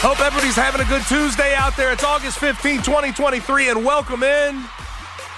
Hope 0.00 0.20
everybody's 0.20 0.54
having 0.54 0.82
a 0.82 0.84
good 0.84 1.02
Tuesday 1.08 1.54
out 1.54 1.74
there. 1.74 1.90
It's 1.90 2.04
August 2.04 2.38
15, 2.38 2.82
2023, 2.82 3.70
and 3.70 3.84
welcome 3.84 4.22
in 4.22 4.62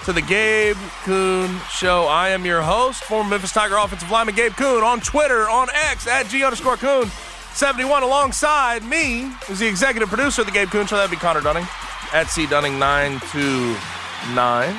to 0.03 0.11
the 0.11 0.21
Gabe 0.21 0.75
Kuhn 1.05 1.57
Show. 1.71 2.03
I 2.03 2.29
am 2.29 2.45
your 2.45 2.61
host, 2.61 3.03
former 3.05 3.29
Memphis 3.29 3.53
Tiger 3.53 3.77
offensive 3.77 4.11
lineman 4.11 4.35
Gabe 4.35 4.51
Kuhn 4.51 4.83
on 4.83 4.99
Twitter, 4.99 5.49
on 5.49 5.69
X, 5.73 6.07
at 6.07 6.27
G 6.27 6.43
underscore 6.43 6.75
Kuhn 6.75 7.07
71. 7.53 8.03
Alongside 8.03 8.83
me 8.83 9.31
is 9.49 9.59
the 9.59 9.65
executive 9.65 10.09
producer 10.09 10.41
of 10.41 10.47
the 10.47 10.53
Gabe 10.53 10.69
Kuhn 10.69 10.85
Show. 10.85 10.97
That'd 10.97 11.09
be 11.09 11.17
Connor 11.17 11.41
Dunning, 11.41 11.65
at 12.11 12.27
C 12.27 12.45
Dunning 12.45 12.77
929 12.77 14.75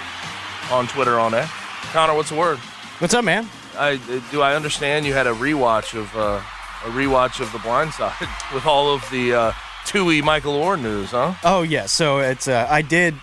on 0.71 0.87
Twitter, 0.89 1.19
on 1.19 1.33
X. 1.33 1.51
Connor, 1.93 2.15
what's 2.15 2.29
the 2.29 2.37
word? 2.37 2.59
What's 2.99 3.15
up, 3.15 3.25
man? 3.25 3.49
I, 3.79 3.97
do 4.31 4.43
I 4.43 4.55
understand 4.55 5.07
you 5.07 5.15
had 5.15 5.27
a 5.27 5.33
rewatch 5.33 5.99
of 5.99 6.15
uh, 6.15 6.43
a 6.85 6.91
rewatch 6.91 7.41
of 7.41 7.51
The 7.53 7.59
Blind 7.59 7.93
Side 7.93 8.29
with 8.55 8.67
all 8.67 8.95
of 8.95 9.03
the 9.11 9.35
uh, 9.35 9.53
Tuohy 9.91 10.23
Michael 10.23 10.53
Oher 10.55 10.81
news, 10.81 11.11
huh? 11.11 11.35
Oh 11.45 11.63
yeah, 11.63 11.87
so 11.87 12.19
it's 12.19 12.47
uh, 12.49 12.67
I 12.71 12.83
did 12.83 13.15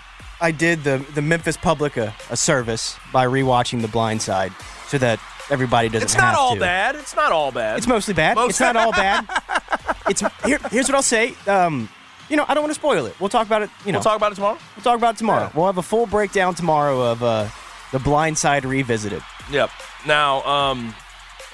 I 0.42 0.52
did 0.52 0.84
the 0.84 0.98
the 1.14 1.22
Memphis 1.22 1.56
Public 1.58 1.96
a, 1.98 2.14
a 2.30 2.36
service 2.38 2.98
by 3.14 3.26
rewatching 3.26 3.82
The 3.82 3.88
Blind 3.88 4.22
Side 4.22 4.52
so 4.88 4.98
that 4.98 5.20
everybody 5.50 5.88
doesn't. 5.90 6.06
It's 6.08 6.18
not 6.18 6.36
all 6.36 6.56
to. 6.56 6.60
bad. 6.60 6.96
It's 6.96 7.16
not 7.16 7.32
all 7.32 7.52
bad. 7.52 7.78
It's 7.78 7.88
mostly 7.88 8.14
bad. 8.14 8.36
Most- 8.36 8.50
It's 8.52 8.60
not 8.60 8.76
all 8.76 8.92
bad. 8.92 9.26
it's 10.10 10.22
here, 10.46 10.60
here's 10.70 10.88
what 10.90 10.96
I'll 10.96 11.02
say. 11.02 11.34
Um, 11.48 11.90
you 12.30 12.36
know, 12.36 12.44
I 12.48 12.54
don't 12.54 12.64
want 12.64 12.72
to 12.72 12.80
spoil 12.80 13.06
it. 13.06 13.18
We'll 13.20 13.30
talk 13.30 13.48
about 13.48 13.62
it. 13.62 13.70
You 13.86 13.94
know, 13.94 14.00
We'll 14.00 14.04
talk 14.04 14.18
about 14.18 14.34
it 14.34 14.36
tomorrow. 14.36 14.58
we'll 14.76 14.84
talk 14.84 14.98
about 14.98 15.16
it 15.16 15.18
tomorrow. 15.20 15.44
Yeah. 15.44 15.52
We'll 15.56 15.66
have 15.68 15.78
a 15.78 15.82
full 15.82 16.06
breakdown 16.06 16.54
tomorrow 16.56 17.02
of 17.02 17.24
uh, 17.24 17.48
the 17.94 18.00
Blind 18.00 18.38
Side 18.38 18.66
revisited. 18.66 19.24
Yep. 19.50 19.70
Now, 20.06 20.44
um, 20.44 20.94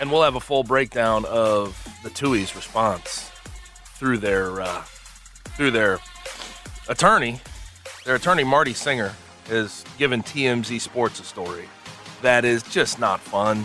and 0.02 0.12
we'll 0.12 0.24
have 0.24 0.34
a 0.36 0.40
full 0.40 0.64
breakdown 0.64 1.26
of 1.26 1.78
the 2.02 2.10
Tuohy's 2.10 2.56
response 2.56 3.30
through 3.96 4.18
their 4.18 4.60
uh, 4.62 4.84
through 5.56 5.72
their 5.72 6.00
attorney. 6.90 7.40
Their 8.06 8.16
attorney 8.16 8.44
Marty 8.44 8.74
Singer 8.74 9.14
has 9.48 9.84
given 9.98 10.24
TMZ 10.24 10.80
Sports 10.82 11.20
a 11.20 11.24
story 11.24 11.70
that 12.22 12.46
is 12.46 12.64
just 12.64 13.00
not 13.00 13.20
fun. 13.20 13.64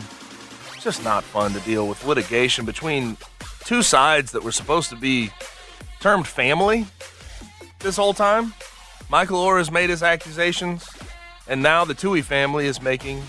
Just 0.80 1.02
not 1.02 1.24
fun 1.24 1.52
to 1.52 1.60
deal 1.60 1.88
with 1.88 2.04
litigation 2.04 2.64
between 2.64 3.16
two 3.64 3.82
sides 3.82 4.32
that 4.32 4.42
were 4.42 4.52
supposed 4.52 4.90
to 4.90 4.96
be 4.96 5.30
termed 6.00 6.26
family 6.26 6.86
this 7.80 7.96
whole 7.96 8.14
time. 8.14 8.54
Michael 9.10 9.44
Oher 9.44 9.58
has 9.58 9.70
made 9.70 9.90
his 9.90 10.02
accusations, 10.02 10.88
and 11.48 11.62
now 11.62 11.84
the 11.84 11.94
Tuohy 11.94 12.22
family 12.22 12.66
is 12.66 12.82
making 12.82 13.22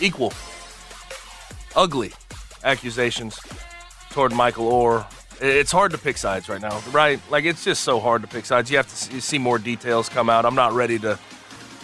equal, 0.00 0.32
ugly 1.74 2.12
accusations 2.64 3.38
toward 4.10 4.32
Michael 4.32 4.70
Oher. 4.70 5.06
It's 5.40 5.70
hard 5.70 5.92
to 5.92 5.98
pick 5.98 6.16
sides 6.16 6.48
right 6.48 6.60
now, 6.60 6.80
right? 6.90 7.20
Like 7.30 7.44
it's 7.44 7.64
just 7.64 7.84
so 7.84 8.00
hard 8.00 8.22
to 8.22 8.28
pick 8.28 8.44
sides. 8.44 8.70
You 8.70 8.76
have 8.76 8.88
to 8.88 9.20
see, 9.20 9.38
more 9.38 9.58
details 9.58 10.08
come 10.08 10.28
out. 10.28 10.44
I'm 10.44 10.56
not 10.56 10.72
ready 10.72 10.98
to 11.00 11.18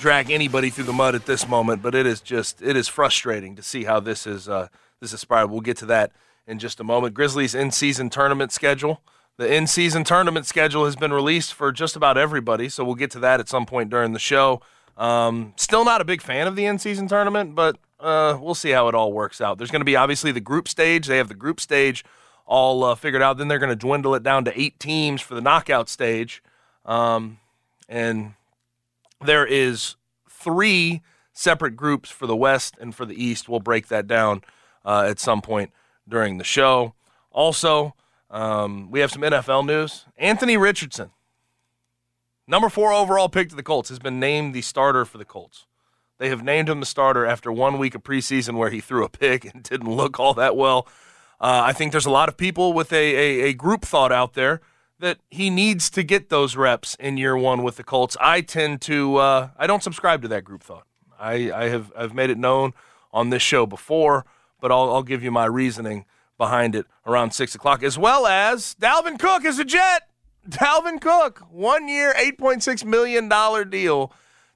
drag 0.00 0.30
anybody 0.30 0.70
through 0.70 0.84
the 0.84 0.92
mud 0.92 1.14
at 1.14 1.26
this 1.26 1.46
moment, 1.46 1.80
but 1.80 1.94
it 1.94 2.04
is 2.04 2.20
just 2.20 2.60
it 2.60 2.76
is 2.76 2.88
frustrating 2.88 3.54
to 3.54 3.62
see 3.62 3.84
how 3.84 4.00
this 4.00 4.26
is 4.26 4.48
uh, 4.48 4.68
this 5.00 5.12
is 5.12 5.20
spiraled. 5.20 5.52
We'll 5.52 5.60
get 5.60 5.76
to 5.78 5.86
that 5.86 6.10
in 6.46 6.58
just 6.58 6.80
a 6.80 6.84
moment. 6.84 7.14
Grizzlies 7.14 7.54
in-season 7.54 8.10
tournament 8.10 8.50
schedule. 8.50 9.02
The 9.36 9.52
in-season 9.52 10.04
tournament 10.04 10.46
schedule 10.46 10.84
has 10.84 10.96
been 10.96 11.12
released 11.12 11.54
for 11.54 11.72
just 11.72 11.96
about 11.96 12.18
everybody, 12.18 12.68
so 12.68 12.84
we'll 12.84 12.94
get 12.94 13.10
to 13.12 13.18
that 13.20 13.40
at 13.40 13.48
some 13.48 13.66
point 13.66 13.90
during 13.90 14.12
the 14.12 14.18
show. 14.18 14.62
Um, 14.96 15.54
still 15.56 15.84
not 15.84 16.00
a 16.00 16.04
big 16.04 16.22
fan 16.22 16.46
of 16.46 16.54
the 16.54 16.66
in-season 16.66 17.08
tournament, 17.08 17.54
but 17.54 17.78
uh, 17.98 18.38
we'll 18.40 18.54
see 18.54 18.70
how 18.70 18.88
it 18.88 18.94
all 18.94 19.12
works 19.12 19.40
out. 19.40 19.58
There's 19.58 19.70
going 19.70 19.80
to 19.80 19.86
be 19.86 19.96
obviously 19.96 20.30
the 20.30 20.40
group 20.40 20.68
stage. 20.68 21.06
They 21.06 21.16
have 21.16 21.28
the 21.28 21.34
group 21.34 21.60
stage 21.60 22.04
all 22.46 22.84
uh, 22.84 22.94
figured 22.94 23.22
out. 23.22 23.38
Then 23.38 23.48
they're 23.48 23.58
going 23.58 23.70
to 23.70 23.76
dwindle 23.76 24.14
it 24.14 24.22
down 24.22 24.44
to 24.44 24.60
eight 24.60 24.78
teams 24.78 25.20
for 25.20 25.34
the 25.34 25.40
knockout 25.40 25.88
stage, 25.88 26.42
um, 26.84 27.38
and 27.88 28.34
there 29.20 29.46
is 29.46 29.96
three 30.28 31.02
separate 31.32 31.76
groups 31.76 32.10
for 32.10 32.26
the 32.26 32.36
West 32.36 32.76
and 32.80 32.94
for 32.94 33.04
the 33.04 33.22
East. 33.22 33.48
We'll 33.48 33.60
break 33.60 33.88
that 33.88 34.06
down 34.06 34.42
uh, 34.84 35.06
at 35.08 35.18
some 35.18 35.42
point 35.42 35.72
during 36.08 36.38
the 36.38 36.44
show. 36.44 36.94
Also, 37.30 37.94
um, 38.30 38.90
we 38.90 39.00
have 39.00 39.10
some 39.10 39.22
NFL 39.22 39.66
news. 39.66 40.04
Anthony 40.16 40.56
Richardson, 40.56 41.10
number 42.46 42.68
four 42.68 42.92
overall 42.92 43.28
pick 43.28 43.48
to 43.50 43.56
the 43.56 43.62
Colts, 43.62 43.88
has 43.88 43.98
been 43.98 44.20
named 44.20 44.54
the 44.54 44.62
starter 44.62 45.04
for 45.04 45.18
the 45.18 45.24
Colts. 45.24 45.66
They 46.18 46.28
have 46.28 46.44
named 46.44 46.68
him 46.68 46.80
the 46.80 46.86
starter 46.86 47.26
after 47.26 47.50
one 47.50 47.78
week 47.78 47.94
of 47.94 48.04
preseason 48.04 48.56
where 48.56 48.70
he 48.70 48.80
threw 48.80 49.04
a 49.04 49.08
pick 49.08 49.44
and 49.52 49.62
didn't 49.62 49.90
look 49.90 50.20
all 50.20 50.34
that 50.34 50.56
well. 50.56 50.86
Uh, 51.40 51.62
I 51.64 51.72
think 51.72 51.92
there's 51.92 52.06
a 52.06 52.10
lot 52.10 52.28
of 52.28 52.36
people 52.36 52.72
with 52.72 52.92
a, 52.92 52.96
a, 52.96 53.48
a 53.48 53.52
group 53.52 53.84
thought 53.84 54.12
out 54.12 54.34
there 54.34 54.60
that 55.00 55.18
he 55.30 55.50
needs 55.50 55.90
to 55.90 56.02
get 56.02 56.28
those 56.28 56.56
reps 56.56 56.94
in 57.00 57.16
year 57.16 57.36
one 57.36 57.62
with 57.62 57.76
the 57.76 57.84
Colts. 57.84 58.16
I 58.20 58.40
tend 58.40 58.80
to 58.82 59.16
uh, 59.16 59.48
I 59.58 59.66
don't 59.66 59.82
subscribe 59.82 60.22
to 60.22 60.28
that 60.28 60.44
group 60.44 60.62
thought. 60.62 60.86
I, 61.18 61.50
I 61.52 61.68
have 61.68 61.92
I've 61.96 62.14
made 62.14 62.30
it 62.30 62.38
known 62.38 62.72
on 63.12 63.30
this 63.30 63.42
show 63.42 63.66
before, 63.66 64.24
but 64.60 64.72
I'll, 64.72 64.92
I'll 64.92 65.02
give 65.02 65.22
you 65.22 65.30
my 65.30 65.46
reasoning 65.46 66.04
behind 66.38 66.74
it 66.74 66.86
around 67.06 67.32
six 67.32 67.54
o'clock, 67.54 67.82
as 67.82 67.98
well 67.98 68.26
as 68.26 68.74
Dalvin 68.80 69.18
Cook 69.18 69.44
is 69.44 69.58
a 69.58 69.64
Jet. 69.64 70.08
Dalvin 70.48 71.00
Cook, 71.00 71.42
one 71.50 71.88
year, 71.88 72.14
eight 72.16 72.38
point 72.38 72.62
six 72.62 72.84
million 72.84 73.28
dollar 73.28 73.64
deal 73.64 74.12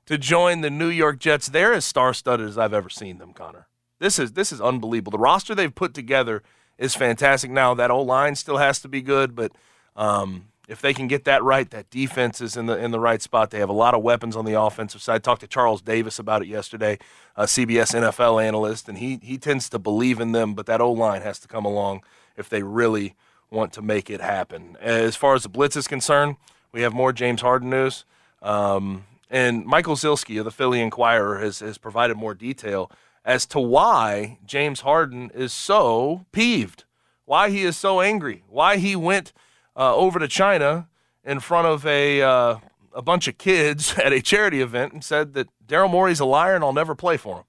to 0.06 0.18
join 0.18 0.60
the 0.60 0.70
New 0.70 0.88
York 0.88 1.18
Jets. 1.18 1.48
They're 1.48 1.72
as 1.72 1.84
star 1.84 2.14
studded 2.14 2.48
as 2.48 2.58
I've 2.58 2.74
ever 2.74 2.88
seen 2.88 3.18
them, 3.18 3.32
Connor. 3.32 3.66
This 3.98 4.18
is 4.18 4.32
this 4.32 4.52
is 4.52 4.60
unbelievable. 4.60 5.10
The 5.12 5.18
roster 5.18 5.54
they've 5.54 5.74
put 5.74 5.94
together 5.94 6.42
is 6.78 6.94
fantastic. 6.94 7.50
Now 7.50 7.74
that 7.74 7.90
O-line 7.90 8.34
still 8.34 8.58
has 8.58 8.78
to 8.80 8.88
be 8.88 9.02
good, 9.02 9.34
but 9.34 9.52
um, 9.96 10.46
if 10.68 10.80
they 10.80 10.94
can 10.94 11.08
get 11.08 11.24
that 11.24 11.42
right, 11.42 11.68
that 11.70 11.90
defense 11.90 12.40
is 12.40 12.56
in 12.56 12.66
the 12.66 12.76
in 12.78 12.90
the 12.90 13.00
right 13.00 13.20
spot. 13.20 13.50
They 13.50 13.58
have 13.58 13.68
a 13.68 13.74
lot 13.74 13.94
of 13.94 14.02
weapons 14.02 14.36
on 14.36 14.44
the 14.44 14.60
offensive 14.60 15.02
side. 15.02 15.24
talked 15.24 15.40
to 15.40 15.46
Charles 15.48 15.82
Davis 15.82 16.18
about 16.18 16.42
it 16.42 16.48
yesterday, 16.48 16.98
a 17.36 17.44
CBS 17.44 17.94
NFL 17.94 18.42
analyst, 18.42 18.88
and 18.88 18.98
he 18.98 19.18
he 19.22 19.38
tends 19.38 19.68
to 19.70 19.78
believe 19.78 20.20
in 20.20 20.32
them, 20.32 20.54
but 20.54 20.66
that 20.66 20.80
O-line 20.80 21.22
has 21.22 21.38
to 21.40 21.48
come 21.48 21.64
along 21.64 22.02
if 22.36 22.48
they 22.48 22.62
really 22.62 23.14
want 23.50 23.72
to 23.72 23.82
make 23.82 24.10
it 24.10 24.20
happen. 24.20 24.76
As 24.80 25.16
far 25.16 25.34
as 25.34 25.42
the 25.42 25.48
blitz 25.48 25.74
is 25.74 25.88
concerned, 25.88 26.36
we 26.70 26.82
have 26.82 26.92
more 26.92 27.12
James 27.12 27.40
Harden 27.40 27.70
news. 27.70 28.04
Um, 28.42 29.04
and 29.30 29.64
Michael 29.64 29.96
Zilski 29.96 30.38
of 30.38 30.44
the 30.44 30.50
Philly 30.50 30.80
Inquirer 30.80 31.38
has, 31.38 31.60
has 31.60 31.78
provided 31.78 32.16
more 32.16 32.34
detail 32.34 32.90
as 33.28 33.46
to 33.46 33.60
why 33.60 34.38
James 34.44 34.80
Harden 34.80 35.30
is 35.34 35.52
so 35.52 36.26
peeved 36.32 36.84
why 37.28 37.50
he 37.50 37.62
is 37.62 37.76
so 37.76 38.00
angry, 38.00 38.42
why 38.48 38.78
he 38.78 38.96
went 38.96 39.34
uh, 39.76 39.94
over 39.94 40.18
to 40.18 40.26
China 40.26 40.88
in 41.22 41.40
front 41.40 41.66
of 41.68 41.84
a 41.84 42.22
uh, 42.22 42.56
a 42.94 43.02
bunch 43.02 43.28
of 43.28 43.36
kids 43.36 43.96
at 44.02 44.12
a 44.12 44.22
charity 44.22 44.62
event 44.62 44.94
and 44.94 45.04
said 45.04 45.34
that 45.34 45.48
Daryl 45.64 45.90
Morey's 45.90 46.20
a 46.20 46.24
liar 46.24 46.54
and 46.54 46.64
I'll 46.64 46.72
never 46.72 46.94
play 46.94 47.18
for 47.18 47.36
him. 47.36 47.44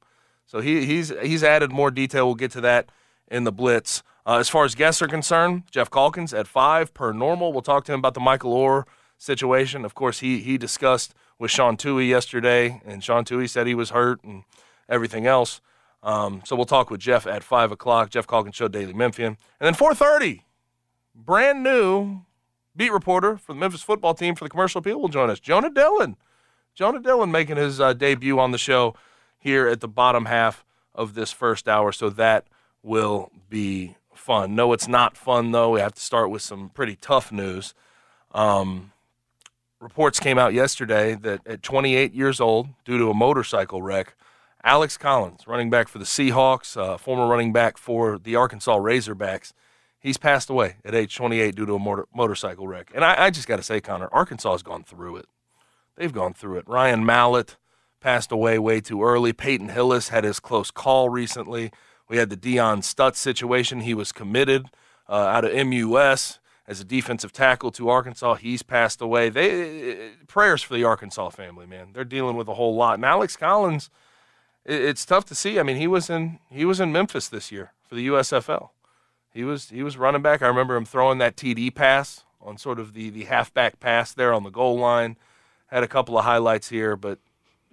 So 0.45 0.59
he, 0.59 0.85
he's 0.85 1.13
he's 1.21 1.43
added 1.43 1.71
more 1.71 1.91
detail. 1.91 2.25
We'll 2.25 2.35
get 2.35 2.51
to 2.51 2.61
that 2.61 2.91
in 3.31 3.45
the 3.45 3.53
blitz. 3.53 4.03
Uh, 4.25 4.37
as 4.37 4.49
far 4.49 4.65
as 4.65 4.75
guests 4.75 5.01
are 5.01 5.07
concerned, 5.07 5.63
Geoff 5.71 5.89
Calkins 5.89 6.33
at 6.33 6.45
five 6.45 6.93
per 6.93 7.13
normal. 7.13 7.53
We'll 7.53 7.61
talk 7.61 7.85
to 7.85 7.93
him 7.93 7.99
about 7.99 8.15
the 8.15 8.19
Michael 8.19 8.53
Oher 8.53 8.83
situation. 9.17 9.85
Of 9.85 9.95
course, 9.95 10.19
he 10.19 10.39
he 10.39 10.57
discussed 10.57 11.13
with 11.39 11.51
Sean 11.51 11.77
Tuohy 11.77 12.09
yesterday, 12.09 12.81
and 12.85 13.01
Sean 13.01 13.23
Tuohy 13.23 13.49
said 13.49 13.65
he 13.65 13.75
was 13.75 13.91
hurt 13.91 14.21
and 14.25 14.43
everything 14.89 15.25
else. 15.25 15.61
Um, 16.01 16.41
so 16.45 16.55
we'll 16.55 16.65
talk 16.65 16.89
with 16.89 17.01
Jeff 17.01 17.27
at 17.27 17.43
five 17.43 17.71
o'clock. 17.71 18.09
Geoff 18.09 18.27
Calkins 18.27 18.55
Show 18.55 18.67
Daily 18.67 18.93
Memphian, 18.93 19.37
and 19.59 19.67
then 19.67 19.73
four 19.73 19.93
thirty, 19.93 20.45
brand 21.13 21.63
new 21.63 22.21
beat 22.75 22.91
reporter 22.91 23.37
for 23.37 23.53
the 23.53 23.59
Memphis 23.59 23.81
football 23.81 24.13
team 24.13 24.35
for 24.35 24.45
the 24.45 24.49
Commercial 24.49 24.79
Appeal 24.79 24.99
will 24.99 25.09
join 25.09 25.29
us. 25.29 25.39
Jonah 25.39 25.69
Dylan, 25.69 26.15
Jonah 26.73 27.01
Dylan 27.01 27.29
making 27.31 27.57
his 27.57 27.81
uh, 27.81 27.93
debut 27.93 28.39
on 28.39 28.51
the 28.51 28.57
show 28.57 28.95
here 29.37 29.67
at 29.67 29.81
the 29.81 29.87
bottom 29.87 30.25
half 30.25 30.63
of 30.95 31.13
this 31.13 31.31
first 31.31 31.67
hour. 31.67 31.91
So 31.91 32.09
that 32.11 32.47
will 32.81 33.31
be 33.49 33.95
fun. 34.13 34.55
No, 34.55 34.73
it's 34.73 34.87
not 34.87 35.17
fun 35.17 35.51
though. 35.51 35.71
We 35.71 35.79
have 35.79 35.93
to 35.95 36.01
start 36.01 36.29
with 36.29 36.41
some 36.41 36.69
pretty 36.69 36.95
tough 36.95 37.31
news. 37.31 37.73
Um, 38.31 38.91
reports 39.79 40.19
came 40.19 40.37
out 40.37 40.53
yesterday 40.53 41.15
that 41.15 41.45
at 41.47 41.63
28 41.63 42.13
years 42.13 42.39
old, 42.39 42.69
due 42.85 42.97
to 42.97 43.09
a 43.09 43.13
motorcycle 43.13 43.81
wreck, 43.81 44.15
Alex 44.63 44.97
Collins, 44.97 45.47
running 45.47 45.69
back 45.69 45.87
for 45.87 45.99
the 45.99 46.05
Seahawks, 46.05 46.75
uh, 46.75 46.97
former 46.97 47.27
running 47.27 47.53
back 47.53 47.77
for 47.77 48.17
the 48.17 48.35
Arkansas 48.35 48.77
Razorbacks, 48.77 49.53
he's 49.99 50.17
passed 50.17 50.49
away 50.49 50.77
at 50.83 50.93
age 50.93 51.15
28 51.15 51.55
due 51.55 51.65
to 51.65 51.75
a 51.75 51.79
motor- 51.79 52.07
motorcycle 52.13 52.67
wreck. 52.67 52.91
And 52.93 53.05
I, 53.05 53.25
I 53.25 53.29
just 53.29 53.47
got 53.47 53.57
to 53.57 53.63
say, 53.63 53.79
Connor, 53.79 54.09
Arkansas 54.11 54.51
has 54.51 54.63
gone 54.63 54.83
through 54.83 55.17
it. 55.17 55.27
They've 55.95 56.13
gone 56.13 56.33
through 56.33 56.57
it. 56.57 56.67
Ryan 56.67 57.05
Mallett 57.05 57.57
passed 57.99 58.31
away 58.31 58.59
way 58.59 58.81
too 58.81 59.03
early. 59.03 59.33
Peyton 59.33 59.69
Hillis 59.69 60.09
had 60.09 60.23
his 60.23 60.39
close 60.39 60.71
call 60.71 61.09
recently. 61.09 61.71
We 62.07 62.17
had 62.17 62.29
the 62.29 62.35
Dion 62.35 62.81
Stutts 62.81 63.19
situation. 63.19 63.81
He 63.81 63.93
was 63.93 64.11
committed 64.11 64.67
uh, 65.07 65.13
out 65.13 65.45
of 65.45 65.67
MUS 65.67 66.39
as 66.67 66.79
a 66.79 66.85
defensive 66.85 67.31
tackle 67.33 67.71
to 67.71 67.89
Arkansas. 67.89 68.35
He's 68.35 68.61
passed 68.61 69.01
away. 69.01 69.29
They 69.29 70.11
prayers 70.27 70.61
for 70.61 70.73
the 70.73 70.83
Arkansas 70.83 71.29
family, 71.29 71.65
man. 71.65 71.89
They're 71.93 72.03
dealing 72.03 72.35
with 72.35 72.47
a 72.47 72.53
whole 72.53 72.75
lot. 72.75 72.95
And 72.95 73.05
Alex 73.05 73.35
Collins, 73.35 73.89
it's 74.69 75.05
tough 75.05 75.25
to 75.25 75.35
see. 75.35 75.59
I 75.59 75.63
mean, 75.63 75.77
he 75.77 75.87
was 75.87 76.09
in 76.09 76.39
he 76.49 76.63
was 76.63 76.79
in 76.79 76.91
Memphis 76.91 77.27
this 77.27 77.51
year 77.51 77.73
for 77.87 77.95
the 77.95 78.07
USFL. 78.07 78.69
He 79.33 79.43
was 79.43 79.69
he 79.69 79.83
was 79.83 79.97
running 79.97 80.21
back. 80.21 80.41
I 80.41 80.47
remember 80.47 80.75
him 80.75 80.85
throwing 80.85 81.17
that 81.17 81.35
TD 81.35 81.73
pass 81.73 82.23
on 82.41 82.57
sort 82.57 82.79
of 82.79 82.93
the 82.93 83.09
the 83.09 83.25
halfback 83.25 83.79
pass 83.79 84.13
there 84.13 84.33
on 84.33 84.43
the 84.43 84.51
goal 84.51 84.77
line. 84.77 85.17
Had 85.67 85.83
a 85.83 85.87
couple 85.87 86.17
of 86.17 86.25
highlights 86.25 86.69
here, 86.69 86.95
but 86.95 87.19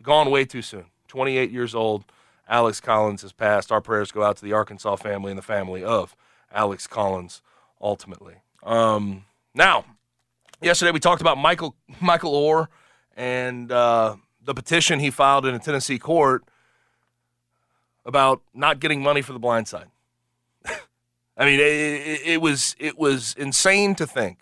gone 0.03 0.31
way 0.31 0.45
too 0.45 0.63
soon. 0.63 0.87
28 1.09 1.51
years 1.51 1.75
old. 1.75 2.05
Alex 2.49 2.81
Collins 2.81 3.23
has 3.23 3.33
passed. 3.33 3.73
Our 3.73 3.81
prayers 3.81 4.13
go 4.13 4.23
out 4.23 4.37
to 4.37 4.45
the 4.45 4.53
Arkansas 4.53 4.97
family 4.97 5.33
and 5.33 5.39
the 5.39 5.43
family 5.43 5.83
of 5.83 6.15
Alex 6.53 6.87
Collins 6.87 7.43
ultimately. 7.81 8.37
Um, 8.63 9.25
now, 9.55 9.85
yesterday 10.63 10.93
we 10.93 11.01
talked 11.01 11.21
about 11.21 11.39
Michael 11.39 11.75
Michael 12.01 12.33
Oher 12.33 12.69
and 13.17 13.71
uh, 13.73 14.17
the 14.43 14.55
petition 14.55 15.01
he 15.01 15.11
filed 15.11 15.45
in 15.45 15.55
a 15.55 15.59
Tennessee 15.59 15.99
court 15.99 16.45
about 18.07 18.41
not 18.55 18.81
getting 18.81 19.03
money 19.03 19.21
for 19.21 19.35
the 19.35 19.39
blind 19.39 19.69
side. 19.69 19.89
I 21.37 21.45
mean, 21.45 21.61
it, 21.61 22.21
it, 22.25 22.41
was 22.41 22.75
it 22.79 22.97
was 22.97 23.35
insane 23.37 23.95
to 23.97 24.07
think 24.07 24.39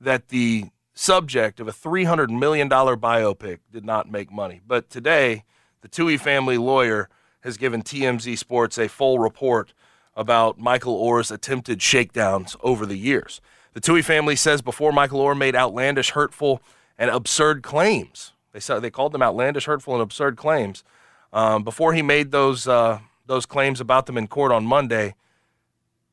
that 0.00 0.28
the 0.28 0.66
subject 0.92 1.60
of 1.60 1.68
a 1.68 1.72
three 1.72 2.04
hundred 2.04 2.30
million 2.30 2.68
dollar 2.68 2.96
biopic 2.96 3.60
did 3.72 3.84
not 3.86 4.10
make 4.10 4.30
money. 4.30 4.60
But 4.66 4.90
today, 4.90 5.44
the 5.80 5.88
Tuohy 5.88 6.20
family 6.20 6.58
lawyer 6.58 7.08
has 7.40 7.56
given 7.56 7.82
TMZ 7.82 8.36
Sports 8.36 8.76
a 8.76 8.88
full 8.88 9.18
report 9.18 9.72
about 10.14 10.58
Michael 10.58 11.02
Oher's 11.02 11.30
attempted 11.30 11.80
shakedowns 11.80 12.56
over 12.60 12.84
the 12.84 12.98
years. 12.98 13.40
The 13.72 13.80
Tuohy 13.80 14.04
family 14.04 14.36
says 14.36 14.60
before 14.60 14.92
Michael 14.92 15.20
Oher 15.20 15.38
made 15.38 15.54
outlandish, 15.54 16.10
hurtful, 16.10 16.60
and 16.98 17.08
absurd 17.08 17.62
claims, 17.62 18.32
they 18.52 18.60
said 18.60 18.80
they 18.80 18.90
called 18.90 19.12
them 19.12 19.22
outlandish, 19.22 19.66
hurtful, 19.66 19.94
and 19.94 20.02
absurd 20.02 20.36
claims. 20.36 20.82
Um, 21.32 21.62
before 21.62 21.92
he 21.94 22.02
made 22.02 22.30
those 22.32 22.66
uh, 22.66 23.00
those 23.26 23.46
claims 23.46 23.80
about 23.80 24.06
them 24.06 24.18
in 24.18 24.26
court 24.26 24.50
on 24.50 24.64
Monday, 24.66 25.14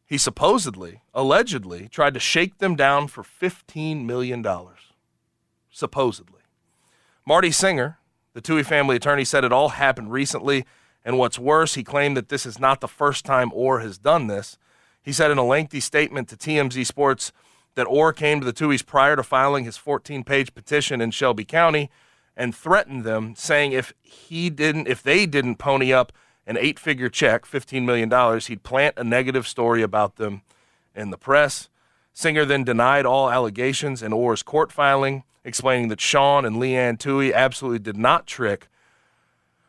he 0.05 0.17
supposedly, 0.17 1.01
allegedly, 1.13 1.89
tried 1.89 2.13
to 2.13 2.19
shake 2.19 2.59
them 2.59 2.75
down 2.75 3.07
for 3.07 3.23
$15 3.23 4.05
million. 4.05 4.45
Supposedly. 5.69 6.41
Marty 7.25 7.51
Singer, 7.51 7.99
the 8.33 8.41
Tuohy 8.41 8.65
family 8.65 8.95
attorney, 8.95 9.25
said 9.25 9.43
it 9.43 9.51
all 9.51 9.69
happened 9.69 10.11
recently. 10.13 10.65
And 11.03 11.17
what's 11.17 11.37
worse, 11.37 11.73
he 11.73 11.83
claimed 11.83 12.15
that 12.15 12.29
this 12.29 12.45
is 12.45 12.57
not 12.57 12.79
the 12.79 12.87
first 12.87 13.25
time 13.25 13.51
Oher 13.51 13.81
has 13.81 13.97
done 13.97 14.27
this. 14.27 14.57
He 15.01 15.11
said 15.11 15.29
in 15.29 15.37
a 15.37 15.45
lengthy 15.45 15.81
statement 15.81 16.29
to 16.29 16.37
TMZ 16.37 16.85
Sports 16.85 17.33
that 17.75 17.87
Oher 17.87 18.15
came 18.15 18.39
to 18.39 18.45
the 18.45 18.53
Tuohys 18.53 18.85
prior 18.85 19.15
to 19.15 19.23
filing 19.23 19.65
his 19.65 19.75
14 19.75 20.23
page 20.23 20.53
petition 20.53 21.01
in 21.01 21.11
Shelby 21.11 21.45
County 21.45 21.89
and 22.37 22.55
threatened 22.55 23.03
them, 23.03 23.33
saying 23.35 23.73
if 23.73 23.93
he 24.01 24.49
didn't, 24.49 24.87
if 24.87 25.01
they 25.01 25.25
didn't 25.25 25.55
pony 25.55 25.91
up 25.91 26.13
an 26.45 26.55
eight 26.57 26.79
figure 26.79 27.09
check, 27.09 27.45
$15 27.45 27.83
million, 27.83 28.39
he'd 28.39 28.63
plant 28.63 28.93
a 28.95 29.03
negative 29.03 29.47
story 29.47 29.81
about 29.81 30.15
them 30.15 30.43
in 30.95 31.09
the 31.09 31.17
press. 31.17 31.67
Singer 32.13 32.45
then 32.45 32.63
denied 32.63 33.05
all 33.05 33.29
allegations 33.29 34.01
in 34.01 34.13
Oher's 34.13 34.43
court 34.43 34.71
filing, 34.71 35.23
explaining 35.43 35.89
that 35.89 35.99
Sean 35.99 36.45
and 36.45 36.57
Leigh 36.57 36.77
Anne 36.77 36.97
Tuohy 36.97 37.33
absolutely 37.33 37.79
did 37.79 37.97
not 37.97 38.27
trick 38.27 38.67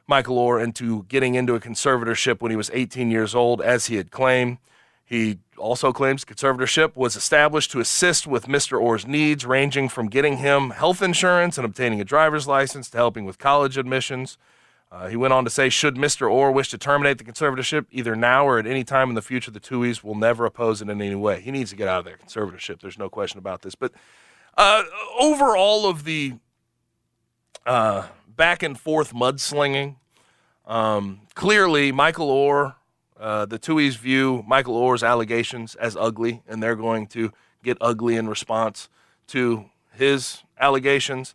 Michael 0.06 0.36
Oher 0.36 0.62
into 0.62 1.04
getting 1.04 1.34
into 1.34 1.54
a 1.54 1.60
conservatorship 1.60 2.40
when 2.40 2.50
he 2.50 2.56
was 2.56 2.70
18 2.72 3.10
years 3.10 3.34
old, 3.34 3.60
as 3.60 3.86
he 3.86 3.96
had 3.96 4.10
claimed. 4.10 4.58
He 5.08 5.38
also 5.56 5.90
claims 5.90 6.22
conservatorship 6.22 6.94
was 6.94 7.16
established 7.16 7.70
to 7.70 7.80
assist 7.80 8.26
with 8.26 8.44
Mr. 8.44 8.78
Oher's 8.78 9.06
needs, 9.06 9.46
ranging 9.46 9.88
from 9.88 10.08
getting 10.08 10.36
him 10.36 10.68
health 10.68 11.00
insurance 11.00 11.56
and 11.56 11.64
obtaining 11.64 11.98
a 11.98 12.04
driver's 12.04 12.46
license 12.46 12.90
to 12.90 12.98
helping 12.98 13.24
with 13.24 13.38
college 13.38 13.78
admissions. 13.78 14.36
Uh, 14.92 15.08
he 15.08 15.16
went 15.16 15.32
on 15.32 15.44
to 15.44 15.50
say, 15.50 15.70
should 15.70 15.94
Mr. 15.94 16.28
Oher 16.28 16.52
wish 16.52 16.68
to 16.68 16.76
terminate 16.76 17.16
the 17.16 17.24
conservatorship 17.24 17.86
either 17.90 18.14
now 18.14 18.46
or 18.46 18.58
at 18.58 18.66
any 18.66 18.84
time 18.84 19.08
in 19.08 19.14
the 19.14 19.22
future, 19.22 19.50
the 19.50 19.60
Tuohys 19.60 20.04
will 20.04 20.14
never 20.14 20.44
oppose 20.44 20.82
it 20.82 20.90
in 20.90 21.00
any 21.00 21.14
way. 21.14 21.40
He 21.40 21.50
needs 21.50 21.70
to 21.70 21.76
get 21.76 21.88
out 21.88 22.00
of 22.00 22.04
that 22.04 22.20
conservatorship. 22.20 22.82
There's 22.82 22.98
no 22.98 23.08
question 23.08 23.38
about 23.38 23.62
this. 23.62 23.74
But 23.74 23.92
uh, 24.58 24.82
over 25.18 25.56
all 25.56 25.88
of 25.88 26.04
the 26.04 26.34
uh, 27.64 28.08
back 28.28 28.62
and 28.62 28.78
forth 28.78 29.14
mudslinging, 29.14 29.96
um, 30.66 31.20
clearly 31.34 31.92
Michael 31.92 32.28
Oher, 32.28 32.74
uh, 33.18 33.46
the 33.46 33.58
Tuohys 33.58 33.96
view 33.96 34.44
Michael 34.46 34.74
Oher's 34.74 35.02
allegations 35.02 35.74
as 35.74 35.96
ugly, 35.96 36.42
and 36.46 36.62
they're 36.62 36.76
going 36.76 37.06
to 37.08 37.32
get 37.62 37.76
ugly 37.80 38.16
in 38.16 38.28
response 38.28 38.88
to 39.28 39.66
his 39.92 40.42
allegations 40.60 41.34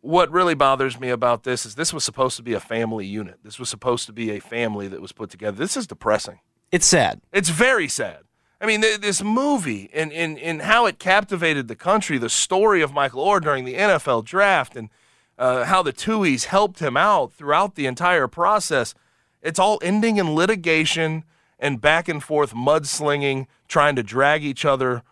what 0.00 0.30
really 0.30 0.54
bothers 0.54 0.98
me 0.98 1.10
about 1.10 1.44
this 1.44 1.66
is 1.66 1.74
this 1.74 1.92
was 1.92 2.04
supposed 2.04 2.36
to 2.36 2.42
be 2.42 2.54
a 2.54 2.60
family 2.60 3.06
unit. 3.06 3.38
This 3.42 3.58
was 3.58 3.68
supposed 3.68 4.06
to 4.06 4.12
be 4.12 4.30
a 4.30 4.40
family 4.40 4.88
that 4.88 5.00
was 5.00 5.12
put 5.12 5.30
together. 5.30 5.56
This 5.56 5.76
is 5.76 5.86
depressing. 5.86 6.40
It's 6.72 6.86
sad. 6.86 7.20
It's 7.32 7.50
very 7.50 7.88
sad. 7.88 8.20
I 8.60 8.66
mean, 8.66 8.82
th- 8.82 9.00
this 9.00 9.22
movie 9.22 9.90
and, 9.92 10.12
and, 10.12 10.38
and 10.38 10.62
how 10.62 10.86
it 10.86 10.98
captivated 10.98 11.68
the 11.68 11.76
country, 11.76 12.18
the 12.18 12.28
story 12.28 12.82
of 12.82 12.92
Michael 12.92 13.24
Oher 13.24 13.40
during 13.40 13.64
the 13.64 13.74
NFL 13.74 14.24
draft, 14.24 14.76
and 14.76 14.90
uh, 15.38 15.64
how 15.64 15.82
the 15.82 15.92
Tuohys 15.92 16.44
helped 16.44 16.80
him 16.80 16.96
out 16.96 17.32
throughout 17.32 17.74
the 17.74 17.86
entire 17.86 18.28
process. 18.28 18.94
It's 19.42 19.58
all 19.58 19.78
ending 19.82 20.16
in 20.16 20.34
litigation 20.34 21.24
and 21.58 21.80
back 21.80 22.08
and 22.08 22.22
forth 22.22 22.54
mudslinging, 22.54 23.46
trying 23.68 23.96
to 23.96 24.02
drag 24.02 24.44
each 24.44 24.64
other 24.64 25.02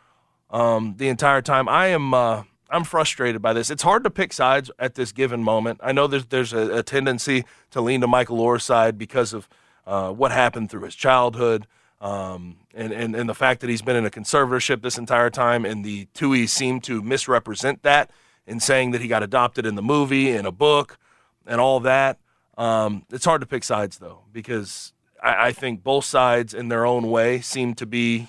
um, 0.51 0.95
the 0.97 1.09
entire 1.09 1.43
time. 1.43 1.69
I 1.69 1.89
am. 1.89 2.15
Uh, 2.15 2.45
I'm 2.71 2.85
frustrated 2.85 3.41
by 3.41 3.55
this. 3.55 3.71
It's 3.71 3.83
hard 3.83 4.05
to 4.05 4.11
pick 4.11 4.33
sides 4.33 4.71
at 4.79 4.95
this 4.95 5.11
given 5.13 5.43
moment. 5.43 5.81
I 5.83 5.93
know 5.93 6.07
there's 6.07 6.27
there's 6.27 6.53
a, 6.53 6.79
a 6.79 6.83
tendency 6.83 7.45
to 7.71 7.81
lean 7.81 8.01
to 8.03 8.07
Michael 8.07 8.41
Oher's 8.41 8.65
side 8.65 8.99
because 8.99 9.33
of 9.33 9.49
uh, 9.87 10.11
what 10.13 10.33
happened 10.33 10.71
through 10.71 10.83
his 10.83 10.95
childhood, 10.95 11.67
um, 12.01 12.57
and, 12.75 12.93
and 12.93 13.15
and 13.17 13.29
the 13.29 13.35
fact 13.35 13.61
that 13.61 13.71
he's 13.71 13.83
been 13.83 13.97
in 13.97 14.05
a 14.05 14.11
conservatorship 14.11 14.83
this 14.83 14.99
entire 14.99 15.31
time, 15.31 15.65
and 15.65 15.85
the 15.85 16.07
Tuohys 16.15 16.51
seem 16.51 16.81
to 16.83 17.03
misrepresent 17.03 17.83
that 17.83 18.11
in 18.47 18.61
saying 18.61 18.91
that 18.91 19.01
he 19.01 19.09
got 19.09 19.23
adopted 19.23 19.65
in 19.65 19.75
the 19.75 19.83
movie, 19.83 20.31
in 20.31 20.45
a 20.45 20.53
book, 20.53 20.99
and 21.47 21.61
all 21.61 21.81
that. 21.81 22.19
Um, 22.59 23.07
it's 23.11 23.25
hard 23.25 23.41
to 23.41 23.47
pick 23.47 23.65
sides 23.65 23.99
though 23.99 24.25
because 24.33 24.93
I, 25.23 25.49
I 25.49 25.53
think 25.53 25.83
both 25.83 26.05
sides, 26.05 26.53
in 26.53 26.69
their 26.69 26.85
own 26.85 27.09
way, 27.09 27.41
seem 27.41 27.75
to 27.77 27.87
be 27.87 28.29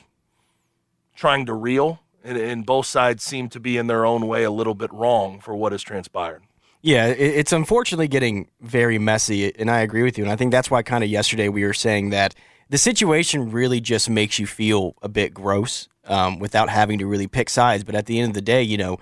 trying 1.15 1.45
to 1.47 1.53
reel 1.53 1.99
and, 2.23 2.37
and 2.37 2.65
both 2.65 2.85
sides 2.85 3.23
seem 3.23 3.49
to 3.49 3.59
be 3.59 3.77
in 3.77 3.87
their 3.87 4.05
own 4.05 4.27
way 4.27 4.43
a 4.43 4.51
little 4.51 4.75
bit 4.75 4.93
wrong 4.93 5.39
for 5.39 5.55
what 5.55 5.71
has 5.71 5.81
transpired. 5.81 6.43
Yeah, 6.81 7.07
it's 7.07 7.51
unfortunately 7.51 8.07
getting 8.07 8.49
very 8.61 8.97
messy, 8.99 9.53
and 9.59 9.69
I 9.69 9.81
agree 9.81 10.01
with 10.01 10.17
you. 10.17 10.23
And 10.23 10.31
I 10.31 10.37
think 10.37 10.51
that's 10.51 10.71
why 10.71 10.81
kind 10.81 11.03
of 11.03 11.09
yesterday 11.09 11.49
we 11.49 11.65
were 11.65 11.73
saying 11.73 12.11
that 12.11 12.35
the 12.69 12.77
situation 12.77 13.51
really 13.51 13.81
just 13.81 14.09
makes 14.09 14.39
you 14.39 14.47
feel 14.47 14.95
a 15.01 15.09
bit 15.09 15.33
gross 15.33 15.89
um, 16.05 16.39
without 16.39 16.69
having 16.69 16.97
to 16.99 17.05
really 17.05 17.27
pick 17.27 17.49
sides. 17.49 17.83
But 17.83 17.95
at 17.95 18.05
the 18.05 18.17
end 18.17 18.29
of 18.29 18.33
the 18.33 18.41
day, 18.41 18.63
you 18.63 18.77
know, 18.77 18.97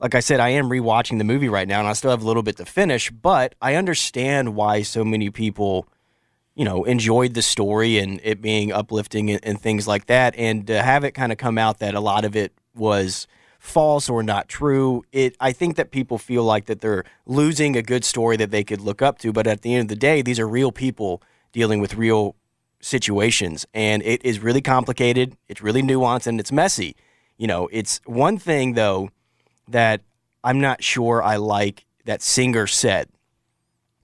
like 0.00 0.14
I 0.14 0.20
said, 0.20 0.40
I 0.40 0.50
am 0.50 0.68
rewatching 0.68 1.18
the 1.18 1.24
movie 1.24 1.48
right 1.48 1.68
now, 1.68 1.78
and 1.78 1.88
I 1.88 1.92
still 1.92 2.10
have 2.10 2.22
a 2.22 2.26
little 2.26 2.42
bit 2.42 2.56
to 2.56 2.64
finish. 2.64 3.10
But 3.10 3.54
I 3.62 3.74
understand 3.74 4.54
why 4.54 4.82
so 4.82 5.04
many 5.04 5.30
people, 5.30 5.88
you 6.54 6.64
know, 6.64 6.84
enjoyed 6.84 7.34
the 7.34 7.42
story 7.42 7.98
and 7.98 8.20
it 8.22 8.40
being 8.40 8.72
uplifting 8.72 9.30
and, 9.30 9.40
and 9.42 9.60
things 9.60 9.86
like 9.86 10.06
that. 10.06 10.34
And 10.36 10.66
to 10.66 10.82
have 10.82 11.04
it 11.04 11.12
kind 11.12 11.32
of 11.32 11.38
come 11.38 11.58
out 11.58 11.78
that 11.78 11.94
a 11.94 12.00
lot 12.00 12.24
of 12.24 12.34
it 12.36 12.52
was 12.74 13.26
false 13.58 14.10
or 14.10 14.22
not 14.22 14.46
true, 14.48 15.02
it 15.10 15.36
I 15.40 15.52
think 15.52 15.76
that 15.76 15.90
people 15.90 16.18
feel 16.18 16.44
like 16.44 16.66
that 16.66 16.80
they're 16.80 17.04
losing 17.24 17.76
a 17.76 17.82
good 17.82 18.04
story 18.04 18.36
that 18.36 18.50
they 18.50 18.62
could 18.62 18.80
look 18.80 19.00
up 19.00 19.18
to. 19.20 19.32
But 19.32 19.46
at 19.46 19.62
the 19.62 19.74
end 19.74 19.82
of 19.82 19.88
the 19.88 19.96
day, 19.96 20.20
these 20.20 20.38
are 20.38 20.46
real 20.46 20.70
people 20.70 21.22
dealing 21.52 21.80
with 21.80 21.94
real 21.94 22.36
situations, 22.80 23.64
and 23.72 24.02
it 24.02 24.22
is 24.22 24.40
really 24.40 24.60
complicated. 24.60 25.36
It's 25.48 25.62
really 25.62 25.82
nuanced 25.82 26.26
and 26.26 26.38
it's 26.38 26.52
messy. 26.52 26.94
You 27.38 27.46
know, 27.46 27.68
it's 27.72 28.00
one 28.04 28.36
thing 28.36 28.74
though 28.74 29.08
that 29.68 30.00
I'm 30.42 30.60
not 30.60 30.82
sure 30.82 31.22
I 31.22 31.36
like 31.36 31.84
that 32.04 32.22
Singer 32.22 32.66
said 32.66 33.08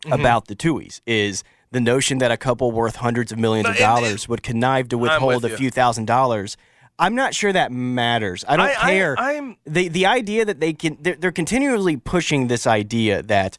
Mm-hmm. 0.05 0.13
about 0.19 0.47
the 0.47 0.57
Tuohys 0.57 1.03
is 1.07 1.45
the 1.73 1.81
notion 1.81 2.19
that 2.21 2.31
a 2.31 2.39
couple 2.39 2.73
worth 2.73 2.97
hundreds 2.97 3.33
of 3.33 3.39
millions 3.39 3.69
of 3.69 3.77
dollars 3.77 4.27
would 4.31 4.43
connive 4.43 4.89
to 4.89 4.97
withhold 4.97 5.45
a 5.45 5.55
few 5.55 5.69
thousand 5.71 6.07
dollars. 6.07 6.57
I'm 6.99 7.15
not 7.15 7.35
sure 7.35 7.53
that 7.53 7.71
matters. 7.71 8.43
I 8.49 8.57
don't 8.57 8.65
I- 8.67 8.75
I- 8.81 8.91
care. 8.93 9.15
I'm- 9.19 9.57
the 9.67 9.89
the 9.89 10.07
idea 10.07 10.47
that 10.47 10.59
they 10.59 10.73
can 10.73 10.97
they're, 11.03 11.17
they're 11.17 11.31
continually 11.33 11.99
pushing 11.99 12.47
this 12.49 12.67
idea 12.67 13.23
that 13.25 13.59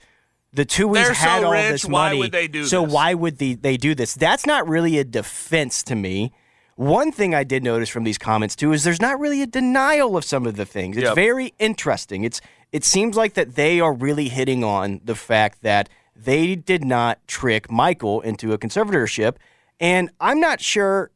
the 0.52 0.66
Tuohys 0.66 1.10
had 1.14 1.42
so 1.42 1.46
all 1.46 1.52
rich, 1.54 1.70
this 1.70 1.86
why 1.86 2.08
money. 2.10 2.18
would 2.18 2.32
they 2.32 2.48
do 2.48 2.66
so 2.66 2.82
this? 2.86 2.92
why 2.92 3.14
would 3.14 3.38
the, 3.38 3.54
they 3.54 3.78
do 3.78 3.94
this? 3.94 4.16
That's 4.16 4.48
not 4.48 4.68
really 4.68 4.98
a 4.98 5.04
defense 5.04 5.84
to 5.84 5.96
me. 5.96 6.32
One 6.76 7.12
thing 7.12 7.36
I 7.36 7.44
did 7.44 7.64
notice 7.64 7.90
from 7.90 8.04
these 8.04 8.18
comments 8.18 8.56
too 8.56 8.72
is 8.72 8.84
there's 8.84 9.02
not 9.02 9.20
really 9.20 9.42
a 9.42 9.48
denial 9.48 10.18
of 10.18 10.26
some 10.26 10.46
of 10.46 10.56
the 10.56 10.66
things. 10.66 10.98
It's 10.98 11.06
Yep. 11.06 11.16
very 11.16 11.54
interesting. 11.60 12.24
It's 12.24 12.42
it 12.72 12.86
seems 12.86 13.18
like 13.18 13.34
that 13.34 13.56
they 13.56 13.80
are 13.82 13.94
really 13.94 14.30
hitting 14.30 14.64
on 14.64 15.02
the 15.04 15.16
fact 15.16 15.62
that 15.62 15.90
they 16.16 16.56
did 16.56 16.86
not 16.86 17.20
trick 17.28 17.70
Michael 17.70 18.22
into 18.22 18.54
a 18.54 18.58
conservatorship, 18.58 19.36
and 19.80 20.10
I'm 20.20 20.40
not 20.40 20.62
sure. 20.62 21.12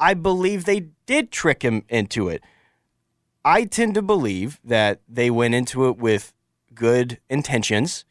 I 0.00 0.14
believe 0.14 0.64
they 0.64 0.86
did 1.06 1.32
trick 1.32 1.62
him 1.62 1.84
into 1.88 2.28
it. 2.28 2.44
I 3.44 3.64
tend 3.64 3.94
to 3.94 4.02
believe 4.02 4.60
that 4.62 5.00
they 5.08 5.30
went 5.30 5.54
into 5.54 5.88
it 5.88 5.96
with 5.98 6.32
good 6.72 7.18
intentions. 7.28 8.04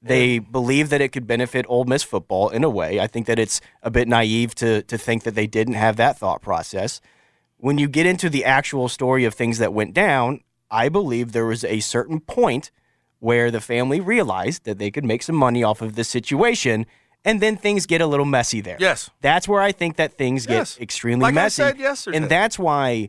They 0.00 0.38
believe 0.38 0.90
that 0.90 1.00
it 1.00 1.08
could 1.08 1.26
benefit 1.26 1.66
Ole 1.68 1.84
Miss 1.84 2.02
football 2.04 2.48
in 2.50 2.62
a 2.62 2.70
way. 2.70 3.00
I 3.00 3.06
think 3.08 3.26
that 3.26 3.38
it's 3.38 3.60
a 3.82 3.90
bit 3.90 4.06
naive 4.08 4.54
to 4.56 4.82
to 4.82 4.96
think 4.96 5.24
that 5.24 5.34
they 5.34 5.46
didn't 5.46 5.74
have 5.74 5.96
that 5.96 6.18
thought 6.18 6.40
process. 6.40 7.00
When 7.56 7.78
you 7.78 7.88
get 7.88 8.06
into 8.06 8.30
the 8.30 8.44
actual 8.44 8.88
story 8.88 9.24
of 9.24 9.34
things 9.34 9.58
that 9.58 9.72
went 9.72 9.92
down, 9.94 10.40
I 10.70 10.88
believe 10.88 11.32
there 11.32 11.46
was 11.46 11.64
a 11.64 11.80
certain 11.80 12.20
point 12.20 12.70
where 13.18 13.50
the 13.50 13.60
family 13.60 13.98
realized 14.00 14.64
that 14.64 14.78
they 14.78 14.92
could 14.92 15.04
make 15.04 15.24
some 15.24 15.34
money 15.34 15.64
off 15.64 15.82
of 15.82 15.96
this 15.96 16.08
situation, 16.08 16.86
and 17.24 17.40
then 17.40 17.56
things 17.56 17.84
get 17.84 18.00
a 18.00 18.06
little 18.06 18.24
messy 18.26 18.60
there. 18.60 18.76
Yes. 18.78 19.10
That's 19.20 19.48
where 19.48 19.60
I 19.60 19.72
think 19.72 19.96
that 19.96 20.16
things 20.16 20.46
Yes. 20.48 20.74
get 20.76 20.82
extremely 20.84 21.22
Like 21.24 21.32
I 21.32 21.42
messy. 21.42 21.62
said 21.62 21.78
yesterday. 21.78 22.16
And 22.18 22.28
that's 22.28 22.56
why 22.60 23.08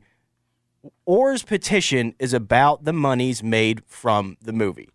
Oher's 1.07 1.43
petition 1.43 2.15
is 2.17 2.33
about 2.33 2.85
the 2.85 2.93
monies 2.93 3.43
made 3.43 3.83
from 3.85 4.37
the 4.41 4.53
movie. 4.53 4.89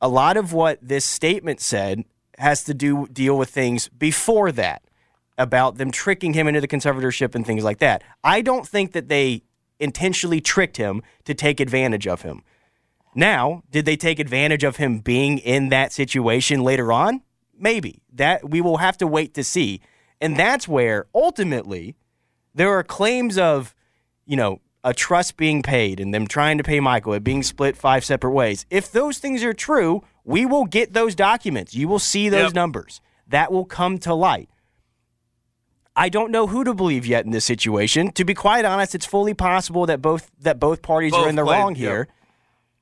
A 0.00 0.08
lot 0.08 0.36
of 0.36 0.52
what 0.52 0.78
this 0.82 1.04
statement 1.04 1.60
said 1.60 2.04
has 2.38 2.64
to 2.64 2.74
do 2.74 3.06
deal 3.08 3.38
with 3.38 3.50
things 3.50 3.88
before 3.88 4.52
that 4.52 4.82
about 5.38 5.76
them 5.76 5.90
tricking 5.90 6.32
him 6.34 6.46
into 6.46 6.60
the 6.60 6.68
conservatorship 6.68 7.34
and 7.34 7.46
things 7.46 7.64
like 7.64 7.78
that. 7.78 8.02
I 8.22 8.40
don't 8.40 8.66
think 8.66 8.92
that 8.92 9.08
they 9.08 9.42
intentionally 9.80 10.40
tricked 10.40 10.76
him 10.76 11.02
to 11.24 11.34
take 11.34 11.60
advantage 11.60 12.06
of 12.06 12.22
him. 12.22 12.42
Now, 13.14 13.62
did 13.70 13.84
they 13.84 13.96
take 13.96 14.18
advantage 14.18 14.64
of 14.64 14.76
him 14.76 14.98
being 14.98 15.38
in 15.38 15.68
that 15.68 15.92
situation 15.92 16.62
later 16.62 16.92
on? 16.92 17.22
Maybe. 17.56 18.02
That 18.12 18.48
we 18.48 18.60
will 18.60 18.78
have 18.78 18.98
to 18.98 19.06
wait 19.06 19.34
to 19.34 19.44
see. 19.44 19.80
And 20.20 20.36
that's 20.36 20.66
where 20.66 21.06
ultimately 21.14 21.94
there 22.54 22.70
are 22.70 22.82
claims 22.82 23.38
of, 23.38 23.74
you 24.26 24.36
know, 24.36 24.60
a 24.84 24.94
trust 24.94 25.36
being 25.36 25.62
paid 25.62 25.98
and 25.98 26.12
them 26.14 26.26
trying 26.26 26.58
to 26.58 26.64
pay 26.64 26.78
Michael, 26.78 27.14
it 27.14 27.24
being 27.24 27.42
split 27.42 27.76
five 27.76 28.04
separate 28.04 28.32
ways. 28.32 28.66
If 28.70 28.92
those 28.92 29.18
things 29.18 29.42
are 29.42 29.54
true, 29.54 30.04
we 30.24 30.44
will 30.46 30.66
get 30.66 30.92
those 30.92 31.14
documents. 31.14 31.74
You 31.74 31.88
will 31.88 31.98
see 31.98 32.28
those 32.28 32.48
Yep. 32.48 32.54
numbers. 32.54 33.00
That 33.26 33.50
will 33.50 33.64
come 33.64 33.98
to 34.00 34.14
light. 34.14 34.48
I 35.96 36.08
don't 36.08 36.30
know 36.30 36.48
who 36.48 36.64
to 36.64 36.74
believe 36.74 37.06
yet 37.06 37.24
in 37.24 37.30
this 37.30 37.44
situation. 37.44 38.10
To 38.12 38.24
be 38.24 38.34
quite 38.34 38.64
honest, 38.64 38.94
it's 38.94 39.06
fully 39.06 39.32
possible 39.34 39.86
that 39.86 40.02
both 40.02 40.30
that 40.40 40.58
both 40.60 40.82
parties 40.82 41.12
Both 41.12 41.26
are 41.26 41.28
in 41.28 41.36
the 41.36 41.44
played- 41.44 41.58
wrong 41.58 41.74
yep. 41.76 41.78
here. 41.78 42.08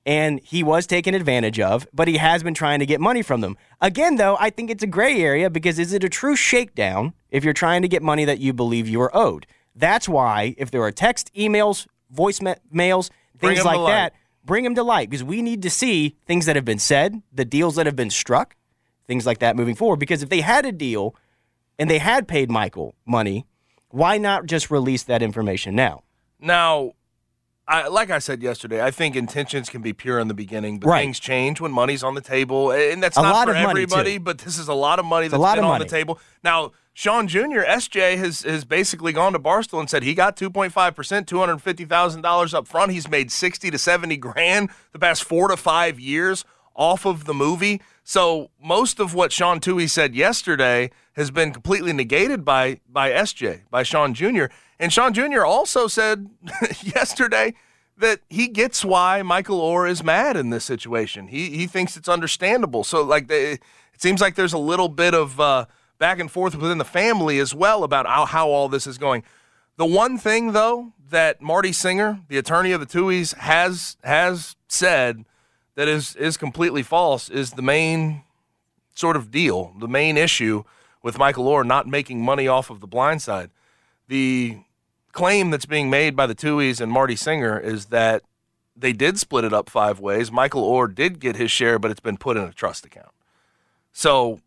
And 0.04 0.40
he 0.42 0.64
was 0.64 0.88
taken 0.88 1.14
advantage 1.14 1.60
of, 1.60 1.86
but 1.92 2.08
he 2.08 2.16
has 2.16 2.42
been 2.42 2.54
trying 2.54 2.80
to 2.80 2.86
get 2.86 3.00
money 3.00 3.22
from 3.22 3.40
them. 3.40 3.56
Again, 3.80 4.16
though, 4.16 4.36
I 4.40 4.50
think 4.50 4.68
it's 4.68 4.82
a 4.82 4.88
gray 4.88 5.22
area 5.22 5.48
because 5.48 5.78
is 5.78 5.92
it 5.92 6.02
a 6.02 6.08
true 6.08 6.34
shakedown 6.34 7.12
if 7.30 7.44
you're 7.44 7.52
trying 7.52 7.82
to 7.82 7.88
get 7.88 8.02
money 8.02 8.24
that 8.24 8.40
you 8.40 8.52
believe 8.52 8.88
you 8.88 9.00
are 9.00 9.16
owed? 9.16 9.46
That's 9.76 10.08
why 10.08 10.56
if 10.58 10.72
there 10.72 10.82
are 10.82 10.90
text, 10.90 11.30
emails, 11.36 11.86
voice 12.12 12.40
ma- 12.40 12.54
mails, 12.70 13.10
Bring 13.38 13.56
things 13.56 13.64
like 13.64 13.86
that, 13.86 14.14
bring 14.44 14.64
them 14.64 14.74
to 14.74 14.82
light 14.82 15.10
because 15.10 15.24
we 15.24 15.42
need 15.42 15.62
to 15.62 15.70
see 15.70 16.16
things 16.26 16.46
that 16.46 16.56
have 16.56 16.64
been 16.64 16.78
said, 16.78 17.22
the 17.32 17.44
deals 17.44 17.76
that 17.76 17.86
have 17.86 17.96
been 17.96 18.10
struck, 18.10 18.56
things 19.06 19.26
like 19.26 19.38
that 19.38 19.56
moving 19.56 19.74
forward. 19.74 19.98
Because 19.98 20.22
if 20.22 20.28
they 20.28 20.40
had 20.40 20.64
a 20.64 20.72
deal 20.72 21.14
and 21.78 21.90
they 21.90 21.98
had 21.98 22.28
paid 22.28 22.50
Michael 22.50 22.94
money, 23.06 23.46
why 23.88 24.18
not 24.18 24.46
just 24.46 24.70
release 24.70 25.02
that 25.04 25.22
information 25.22 25.74
now? 25.74 26.02
Now, 26.40 26.92
I, 27.68 27.86
like 27.88 28.10
I 28.10 28.18
said 28.18 28.42
yesterday, 28.42 28.82
I 28.82 28.90
think 28.90 29.14
intentions 29.14 29.68
can 29.68 29.82
be 29.82 29.92
pure 29.92 30.18
in 30.18 30.26
the 30.28 30.34
beginning, 30.34 30.78
but 30.80 30.88
Right. 30.88 31.02
things 31.02 31.20
change 31.20 31.60
when 31.60 31.70
money's 31.70 32.02
on 32.02 32.14
the 32.14 32.20
table, 32.20 32.72
and 32.72 33.02
that's 33.02 33.16
A 33.16 33.22
not 33.22 33.46
for 33.48 33.54
everybody. 33.54 34.18
But 34.18 34.38
this 34.38 34.58
is 34.58 34.66
a 34.68 34.74
lot 34.74 34.98
of 34.98 35.04
money 35.04 35.26
a 35.26 35.30
that's 35.30 35.40
lot 35.40 35.54
been 35.54 35.64
on 35.64 35.70
money. 35.72 35.84
the 35.84 35.90
table. 35.90 36.18
Now, 36.42 36.72
Sean 36.92 37.28
Jr. 37.28 37.60
SJ 37.64 38.18
has 38.18 38.42
has 38.42 38.64
basically 38.64 39.12
gone 39.12 39.32
to 39.32 39.38
Barstool 39.38 39.78
and 39.80 39.88
said 39.88 40.02
he 40.02 40.12
got 40.12 40.36
two 40.36 40.50
point 40.50 40.72
five 40.72 40.94
percent, 40.96 41.28
two 41.28 41.38
hundred 41.38 41.58
fifty 41.62 41.84
thousand 41.84 42.22
dollars 42.22 42.52
up 42.52 42.66
front. 42.66 42.90
He's 42.92 43.08
made 43.08 43.30
sixty 43.30 43.70
to 43.70 43.78
seventy 43.78 44.16
grand 44.16 44.68
the 44.92 44.98
past 44.98 45.22
four 45.24 45.48
to 45.48 45.56
five 45.56 46.00
years 46.00 46.44
off 46.74 47.06
of 47.06 47.24
the 47.26 47.34
movie. 47.34 47.80
So 48.02 48.50
most 48.60 48.98
of 48.98 49.14
what 49.14 49.30
Sean 49.30 49.60
Tuohy 49.60 49.88
said 49.88 50.14
yesterday 50.16 50.90
has 51.14 51.30
been 51.30 51.52
completely 51.52 51.92
negated 51.92 52.44
by 52.44 52.80
by 52.88 53.10
SJ, 53.10 53.62
by 53.70 53.82
Sean 53.82 54.14
Jr. 54.14 54.46
And 54.78 54.92
Sean 54.92 55.12
Jr. 55.14 55.44
also 55.44 55.86
said 55.86 56.30
yesterday 56.82 57.54
that 57.96 58.20
he 58.28 58.48
gets 58.48 58.84
why 58.84 59.22
Michael 59.22 59.60
Oher 59.60 59.88
is 59.88 60.02
mad 60.02 60.36
in 60.36 60.50
this 60.50 60.64
situation. 60.64 61.28
He 61.28 61.50
he 61.50 61.66
thinks 61.66 61.96
it's 61.96 62.08
understandable. 62.08 62.84
So 62.84 63.02
like 63.02 63.28
they, 63.28 63.52
it 63.52 63.60
seems 63.98 64.20
like 64.20 64.34
there's 64.34 64.52
a 64.52 64.58
little 64.58 64.88
bit 64.88 65.14
of 65.14 65.38
uh, 65.38 65.66
back 65.98 66.18
and 66.18 66.30
forth 66.30 66.54
within 66.54 66.78
the 66.78 66.84
family 66.84 67.38
as 67.38 67.54
well 67.54 67.84
about 67.84 68.06
how, 68.06 68.26
how 68.26 68.48
all 68.50 68.68
this 68.68 68.86
is 68.86 68.98
going. 68.98 69.22
The 69.76 69.86
one 69.86 70.18
thing 70.18 70.52
though 70.52 70.92
that 71.10 71.40
Marty 71.40 71.72
Singer, 71.72 72.20
the 72.28 72.38
attorney 72.38 72.72
of 72.72 72.80
the 72.80 72.86
Tuohys, 72.86 73.36
has 73.36 73.96
has 74.02 74.56
said 74.68 75.24
that 75.74 75.88
is 75.88 76.16
is 76.16 76.36
completely 76.36 76.82
false 76.82 77.28
is 77.28 77.52
the 77.52 77.62
main 77.62 78.22
sort 78.94 79.16
of 79.16 79.30
deal, 79.30 79.74
the 79.78 79.88
main 79.88 80.16
issue 80.16 80.64
with 81.02 81.18
Michael 81.18 81.44
Oher 81.46 81.66
not 81.66 81.86
making 81.86 82.24
money 82.24 82.46
off 82.48 82.70
of 82.70 82.80
the 82.80 82.86
blind 82.86 83.22
side. 83.22 83.50
The 84.08 84.58
claim 85.12 85.50
that's 85.50 85.66
being 85.66 85.90
made 85.90 86.16
by 86.16 86.26
the 86.26 86.34
Tuohys 86.34 86.80
and 86.80 86.90
Marty 86.90 87.16
Singer 87.16 87.58
is 87.58 87.86
that 87.86 88.22
they 88.76 88.92
did 88.92 89.18
split 89.18 89.44
it 89.44 89.52
up 89.52 89.68
five 89.68 90.00
ways. 90.00 90.32
Michael 90.32 90.70
Oher 90.70 90.92
did 90.92 91.20
get 91.20 91.36
his 91.36 91.50
share, 91.50 91.78
but 91.78 91.90
it's 91.90 92.00
been 92.00 92.16
put 92.16 92.36
in 92.36 92.44
a 92.44 92.52
trust 92.52 92.86
account. 92.86 93.10
So 93.92 94.40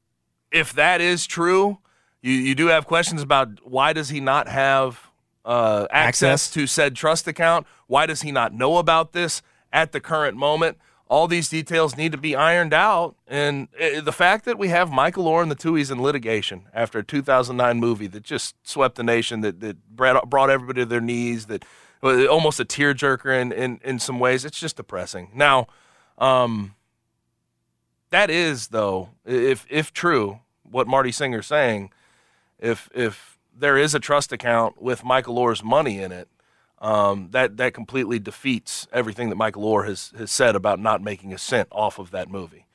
if 0.51 0.73
that 0.73 1.01
is 1.01 1.27
true, 1.27 1.77
you, 2.21 2.31
you 2.31 2.55
do 2.55 2.67
have 2.67 2.87
questions 2.87 3.21
about 3.21 3.59
why 3.63 3.93
does 3.93 4.09
he 4.09 4.19
not 4.19 4.47
have 4.47 5.11
uh, 5.43 5.85
access, 5.91 6.47
Access. 6.47 6.53
to 6.53 6.67
said 6.67 6.95
trust 6.95 7.27
account? 7.27 7.67
Why 7.87 8.07
does 8.07 8.23
he 8.23 8.31
not 8.31 8.53
know 8.53 8.77
about 8.77 9.11
this 9.11 9.43
at 9.71 9.91
the 9.91 9.99
current 9.99 10.35
moment? 10.35 10.79
All 11.07 11.27
these 11.27 11.49
details 11.49 11.95
need 11.95 12.11
to 12.13 12.17
be 12.17 12.35
ironed 12.35 12.73
out. 12.73 13.15
And 13.27 13.67
uh, 13.79 14.01
the 14.01 14.11
fact 14.11 14.45
that 14.45 14.57
we 14.57 14.69
have 14.69 14.91
Michael 14.91 15.25
Oher 15.25 15.43
and 15.43 15.51
the 15.51 15.55
Tuohys 15.55 15.91
in 15.91 16.01
litigation 16.01 16.63
after 16.73 16.99
a 16.99 17.03
2009 17.03 17.79
movie 17.79 18.07
that 18.07 18.23
just 18.23 18.55
swept 18.67 18.95
the 18.95 19.03
nation, 19.03 19.41
that, 19.41 19.59
that 19.59 19.77
brought, 19.95 20.49
everybody 20.49 20.81
to 20.81 20.85
their 20.85 21.01
knees, 21.01 21.45
that 21.45 21.63
was 22.01 22.25
almost 22.27 22.59
a 22.59 22.65
tearjerker 22.65 23.39
in, 23.39 23.51
in, 23.51 23.79
in 23.83 23.99
some 23.99 24.19
ways, 24.19 24.45
it's 24.45 24.59
just 24.59 24.77
depressing. 24.77 25.29
Now, 25.33 25.67
um, 26.17 26.75
that 28.15 28.29
is 28.29 28.67
though, 28.67 29.09
if 29.25 29.65
if 29.69 29.91
true, 29.91 30.39
what 30.63 30.87
Marty 30.87 31.11
Singer's 31.11 31.47
saying, 31.47 31.91
if 32.59 32.89
if 32.95 33.37
there 33.57 33.77
is 33.77 33.93
a 33.93 33.99
trust 33.99 34.31
account 34.31 34.81
with 34.81 35.03
Michael 35.03 35.35
Oher's 35.35 35.63
money 35.63 36.01
in 36.01 36.11
it, 36.11 36.29
um, 36.85 37.29
that 37.31 37.57
that 37.57 37.73
completely 37.73 38.19
defeats 38.19 38.87
everything 38.93 39.29
that 39.29 39.35
Michael 39.35 39.63
Oher 39.63 39.87
has 39.87 40.13
has 40.17 40.29
said 40.29 40.55
about 40.55 40.79
not 40.79 41.01
making 41.01 41.33
a 41.33 41.37
cent 41.37 41.67
off 41.71 41.97
of 41.97 42.11
that 42.11 42.29
movie. 42.29 42.67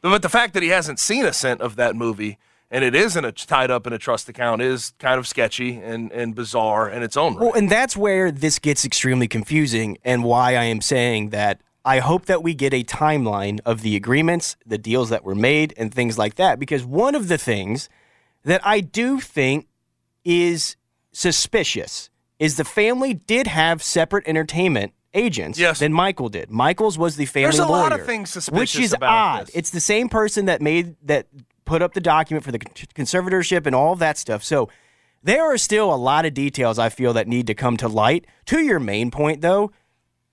But 0.00 0.22
the 0.22 0.28
fact 0.28 0.54
that 0.54 0.62
he 0.62 0.70
hasn't 0.70 0.98
seen 0.98 1.24
a 1.26 1.32
cent 1.32 1.60
of 1.60 1.76
that 1.76 1.94
movie 1.94 2.38
and 2.70 2.82
it 2.82 2.94
isn't 2.94 3.24
a, 3.24 3.32
tied 3.32 3.70
up 3.70 3.86
in 3.86 3.92
a 3.92 3.98
trust 3.98 4.28
account 4.28 4.62
is 4.62 4.94
kind 4.98 5.18
of 5.18 5.26
sketchy 5.26 5.76
and, 5.76 6.10
and 6.12 6.34
bizarre 6.34 6.88
in 6.88 7.02
its 7.02 7.16
own 7.16 7.34
right. 7.34 7.42
Well, 7.44 7.52
and 7.52 7.70
that's 7.70 7.96
where 7.96 8.32
this 8.32 8.58
gets 8.58 8.84
extremely 8.84 9.28
confusing, 9.28 9.98
and 10.04 10.24
why 10.24 10.56
I 10.56 10.64
am 10.64 10.80
saying 10.80 11.30
that 11.30 11.60
I 11.84 11.98
hope 11.98 12.24
that 12.26 12.42
we 12.42 12.54
get 12.54 12.72
a 12.72 12.82
timeline 12.82 13.60
of 13.66 13.82
the 13.82 13.94
agreements, 13.94 14.56
the 14.64 14.78
deals 14.78 15.10
that 15.10 15.22
were 15.22 15.34
made, 15.34 15.74
and 15.76 15.92
things 15.92 16.16
like 16.16 16.36
that. 16.36 16.58
Because 16.58 16.84
one 16.84 17.14
of 17.14 17.28
the 17.28 17.38
things 17.38 17.90
that 18.42 18.60
I 18.66 18.80
do 18.80 19.20
think 19.20 19.68
is 20.24 20.76
suspicious 21.12 22.10
is 22.38 22.56
the 22.56 22.64
family 22.64 23.14
did 23.14 23.46
have 23.46 23.82
separate 23.82 24.26
entertainment 24.26 24.92
agents 25.12 25.58
Yes. 25.58 25.78
than 25.78 25.92
Michael 25.92 26.28
did. 26.28 26.50
Michael's 26.50 26.98
was 26.98 27.16
the 27.16 27.26
family 27.26 27.44
There's 27.44 27.58
a 27.60 27.66
lot 27.66 27.92
of 27.92 27.98
lawyer, 28.00 28.06
things 28.06 28.48
which 28.50 28.76
is 28.76 28.94
odd. 29.00 29.46
this. 29.46 29.54
It's 29.54 29.70
the 29.70 29.80
same 29.80 30.08
person 30.08 30.46
that 30.46 30.60
made 30.60 30.96
that 31.04 31.26
put 31.64 31.80
up 31.82 31.94
the 31.94 32.00
document 32.00 32.44
for 32.44 32.52
the 32.52 32.58
conservatorship 32.58 33.66
and 33.66 33.74
all 33.74 33.92
of 33.92 33.98
that 34.00 34.18
stuff. 34.18 34.42
So 34.42 34.68
there 35.22 35.44
are 35.44 35.56
still 35.56 35.94
a 35.94 35.96
lot 35.96 36.26
of 36.26 36.34
details 36.34 36.78
I 36.78 36.88
feel 36.88 37.12
that 37.14 37.26
need 37.28 37.46
to 37.46 37.54
come 37.54 37.76
to 37.78 37.88
light. 37.88 38.26
To 38.46 38.60
your 38.60 38.80
main 38.80 39.10
point, 39.10 39.40
though, 39.40 39.70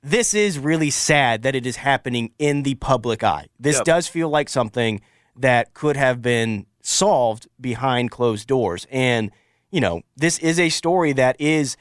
this 0.03 0.33
is 0.33 0.57
really 0.57 0.89
sad 0.89 1.43
that 1.43 1.55
it 1.55 1.65
is 1.65 1.77
happening 1.77 2.31
in 2.39 2.63
the 2.63 2.75
public 2.75 3.23
eye. 3.23 3.45
This 3.59 3.77
Yep. 3.77 3.85
does 3.85 4.07
feel 4.07 4.29
like 4.29 4.49
something 4.49 4.99
that 5.35 5.73
could 5.73 5.95
have 5.95 6.21
been 6.21 6.65
solved 6.81 7.47
behind 7.61 8.09
closed 8.11 8.47
doors. 8.47 8.87
And, 8.91 9.31
you 9.69 9.79
know, 9.79 10.01
this 10.17 10.39
is 10.39 10.59
a 10.59 10.69
story 10.69 11.13
that 11.13 11.39
is, 11.39 11.77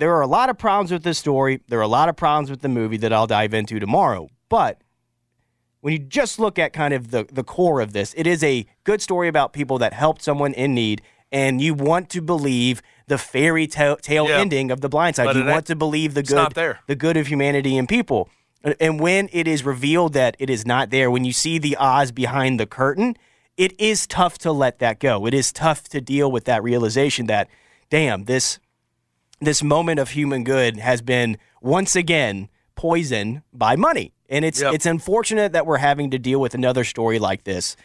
there 0.00 0.14
are 0.16 0.22
a 0.22 0.26
lot 0.26 0.48
of 0.50 0.58
problems 0.58 0.90
with 0.90 1.02
this 1.04 1.18
story. 1.18 1.60
There 1.68 1.78
are 1.78 1.82
a 1.82 1.88
lot 1.88 2.08
of 2.08 2.16
problems 2.16 2.50
with 2.50 2.60
the 2.62 2.68
movie 2.68 2.96
that 2.98 3.12
I'll 3.12 3.26
dive 3.26 3.54
into 3.54 3.78
tomorrow. 3.78 4.28
But 4.48 4.80
when 5.80 5.92
you 5.92 5.98
just 5.98 6.38
look 6.38 6.58
at 6.58 6.72
kind 6.72 6.92
of 6.92 7.10
the, 7.10 7.26
the 7.30 7.44
core 7.44 7.80
of 7.80 7.92
this, 7.92 8.14
it 8.16 8.26
is 8.26 8.42
a 8.42 8.66
good 8.84 9.00
story 9.00 9.28
about 9.28 9.52
people 9.52 9.78
that 9.78 9.92
helped 9.92 10.22
someone 10.22 10.52
in 10.54 10.74
need. 10.74 11.02
And 11.32 11.60
you 11.60 11.74
want 11.74 12.10
to 12.10 12.20
believe 12.20 12.82
the 13.06 13.16
fairy 13.18 13.66
tale, 13.66 13.96
tale 13.96 14.28
Yeah. 14.28 14.38
ending 14.38 14.70
of 14.70 14.80
the 14.80 14.88
blind 14.88 15.16
side. 15.16 15.26
But 15.26 15.36
you 15.36 15.44
want 15.44 15.66
to 15.66 15.76
believe 15.76 16.14
the 16.14 16.22
good 16.22 16.34
the 16.86 16.96
good 16.96 17.16
of 17.16 17.28
humanity 17.28 17.76
and 17.78 17.88
people. 17.88 18.28
And- 18.64 18.74
And 18.80 19.00
when 19.00 19.28
it 19.32 19.46
is 19.46 19.64
revealed 19.64 20.12
that 20.14 20.34
it 20.38 20.50
is 20.50 20.66
not 20.66 20.90
there, 20.90 21.10
when 21.10 21.24
you 21.24 21.32
see 21.32 21.58
the 21.58 21.76
Oz 21.78 22.10
behind 22.10 22.58
the 22.58 22.66
curtain, 22.66 23.16
it 23.56 23.78
is 23.78 24.06
tough 24.06 24.38
to 24.38 24.50
let 24.52 24.78
that 24.80 24.98
go. 24.98 25.26
It 25.26 25.34
is 25.34 25.52
tough 25.52 25.84
to 25.90 26.00
deal 26.00 26.32
with 26.32 26.44
that 26.46 26.62
realization 26.62 27.26
that, 27.26 27.48
damn, 27.90 28.24
this 28.24 28.58
this 29.40 29.62
moment 29.62 29.98
of 29.98 30.10
human 30.10 30.44
good 30.44 30.76
has 30.78 31.02
been 31.02 31.38
once 31.60 31.96
again 31.96 32.48
poisoned 32.74 33.42
by 33.52 33.76
money. 33.76 34.12
And 34.28 34.44
it's 34.44 34.60
Yep. 34.60 34.74
it's 34.74 34.86
unfortunate 34.86 35.52
that 35.52 35.66
we're 35.66 35.78
having 35.78 36.10
to 36.12 36.18
deal 36.18 36.40
with 36.40 36.54
another 36.54 36.84
story 36.84 37.18
like 37.18 37.44
this. 37.44 37.76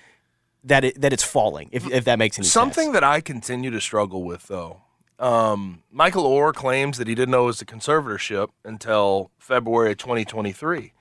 That 0.64 0.84
it, 0.84 1.02
that 1.02 1.14
it's 1.14 1.24
falling, 1.24 1.70
if, 1.72 1.88
if 1.92 2.06
that 2.06 2.18
makes 2.18 2.40
any 2.40 2.46
sense. 2.46 2.54
Something 2.54 2.86
sense. 2.86 2.94
that 2.94 3.04
I 3.04 3.22
continue 3.22 3.70
to 3.70 3.80
struggle 3.80 4.24
with, 4.24 4.48
though. 4.48 4.82
Um, 5.20 5.84
Michael 5.92 6.24
Oher 6.24 6.54
claims 6.54 6.98
that 6.98 7.08
he 7.08 7.14
didn't 7.14 7.32
know 7.32 7.44
it 7.44 7.48
was 7.48 7.62
a 7.62 7.66
conservatorship 7.66 8.50
until 8.64 9.30
February 9.38 9.92
of 9.92 9.98
2023. 9.98 10.92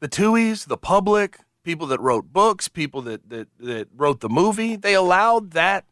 The 0.00 0.08
Tuohys, 0.08 0.66
the 0.66 0.78
public, 0.78 1.40
people 1.62 1.86
that 1.88 2.00
wrote 2.00 2.32
books, 2.32 2.68
people 2.68 3.02
that, 3.02 3.28
that, 3.28 3.48
that 3.58 3.88
wrote 3.94 4.20
the 4.20 4.30
movie, 4.30 4.76
they 4.76 4.94
allowed 4.94 5.50
that 5.50 5.84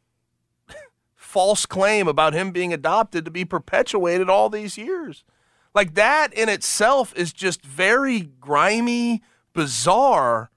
false 1.28 1.66
claim 1.66 2.08
about 2.08 2.32
him 2.32 2.50
being 2.50 2.72
adopted 2.72 3.26
to 3.26 3.30
be 3.30 3.44
perpetuated 3.44 4.30
all 4.30 4.48
these 4.48 4.78
years. 4.78 5.24
Like 5.74 5.94
that 5.94 6.32
in 6.32 6.48
itself 6.48 7.14
is 7.14 7.34
just 7.34 7.62
very 7.62 8.22
grimy, 8.22 9.22
bizarre 9.52 10.50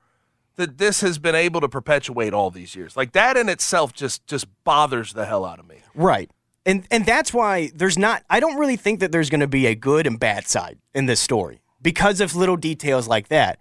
that 0.55 0.77
this 0.77 1.01
has 1.01 1.19
been 1.19 1.35
able 1.35 1.59
to 1.59 1.67
perpetuate 1.67 2.33
all 2.33 2.51
these 2.51 2.73
years. 2.73 2.95
Like 2.95 3.11
that 3.11 3.35
in 3.35 3.49
itself 3.49 3.93
just 3.93 4.25
just 4.27 4.47
bothers 4.63 5.11
the 5.11 5.25
hell 5.25 5.43
out 5.43 5.59
of 5.59 5.67
me. 5.67 5.79
Right. 5.93 6.31
And 6.65 6.87
and 6.89 7.05
that's 7.05 7.33
why 7.33 7.71
there's 7.75 7.97
not 7.97 8.23
I 8.29 8.39
don't 8.39 8.57
really 8.57 8.77
think 8.77 9.01
that 9.01 9.11
there's 9.11 9.29
going 9.29 9.41
to 9.41 9.47
be 9.47 9.65
a 9.65 9.75
good 9.75 10.07
and 10.07 10.17
bad 10.17 10.47
side 10.47 10.79
in 10.95 11.05
this 11.05 11.19
story 11.19 11.61
because 11.81 12.21
of 12.21 12.33
little 12.33 12.57
details 12.57 13.09
like 13.09 13.27
that. 13.27 13.59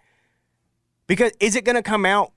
Because 1.08 1.32
is 1.40 1.56
it 1.56 1.64
going 1.64 1.76
to 1.76 1.82
come 1.82 2.06
out 2.06 2.32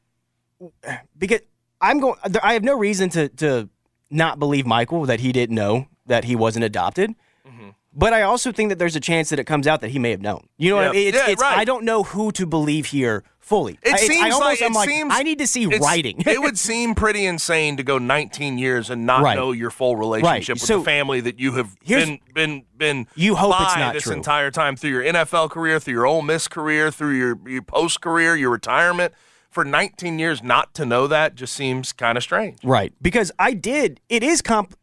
because 1.15 1.41
I'm 1.79 1.99
going 1.99 2.15
I 2.41 2.53
have 2.53 2.63
no 2.63 2.75
reason 2.75 3.09
to 3.11 3.29
to 3.29 3.69
not 4.13 4.39
believe 4.39 4.65
Michael 4.65 5.05
that 5.05 5.19
he 5.19 5.31
didn't 5.31 5.55
know 5.55 5.87
that 6.05 6.25
he 6.25 6.35
wasn't 6.35 6.65
adopted. 6.65 7.11
Mm-hmm. 7.47 7.69
But 7.95 8.11
I 8.13 8.23
also 8.23 8.51
think 8.51 8.69
that 8.69 8.79
there's 8.79 8.95
a 8.95 8.99
chance 8.99 9.29
that 9.29 9.37
it 9.37 9.43
comes 9.45 9.67
out 9.67 9.81
that 9.81 9.89
he 9.89 9.99
may 9.99 10.09
have 10.11 10.21
known. 10.21 10.47
You 10.57 10.71
know 10.71 10.77
what 10.77 10.87
I 10.87 10.91
mean? 10.91 11.07
It's, 11.09 11.17
Yeah, 11.17 11.29
it's, 11.29 11.41
right. 11.41 11.57
I 11.59 11.63
don't 11.63 11.85
know 11.85 12.01
who 12.01 12.31
to 12.31 12.47
believe 12.47 12.87
here 12.87 13.23
fully. 13.39 13.77
It 13.83 13.93
I, 13.93 13.97
seems 13.97 14.21
I 14.23 14.29
almost, 14.31 14.41
like 14.41 14.61
it 14.61 14.73
like, 14.73 14.89
seems 14.89 15.13
I 15.13 15.21
need 15.21 15.37
to 15.37 15.45
see 15.45 15.67
writing. 15.67 16.23
it 16.25 16.41
would 16.41 16.57
seem 16.57 16.95
pretty 16.95 17.25
insane 17.27 17.77
to 17.77 17.83
go 17.83 17.99
19 17.99 18.57
years 18.57 18.89
and 18.89 19.05
not 19.05 19.21
Right. 19.21 19.35
know 19.35 19.51
your 19.51 19.69
full 19.69 19.95
relationship 19.95 20.55
with 20.55 20.63
So, 20.63 20.79
the 20.79 20.85
family 20.85 21.21
that 21.21 21.39
you 21.39 21.51
have 21.51 21.75
been 21.87 22.19
been 22.33 22.65
been 22.75 23.07
You 23.15 23.35
hope 23.35 23.53
it's 23.61 23.73
by 23.75 23.79
not 23.79 23.93
this 23.93 24.03
true. 24.03 24.13
entire 24.13 24.49
time 24.49 24.75
through 24.75 24.89
your 24.89 25.03
NFL 25.03 25.51
career, 25.51 25.79
through 25.79 25.93
your 25.93 26.07
Ole 26.07 26.23
Miss 26.23 26.47
career, 26.47 26.89
through 26.89 27.15
your 27.15 27.37
your 27.47 27.61
post 27.61 28.01
career, 28.01 28.35
your 28.35 28.49
retirement. 28.49 29.13
For 29.53 29.63
19 29.63 30.17
years, 30.17 30.41
not 30.41 30.73
to 30.73 30.85
know 30.85 31.05
that 31.07 31.35
just 31.35 31.53
seems 31.53 31.93
kind 31.93 32.17
of 32.17 32.23
strange. 32.23 32.57
Right. 32.63 32.91
Because 33.01 33.31
I 33.37 33.53
did. 33.53 33.99
It 34.09 34.23
is 34.23 34.41
comp. 34.41 34.75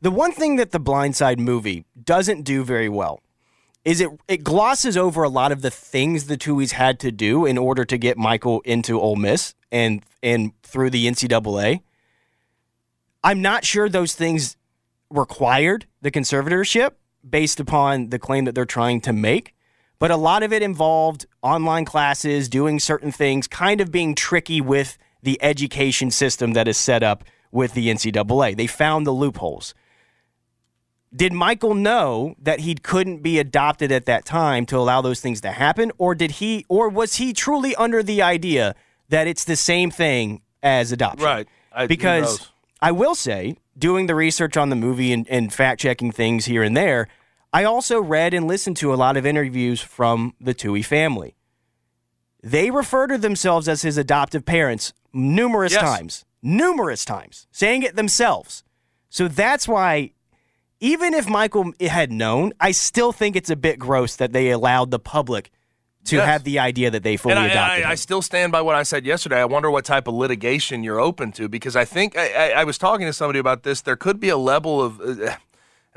The 0.00 0.10
one 0.10 0.32
thing 0.32 0.56
that 0.56 0.72
the 0.72 0.80
Blindside 0.80 1.38
movie 1.38 1.84
doesn't 2.04 2.42
do 2.42 2.64
very 2.64 2.88
well 2.88 3.20
is 3.84 4.00
it 4.00 4.10
it 4.26 4.44
glosses 4.44 4.96
over 4.96 5.22
a 5.22 5.28
lot 5.28 5.52
of 5.52 5.62
the 5.62 5.70
things 5.70 6.26
the 6.26 6.36
Tuohys 6.36 6.72
had 6.72 6.98
to 7.00 7.10
do 7.10 7.46
in 7.46 7.56
order 7.56 7.84
to 7.84 7.96
get 7.96 8.18
Michael 8.18 8.60
into 8.66 9.00
Ole 9.00 9.16
Miss 9.16 9.54
and 9.72 10.04
and 10.22 10.52
through 10.62 10.90
the 10.90 11.06
NCAA. 11.06 11.80
I'm 13.24 13.40
not 13.40 13.64
sure 13.64 13.88
those 13.88 14.14
things 14.14 14.56
required 15.10 15.86
the 16.02 16.10
conservatorship 16.10 16.92
based 17.28 17.60
upon 17.60 18.10
the 18.10 18.18
claim 18.18 18.44
that 18.44 18.54
they're 18.54 18.64
trying 18.64 19.00
to 19.02 19.12
make. 19.12 19.54
But 19.98 20.10
a 20.10 20.16
lot 20.16 20.42
of 20.42 20.52
it 20.52 20.62
involved 20.62 21.26
online 21.42 21.84
classes, 21.84 22.48
doing 22.48 22.78
certain 22.78 23.10
things, 23.10 23.48
kind 23.48 23.80
of 23.80 23.90
being 23.90 24.14
tricky 24.14 24.60
with 24.60 24.96
the 25.22 25.38
education 25.42 26.10
system 26.10 26.52
that 26.52 26.68
is 26.68 26.76
set 26.78 27.02
up 27.02 27.24
with 27.50 27.74
the 27.74 27.88
NCAA. 27.88 28.56
They 28.56 28.66
found 28.66 29.06
the 29.06 29.10
loopholes. 29.12 29.74
Did 31.14 31.32
Michael 31.32 31.74
know 31.74 32.36
that 32.38 32.60
he 32.60 32.74
couldn't 32.74 33.22
be 33.22 33.38
adopted 33.38 33.90
at 33.90 34.04
that 34.04 34.24
time 34.24 34.66
to 34.66 34.76
allow 34.76 35.00
those 35.00 35.20
things 35.20 35.40
to 35.40 35.50
happen? 35.50 35.90
Or 35.98 36.14
did 36.14 36.32
he 36.32 36.66
or 36.68 36.88
was 36.88 37.14
he 37.16 37.32
truly 37.32 37.74
under 37.76 38.02
the 38.02 38.20
idea 38.22 38.74
that 39.08 39.26
it's 39.26 39.44
the 39.44 39.56
same 39.56 39.90
thing 39.90 40.42
as 40.62 40.92
adoption? 40.92 41.24
Right. 41.24 41.48
I- 41.72 41.86
because? 41.86 42.50
I 42.80 42.92
will 42.92 43.16
say, 43.16 43.56
doing 43.76 44.06
the 44.06 44.14
research 44.14 44.56
on 44.56 44.68
the 44.68 44.76
movie 44.76 45.12
and, 45.12 45.28
and 45.28 45.52
fact 45.52 45.80
checking 45.80 46.12
things 46.12 46.44
here 46.44 46.62
and 46.62 46.76
there, 46.76 47.08
I 47.52 47.64
also 47.64 48.00
read 48.00 48.34
and 48.34 48.46
listened 48.46 48.76
to 48.78 48.92
a 48.92 48.96
lot 48.96 49.16
of 49.16 49.24
interviews 49.24 49.80
from 49.80 50.34
the 50.40 50.54
Tuohy 50.54 50.84
family. 50.84 51.34
They 52.42 52.70
refer 52.70 53.06
to 53.08 53.18
themselves 53.18 53.68
as 53.68 53.82
his 53.82 53.96
adoptive 53.98 54.44
parents 54.44 54.92
numerous 55.12 55.72
Yes. 55.72 55.82
times, 55.82 56.24
numerous 56.42 57.04
times, 57.04 57.46
saying 57.50 57.82
it 57.82 57.96
themselves. 57.96 58.62
So 59.10 59.26
that's 59.28 59.66
why, 59.66 60.12
even 60.80 61.14
if 61.14 61.26
Michael 61.28 61.72
had 61.80 62.12
known, 62.12 62.52
I 62.60 62.70
still 62.72 63.12
think 63.12 63.34
it's 63.34 63.50
a 63.50 63.56
bit 63.56 63.78
gross 63.78 64.14
that 64.16 64.32
they 64.32 64.50
allowed 64.50 64.90
the 64.90 64.98
public 64.98 65.50
to 66.04 66.16
Yes. 66.16 66.26
have 66.26 66.44
the 66.44 66.58
idea 66.58 66.90
that 66.90 67.02
they 67.02 67.16
fully 67.16 67.32
and 67.34 67.40
I, 67.40 67.46
adopted 67.48 67.84
I, 67.84 67.90
I 67.90 67.94
still 67.96 68.22
stand 68.22 68.52
by 68.52 68.60
what 68.62 68.76
I 68.76 68.82
said 68.82 69.04
yesterday. 69.04 69.40
I 69.40 69.44
wonder 69.46 69.70
what 69.70 69.84
type 69.84 70.06
of 70.06 70.14
litigation 70.14 70.84
you're 70.84 71.00
open 71.00 71.32
to 71.32 71.48
because 71.48 71.74
I 71.74 71.84
think 71.84 72.16
I, 72.16 72.50
I, 72.52 72.60
I 72.60 72.64
was 72.64 72.78
talking 72.78 73.06
to 73.06 73.12
somebody 73.12 73.38
about 73.40 73.62
this. 73.62 73.80
There 73.82 73.96
could 73.96 74.20
be 74.20 74.28
a 74.28 74.36
level 74.36 74.80
of, 74.80 75.00
uh, 75.00 75.36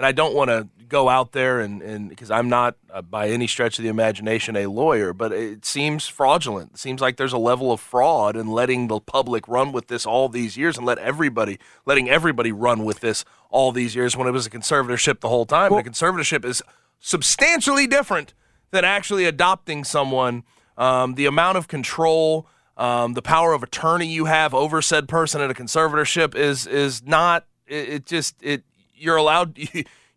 and 0.02 0.06
I 0.08 0.14
don't 0.14 0.34
want 0.34 0.50
to 0.50 0.68
go 0.88 1.10
out 1.10 1.32
there 1.32 1.60
and, 1.60 1.80
and 1.84 2.10
because 2.10 2.32
I'm 2.32 2.50
not 2.50 2.76
uh, 2.92 3.04
by 3.04 3.30
any 3.30 3.46
stretch 3.46 3.78
of 3.78 3.84
the 3.84 3.90
imagination 3.90 4.56
a 4.56 4.66
lawyer, 4.66 5.14
but 5.14 5.32
it 5.32 5.64
seems 5.64 6.08
fraudulent. 6.08 6.72
It 6.72 6.80
seems 6.80 7.02
like 7.02 7.18
there's 7.18 7.34
a 7.34 7.38
level 7.38 7.72
of 7.72 7.80
fraud 7.80 8.36
in 8.36 8.48
letting 8.48 8.88
the 8.88 9.00
public 9.00 9.48
run 9.48 9.72
with 9.72 9.90
this 9.90 10.08
all 10.08 10.28
these 10.28 10.58
years 10.58 10.76
and 10.76 10.88
let 10.88 10.98
everybody, 10.98 11.60
letting 11.86 12.10
everybody 12.10 12.52
run 12.52 12.84
with 12.84 13.02
this 13.02 13.24
all 13.52 13.72
these 13.72 13.96
years 13.96 14.18
when 14.18 14.28
it 14.28 14.32
was 14.32 14.48
a 14.48 14.50
conservatorship 14.50 15.20
the 15.20 15.30
whole 15.30 15.46
time. 15.46 15.72
and 15.72 15.86
a 15.86 15.90
conservatorship 15.92 16.44
is 16.44 16.64
substantially 17.00 17.86
different 17.86 18.34
than 18.72 18.84
actually 18.84 19.26
adopting 19.26 19.84
someone. 19.84 20.44
Um, 20.80 21.14
the 21.14 21.28
amount 21.28 21.60
of 21.60 21.68
control, 21.68 22.48
um, 22.76 23.14
the 23.14 23.22
power 23.22 23.54
of 23.54 23.62
attorney 23.62 24.08
you 24.08 24.26
have 24.26 24.56
over 24.56 24.82
said 24.82 25.08
person 25.08 25.42
in 25.42 25.52
a 25.52 25.54
conservatorship 25.54 26.34
is 26.34 26.66
is 26.66 27.06
not. 27.06 27.46
It, 27.68 27.90
it 27.90 28.06
just 28.08 28.42
it 28.42 28.64
you're 29.02 29.18
allowed. 29.18 29.58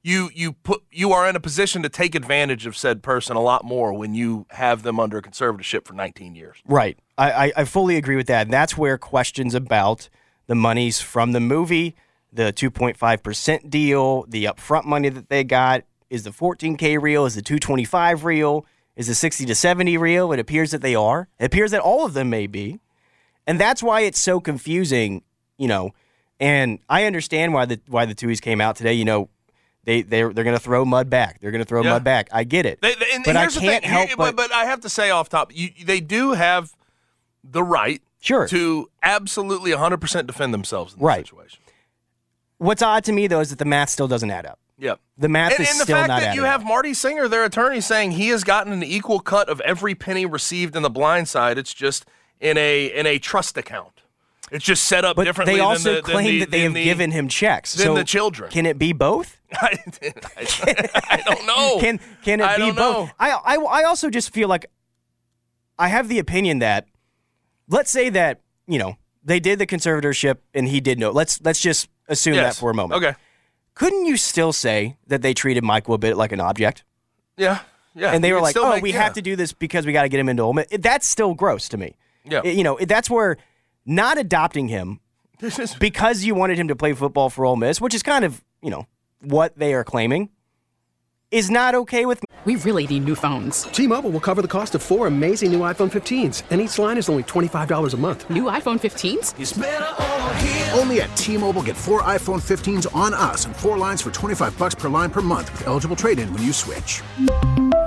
You 0.07 0.29
you 0.35 0.53
put 0.53 0.83
you 0.93 1.13
are 1.13 1.27
in 1.27 1.35
a 1.35 1.41
position 1.41 1.83
to 1.83 1.89
take 1.89 2.15
advantage 2.15 2.67
of 2.67 2.77
said 2.77 3.03
person 3.03 3.37
a 3.37 3.41
lot 3.41 3.65
more 3.65 3.91
when 3.95 4.15
you 4.15 4.45
have 4.51 4.83
them 4.83 5.01
under 5.01 5.23
conservatorship 5.23 5.87
for 5.87 5.95
19 5.95 6.35
years. 6.35 6.59
Right. 6.67 6.99
I, 7.17 7.55
I, 7.57 7.65
fully 7.65 7.97
agree 7.97 8.17
with 8.17 8.27
that. 8.27 8.43
And 8.43 8.53
that's 8.53 8.77
where 8.77 8.99
questions 8.99 9.55
about 9.55 10.11
the 10.47 10.55
monies 10.55 11.01
from 11.01 11.33
the 11.33 11.41
movie, 11.41 11.97
the 12.31 12.53
2.5% 12.53 13.71
deal, 13.71 14.27
the 14.29 14.45
upfront 14.45 14.85
money 14.85 15.09
that 15.09 15.31
they 15.31 15.43
got, 15.43 15.85
is 16.11 16.25
the 16.25 16.31
14K 16.31 17.01
real? 17.01 17.25
Is 17.25 17.35
the 17.35 17.43
225 17.43 18.25
real? 18.25 18.67
Is 18.97 19.07
the 19.07 19.15
60 19.15 19.47
to 19.47 19.55
70 19.55 19.97
real? 19.97 20.33
It 20.33 20.39
appears 20.39 20.71
that 20.71 20.83
they 20.83 20.95
are. 20.95 21.29
It 21.39 21.47
appears 21.47 21.71
that 21.71 21.81
all 21.81 22.05
of 22.05 22.15
them 22.15 22.31
may 22.31 22.47
be. 22.47 22.79
And 23.47 23.61
that's 23.61 23.83
why 23.83 24.03
it's 24.03 24.21
so 24.21 24.41
confusing, 24.41 25.23
you 25.59 25.69
know, 25.69 25.91
And 26.41 26.79
I 26.89 27.05
understand 27.05 27.53
why 27.55 27.65
the 27.65 27.81
why 27.87 28.07
the 28.07 28.15
Tuohys 28.15 28.41
came 28.41 28.61
out 28.61 28.77
today. 28.77 28.93
You 28.95 29.05
know, 29.05 29.29
they 29.85 30.03
they're 30.03 30.33
they're 30.33 30.45
going 30.45 30.57
to 30.57 30.63
throw 30.63 30.85
mud 30.85 31.09
back. 31.09 31.41
They're 31.41 31.51
going 31.53 31.63
to 31.63 31.69
throw 31.69 31.83
Yeah. 31.83 31.91
mud 31.91 32.05
back. 32.05 32.29
I 32.33 32.45
get 32.45 32.67
it. 32.67 32.81
They, 32.83 32.95
they- 32.95 33.13
and 33.15 33.25
but 33.25 33.37
here's 33.37 33.57
I 33.57 33.61
can't 33.61 33.83
thing, 33.85 33.91
help 33.93 34.09
here- 34.09 34.17
but, 34.17 34.35
but 34.37 34.53
I 34.53 34.65
have 34.65 34.81
to 34.81 34.89
say 34.89 35.11
off 35.11 35.29
top, 35.29 35.53
you, 35.55 35.71
they 35.85 36.01
do 36.01 36.33
have 36.33 36.73
the 37.45 37.63
right 37.63 38.03
sure. 38.21 38.49
to 38.49 38.91
absolutely 39.03 39.71
100% 39.71 40.27
defend 40.27 40.53
themselves 40.55 40.95
in 40.95 40.99
this 40.99 41.05
Right. 41.05 41.27
situation. 41.27 41.61
What's 42.59 42.83
odd 42.83 43.05
to 43.05 43.13
me 43.13 43.27
though 43.27 43.41
is 43.41 43.51
that 43.51 43.59
the 43.59 43.65
math 43.65 43.91
still 43.91 44.09
doesn't 44.09 44.31
add 44.31 44.47
up. 44.47 44.59
Yep. 44.79 44.99
The 45.19 45.29
math 45.29 45.53
And, 45.53 45.61
is 45.61 45.71
and 45.71 45.81
the 45.81 45.85
still 45.85 45.97
fact 45.99 46.09
not 46.09 46.21
that 46.21 46.35
you 46.35 46.45
have 46.45 46.63
up. 46.63 46.67
Marty 46.67 46.95
Singer, 46.95 47.29
their 47.29 47.45
attorney, 47.45 47.81
saying 47.81 48.13
he 48.13 48.29
has 48.29 48.43
gotten 48.43 48.73
an 48.73 48.83
equal 48.83 49.21
cut 49.21 49.49
of 49.49 49.61
every 49.61 49.95
penny 49.95 50.27
received 50.27 50.75
in 50.75 50.83
the 50.83 50.91
blind 50.91 51.29
side. 51.29 51.59
It's 51.59 51.73
just 51.75 52.07
in 52.41 52.57
a 52.59 52.87
in 52.87 53.07
a 53.07 53.19
trust 53.19 53.57
account. 53.57 54.03
It's 54.55 54.65
just 54.65 54.85
set 54.85 55.05
up 55.05 55.17
But 55.17 55.25
differently. 55.25 55.55
they 55.55 55.59
than 55.59 55.67
also 55.67 55.95
the, 55.97 56.03
claim 56.03 56.27
the- 56.27 56.41
that 56.41 56.51
they 56.51 56.61
have 56.61 56.75
the- 56.75 56.85
given 56.85 57.11
him 57.11 57.29
checks. 57.29 57.71
so 57.71 57.95
the 57.95 58.05
children. 58.05 58.51
Can 58.51 58.65
it 58.67 58.79
be 58.79 58.93
both? 58.93 59.41
I, 59.53 59.77
I, 60.37 60.89
I 61.11 61.17
don't 61.27 61.47
know. 61.47 61.79
Can 61.81 62.01
can 62.25 62.41
it 62.41 62.45
I 62.47 62.57
be 62.57 62.73
both? 62.73 63.11
I, 63.19 63.31
I 63.31 63.55
I 63.57 63.83
also 63.85 64.11
just 64.11 64.33
feel 64.33 64.49
like 64.49 64.67
I 65.79 65.89
have 65.89 66.09
the 66.09 66.19
opinion 66.19 66.59
that 66.61 66.87
let's 67.69 67.91
say 67.91 68.09
that 68.11 68.41
you 68.67 68.79
know 68.79 68.97
they 69.25 69.41
did 69.41 69.59
the 69.59 69.67
conservatorship 69.67 70.39
and 70.55 70.69
he 70.69 70.81
did 70.81 70.99
know. 70.99 71.11
Let's 71.11 71.41
let's 71.43 71.61
just 71.61 71.89
assume 72.09 72.35
Yes. 72.35 72.55
that 72.57 72.61
for 72.61 72.71
a 72.71 72.75
moment. 72.75 73.03
Okay. 73.05 73.17
Couldn't 73.75 74.07
you 74.07 74.17
still 74.17 74.53
say 74.53 74.97
that 75.09 75.23
they 75.23 75.35
treated 75.35 75.65
Michael 75.65 75.95
a 75.95 75.99
bit 75.99 76.17
like 76.17 76.33
an 76.33 76.41
object? 76.41 76.85
Yeah. 77.37 77.61
Yeah. 77.97 78.11
and 78.13 78.23
they 78.25 78.33
were 78.33 78.41
like, 78.41 78.57
"Oh, 78.57 78.71
make- 78.71 78.83
we 78.83 78.93
yeah. 78.93 79.03
have 79.03 79.13
to 79.15 79.23
do 79.23 79.37
this 79.37 79.53
because 79.53 79.87
we 79.87 79.93
got 79.93 80.03
to 80.03 80.09
get 80.09 80.19
him 80.21 80.29
into 80.29 80.43
Ole 80.43 80.53
Miss." 80.53 80.67
That's 80.79 81.07
still 81.07 81.35
gross 81.35 81.69
to 81.71 81.77
me. 81.77 81.95
Yeah. 82.25 82.43
You 82.45 82.65
know, 82.65 82.77
that's 82.81 83.09
where 83.09 83.37
not 83.87 84.19
adopting 84.19 84.69
him 84.69 85.01
This 85.41 85.59
is 85.59 85.75
because 85.75 86.25
you 86.25 86.35
wanted 86.35 86.59
him 86.59 86.69
to 86.69 86.77
play 86.77 86.93
football 86.93 87.31
for 87.31 87.45
Ole 87.45 87.57
Miss, 87.57 87.81
which 87.81 87.95
is 87.95 88.03
kind 88.03 88.25
of 88.25 88.43
you 88.63 88.71
know 88.71 88.87
what 89.21 89.59
they 89.59 89.75
are 89.75 89.85
claiming, 89.85 90.31
is 91.31 91.51
not 91.51 91.75
okay 91.75 92.07
with. 92.07 92.21
Me. 92.21 92.27
We 92.45 92.57
really 92.57 92.87
need 92.87 93.05
new 93.05 93.15
phones. 93.15 93.63
T-Mobile 93.63 94.11
will 94.11 94.21
cover 94.21 94.43
the 94.43 94.49
cost 94.49 94.75
of 94.75 94.83
four 94.83 95.07
amazing 95.07 95.51
new 95.51 95.61
iPhone 95.61 95.91
15s, 95.91 96.43
and 96.51 96.61
each 96.61 96.79
line 96.79 96.99
is 96.99 97.09
only 97.09 97.23
$25 97.23 97.95
a 97.95 97.97
month. 97.97 98.29
New 98.29 98.45
iPhone 98.45 98.79
15s? 98.79 100.79
Only 100.79 101.01
at 101.01 101.17
T-Mobile 101.17 101.63
get 101.63 101.75
four 101.75 102.03
iPhone 102.03 102.43
15s 102.43 102.95
on 102.95 103.15
us 103.15 103.47
and 103.47 103.57
four 103.57 103.79
lines 103.79 104.03
for 104.03 104.11
25 104.11 104.59
bucks 104.59 104.75
per 104.75 104.91
line 104.91 105.09
per 105.09 105.23
month 105.23 105.51
with 105.53 105.67
eligible 105.67 105.97
trade-in 105.97 106.31
when 106.35 106.43
you 106.43 106.53
switch. 106.53 107.01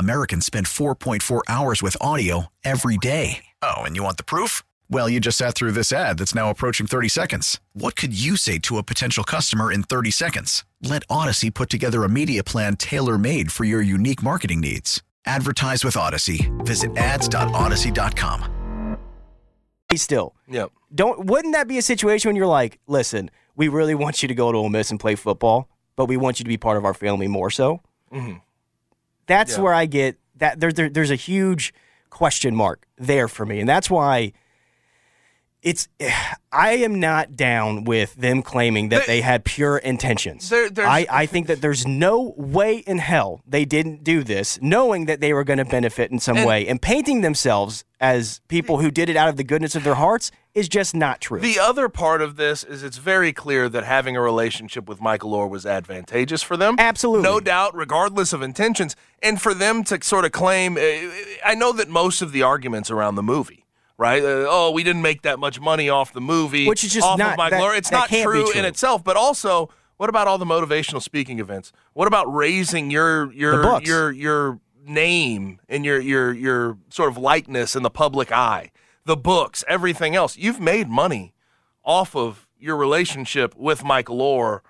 Americans 0.00 0.44
spend 0.44 0.66
4.4 0.66 1.42
hours 1.48 1.82
with 1.82 1.96
audio 2.00 2.46
every 2.64 2.96
day. 2.96 3.44
Oh, 3.62 3.76
and 3.82 3.94
you 3.96 4.02
want 4.02 4.16
the 4.16 4.24
proof? 4.24 4.62
Well, 4.90 5.08
you 5.08 5.20
just 5.20 5.38
sat 5.38 5.54
through 5.54 5.72
this 5.72 5.92
ad 5.92 6.18
that's 6.18 6.34
now 6.34 6.50
approaching 6.50 6.86
30 6.86 7.08
seconds. 7.08 7.60
What 7.72 7.96
could 7.96 8.18
you 8.18 8.36
say 8.36 8.58
to 8.60 8.78
a 8.78 8.82
potential 8.82 9.24
customer 9.24 9.72
in 9.72 9.82
30 9.84 10.10
seconds? 10.10 10.64
Let 10.82 11.06
Audacy 11.08 11.52
put 11.52 11.70
together 11.70 12.04
a 12.04 12.08
media 12.08 12.42
plan 12.44 12.76
tailor 12.76 13.16
made 13.18 13.50
for 13.52 13.64
your 13.64 13.80
unique 13.82 14.22
marketing 14.22 14.60
needs. 14.60 15.02
Advertise 15.24 15.84
with 15.84 15.94
Audacy. 15.94 16.50
Visit 16.66 16.96
ads.audacy.com. 16.96 18.52
Still, 19.94 20.34
Yep. 20.48 20.72
don't 20.94 21.24
wouldn't 21.26 21.54
that 21.54 21.68
be 21.68 21.78
a 21.78 21.82
situation 21.82 22.28
when 22.28 22.36
you're 22.36 22.46
like, 22.46 22.78
listen, 22.86 23.30
we 23.56 23.68
really 23.68 23.94
want 23.94 24.20
you 24.20 24.28
to 24.28 24.34
go 24.34 24.52
to 24.52 24.58
Ole 24.58 24.68
Miss 24.68 24.90
and 24.90 25.00
play 25.00 25.14
football, 25.14 25.70
but 25.96 26.04
we 26.06 26.16
want 26.18 26.38
you 26.38 26.44
to 26.44 26.48
be 26.48 26.58
part 26.58 26.76
of 26.76 26.84
our 26.84 26.92
family 26.92 27.28
more 27.28 27.50
so. 27.50 27.80
Mhm. 28.12 28.42
That's 29.26 29.56
Yeah. 29.56 29.62
where 29.62 29.74
I 29.74 29.86
get 29.86 30.18
that 30.36 30.60
there, 30.60 30.72
there 30.72 30.88
there's 30.88 31.10
a 31.10 31.16
huge 31.16 31.72
question 32.10 32.54
mark 32.54 32.86
there 32.98 33.28
for 33.28 33.44
me, 33.46 33.60
and 33.60 33.68
that's 33.68 33.90
why 33.90 34.32
it's 35.66 35.88
I 36.52 36.70
am 36.76 37.00
not 37.00 37.34
down 37.36 37.82
with 37.84 38.14
them 38.14 38.40
claiming 38.42 38.88
that 38.90 39.00
They- 39.06 39.14
they 39.16 39.20
had 39.20 39.44
pure 39.44 39.76
intentions. 39.78 40.48
There- 40.48 40.70
I, 40.86 41.06
I 41.10 41.26
think 41.26 41.48
that 41.48 41.60
there's 41.60 41.84
no 41.86 42.34
way 42.36 42.76
in 42.78 42.98
hell 42.98 43.40
they 43.46 43.64
didn't 43.64 44.04
do 44.04 44.22
this 44.22 44.58
knowing 44.62 45.06
that 45.06 45.20
they 45.20 45.32
were 45.34 45.42
going 45.44 45.58
to 45.58 45.64
benefit 45.64 46.10
in 46.12 46.20
some 46.20 46.36
And- 46.38 46.46
way 46.46 46.66
and 46.68 46.80
painting 46.80 47.20
themselves 47.22 47.84
as 48.00 48.40
people 48.48 48.78
who 48.78 48.90
did 48.92 49.08
it 49.08 49.16
out 49.16 49.28
of 49.28 49.36
the 49.36 49.42
goodness 49.44 49.74
of 49.74 49.82
their 49.82 49.96
hearts 49.96 50.30
is 50.54 50.68
just 50.68 50.94
not 50.94 51.20
true. 51.20 51.40
The 51.40 51.58
other 51.58 51.88
part 51.88 52.22
of 52.22 52.36
this 52.36 52.62
is 52.62 52.82
it's 52.84 52.98
very 52.98 53.32
clear 53.32 53.68
that 53.68 53.84
having 53.84 54.16
a 54.16 54.20
relationship 54.22 54.88
with 54.88 55.00
Michael 55.00 55.32
Oher 55.32 55.50
was 55.50 55.66
advantageous 55.66 56.42
for 56.42 56.56
them. 56.56 56.76
Absolutely. 56.78 57.24
No 57.24 57.40
doubt, 57.40 57.74
regardless 57.74 58.32
of 58.32 58.40
intentions. 58.40 58.94
And 59.22 59.42
for 59.42 59.52
them 59.52 59.82
to 59.84 59.98
sort 60.02 60.24
of 60.24 60.30
claim, 60.32 60.76
uh, 60.76 60.80
I 61.44 61.54
know 61.56 61.72
that 61.72 61.88
most 61.88 62.22
of 62.22 62.30
the 62.32 62.42
arguments 62.42 62.90
around 62.90 63.16
the 63.16 63.22
movie, 63.22 63.65
right? 63.98 64.22
Uh, 64.22 64.46
oh, 64.48 64.70
we 64.72 64.82
didn't 64.82 65.02
make 65.02 65.22
that 65.22 65.38
much 65.38 65.60
money 65.60 65.88
off 65.88 66.12
the 66.12 66.20
movie. 66.20 66.66
Which 66.68 66.84
is 66.84 66.92
just 66.92 67.06
off 67.06 67.18
not- 67.18 67.32
of 67.32 67.38
Michael 67.38 67.58
that- 67.60 67.64
Oher. 67.72 67.78
It's 67.78 67.90
not 67.90 68.08
true, 68.08 68.22
true. 68.22 68.52
in 68.52 68.64
itself, 68.64 69.02
but 69.04 69.16
also. 69.16 69.70
What 69.98 70.10
about 70.10 70.28
all 70.28 70.36
the 70.36 70.44
motivational 70.44 71.00
speaking 71.00 71.38
events? 71.38 71.72
What 71.94 72.06
about 72.06 72.26
raising 72.26 72.90
your 72.90 73.32
your 73.32 73.80
your 73.80 74.12
your 74.12 74.60
name 74.84 75.58
and 75.70 75.86
your 75.86 75.98
your 75.98 76.34
your 76.34 76.76
sort 76.90 77.08
of 77.10 77.16
likeness 77.16 77.74
in 77.74 77.82
the 77.82 77.88
public 77.88 78.30
eye? 78.30 78.72
The 79.06 79.16
books, 79.16 79.64
everything 79.66 80.14
else. 80.14 80.36
You've 80.36 80.60
made 80.60 80.88
money 80.88 81.32
off 81.82 82.14
of 82.14 82.46
your 82.58 82.76
relationship 82.76 83.56
with 83.56 83.84
Michael 83.84 84.18
Oher 84.18 84.60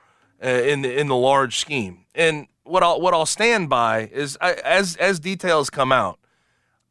uh, 0.45 0.49
in 0.49 0.83
the 0.83 0.97
in 0.97 1.09
the 1.09 1.17
large 1.17 1.57
scheme. 1.59 2.05
And 2.15 2.47
what 2.63 2.85
I'll 2.85 3.01
what 3.01 3.13
I'll 3.13 3.27
stand 3.27 3.69
by 3.69 4.09
is 4.13 4.39
I, 4.41 4.53
as 4.65 4.95
as 4.95 5.19
details 5.19 5.71
come 5.71 5.91
out, 5.91 6.21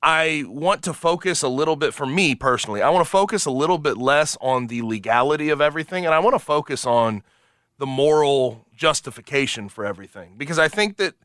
I 0.06 0.44
want 0.48 0.84
to 0.84 0.94
focus 0.94 1.41
a 1.41 1.48
little 1.48 1.76
bit 1.76 1.91
for 1.91 2.06
me 2.06 2.36
personally. 2.36 2.84
I 2.84 2.91
want 2.91 3.04
to 3.04 3.10
focus 3.10 3.48
a 3.48 3.52
little 3.52 3.80
bit 3.80 3.98
less 3.98 4.38
on 4.39 4.68
the 4.68 4.84
legality 4.84 5.50
of 5.50 5.62
everything, 5.62 6.06
and 6.06 6.13
I 6.13 6.20
want 6.20 6.36
to 6.36 6.39
focus 6.39 6.86
on 6.86 7.24
the 7.80 7.88
moral 7.88 8.68
justification 8.78 9.68
for 9.68 9.84
everything 9.84 10.36
because 10.38 10.60
I 10.60 10.68
think 10.68 10.98
that 10.98 11.15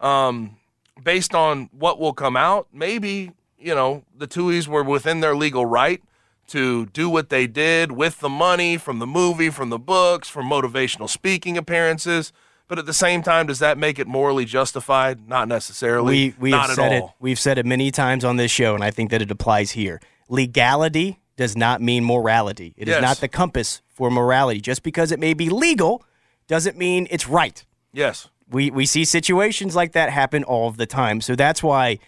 um, 0.00 0.58
based 1.02 1.34
on 1.34 1.70
what 1.72 1.98
will 1.98 2.12
come 2.12 2.36
out, 2.36 2.68
maybe 2.74 3.32
you 3.58 3.74
know 3.74 4.04
the 4.14 4.28
Tuohys 4.28 4.68
were 4.68 4.84
within 4.84 5.20
their 5.20 5.34
legal 5.34 5.64
right 5.64 6.02
to 6.48 6.84
do 6.86 7.08
what 7.08 7.30
they 7.30 7.46
did 7.46 7.92
with 7.92 8.20
the 8.20 8.28
money 8.28 8.76
from 8.76 8.98
the 8.98 9.06
movie, 9.06 9.48
from 9.48 9.70
the 9.70 9.78
books, 9.78 10.28
from 10.28 10.44
motivational 10.44 11.08
speaking 11.08 11.56
appearances. 11.56 12.34
But 12.68 12.78
at 12.80 12.86
the 12.86 12.92
same 12.94 13.22
time, 13.22 13.46
does 13.46 13.60
that 13.60 13.78
make 13.78 13.98
it 13.98 14.06
morally 14.08 14.44
justified? 14.44 15.28
Not 15.28 15.46
necessarily. 15.48 16.34
we 16.34 16.34
we 16.38 16.50
Not 16.50 16.62
have 16.62 16.70
at 16.70 16.74
said 16.76 16.92
it. 16.92 17.04
We've 17.20 17.38
said 17.38 17.58
it 17.58 17.66
many 17.66 17.90
times 17.90 18.24
on 18.24 18.36
this 18.36 18.50
show, 18.50 18.74
and 18.74 18.82
I 18.82 18.90
think 18.90 19.10
that 19.10 19.22
it 19.22 19.30
applies 19.30 19.70
here. 19.72 20.00
Legality 20.28 21.20
does 21.36 21.56
not 21.56 21.80
mean 21.82 22.04
morality. 22.04 22.74
It 22.76 22.88
is 22.88 22.92
Yes. 22.94 23.02
not 23.02 23.16
the 23.18 23.28
compass 23.28 23.82
for 23.88 24.10
morality. 24.10 24.60
Just 24.60 24.82
because 24.82 25.12
it 25.12 25.20
may 25.20 25.34
be 25.34 25.48
legal 25.48 26.02
doesn't 26.48 26.76
mean 26.76 27.06
it's 27.10 27.28
right. 27.28 27.64
Yes. 27.92 28.28
We 28.50 28.70
we 28.70 28.86
see 28.86 29.04
situations 29.04 29.74
like 29.76 29.92
that 29.92 30.10
happen 30.10 30.44
all 30.44 30.70
the 30.70 30.86
time. 30.86 31.20
So 31.20 31.34
that's 31.36 31.62
why 31.62 31.98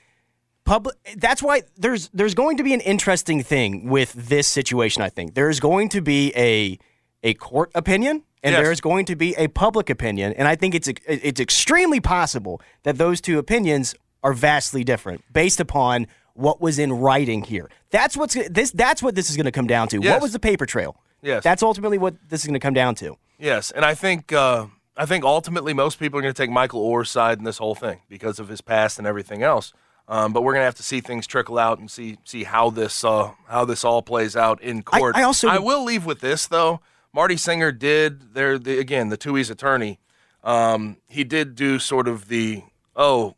public 0.64 0.96
that's 1.16 1.42
why 1.42 1.62
there's 1.76 2.08
there's 2.14 2.34
going 2.34 2.56
to 2.58 2.62
be 2.64 2.74
an 2.74 2.80
interesting 2.80 3.42
thing 3.42 3.88
with 3.88 4.12
this 4.12 4.46
situation, 4.48 5.02
I 5.02 5.08
think. 5.08 5.34
There's 5.34 5.60
going 5.60 5.88
to 5.90 6.00
be 6.00 6.32
a 6.36 6.78
a 7.22 7.34
court 7.34 7.70
opinion 7.74 8.22
and 8.42 8.52
Yes. 8.52 8.62
there's 8.64 8.80
going 8.80 9.04
to 9.06 9.16
be 9.16 9.34
a 9.36 9.48
public 9.48 9.90
opinion, 9.90 10.32
and 10.34 10.46
I 10.48 10.54
think 10.56 10.74
it's 10.74 10.88
it's 11.06 11.40
extremely 11.40 12.00
possible 12.00 12.60
that 12.84 12.98
those 12.98 13.20
two 13.20 13.38
opinions 13.38 13.94
are 14.22 14.32
vastly 14.32 14.84
different 14.84 15.24
based 15.32 15.60
upon 15.60 16.06
what 16.34 16.60
was 16.60 16.78
in 16.78 16.92
writing 16.92 17.42
here. 17.42 17.68
That's 17.90 18.16
what's 18.16 18.34
this 18.50 18.70
that's 18.70 19.02
what 19.02 19.14
this 19.14 19.30
is 19.30 19.36
going 19.36 19.46
to 19.46 19.52
come 19.52 19.66
down 19.66 19.88
to. 19.88 20.00
Yes. 20.00 20.12
What 20.12 20.22
was 20.22 20.32
the 20.32 20.38
paper 20.40 20.66
trail? 20.66 20.96
Yes. 21.22 21.42
That's 21.42 21.62
ultimately 21.62 21.98
what 21.98 22.14
this 22.28 22.40
is 22.42 22.46
going 22.46 22.54
to 22.54 22.60
come 22.60 22.74
down 22.74 22.94
to. 22.96 23.16
Yes, 23.38 23.70
and 23.70 23.84
I 23.84 23.94
think 23.94 24.32
uh, 24.32 24.66
I 24.96 25.06
think 25.06 25.24
ultimately 25.24 25.74
most 25.74 25.98
people 25.98 26.18
are 26.18 26.22
going 26.22 26.34
to 26.34 26.42
take 26.42 26.50
Michael 26.50 26.80
Oher's 26.80 27.10
side 27.10 27.38
in 27.38 27.44
this 27.44 27.58
whole 27.58 27.74
thing 27.74 28.00
because 28.08 28.38
of 28.38 28.48
his 28.48 28.60
past 28.60 28.98
and 28.98 29.06
everything 29.06 29.42
else. 29.42 29.72
Um, 30.10 30.32
but 30.32 30.42
we're 30.42 30.52
going 30.54 30.62
to 30.62 30.66
have 30.66 30.74
to 30.76 30.82
see 30.82 31.00
things 31.00 31.26
trickle 31.26 31.58
out 31.58 31.78
and 31.78 31.90
see 31.90 32.18
see 32.24 32.44
how 32.44 32.70
this 32.70 33.04
uh, 33.04 33.32
how 33.46 33.64
this 33.64 33.84
all 33.84 34.00
plays 34.02 34.36
out 34.36 34.62
in 34.62 34.82
court. 34.82 35.16
I, 35.16 35.20
I 35.20 35.22
also 35.24 35.48
I 35.48 35.58
will 35.58 35.84
leave 35.84 36.06
with 36.06 36.20
this 36.20 36.46
though. 36.46 36.80
Marty 37.12 37.36
Singer 37.36 37.72
did 37.72 38.34
there 38.34 38.58
the, 38.58 38.78
again 38.78 39.08
the 39.08 39.18
Tuohy's 39.18 39.50
attorney. 39.50 39.98
Um, 40.44 40.98
he 41.08 41.24
did 41.24 41.54
do 41.54 41.78
sort 41.78 42.08
of 42.08 42.28
the 42.28 42.62
oh, 42.94 43.34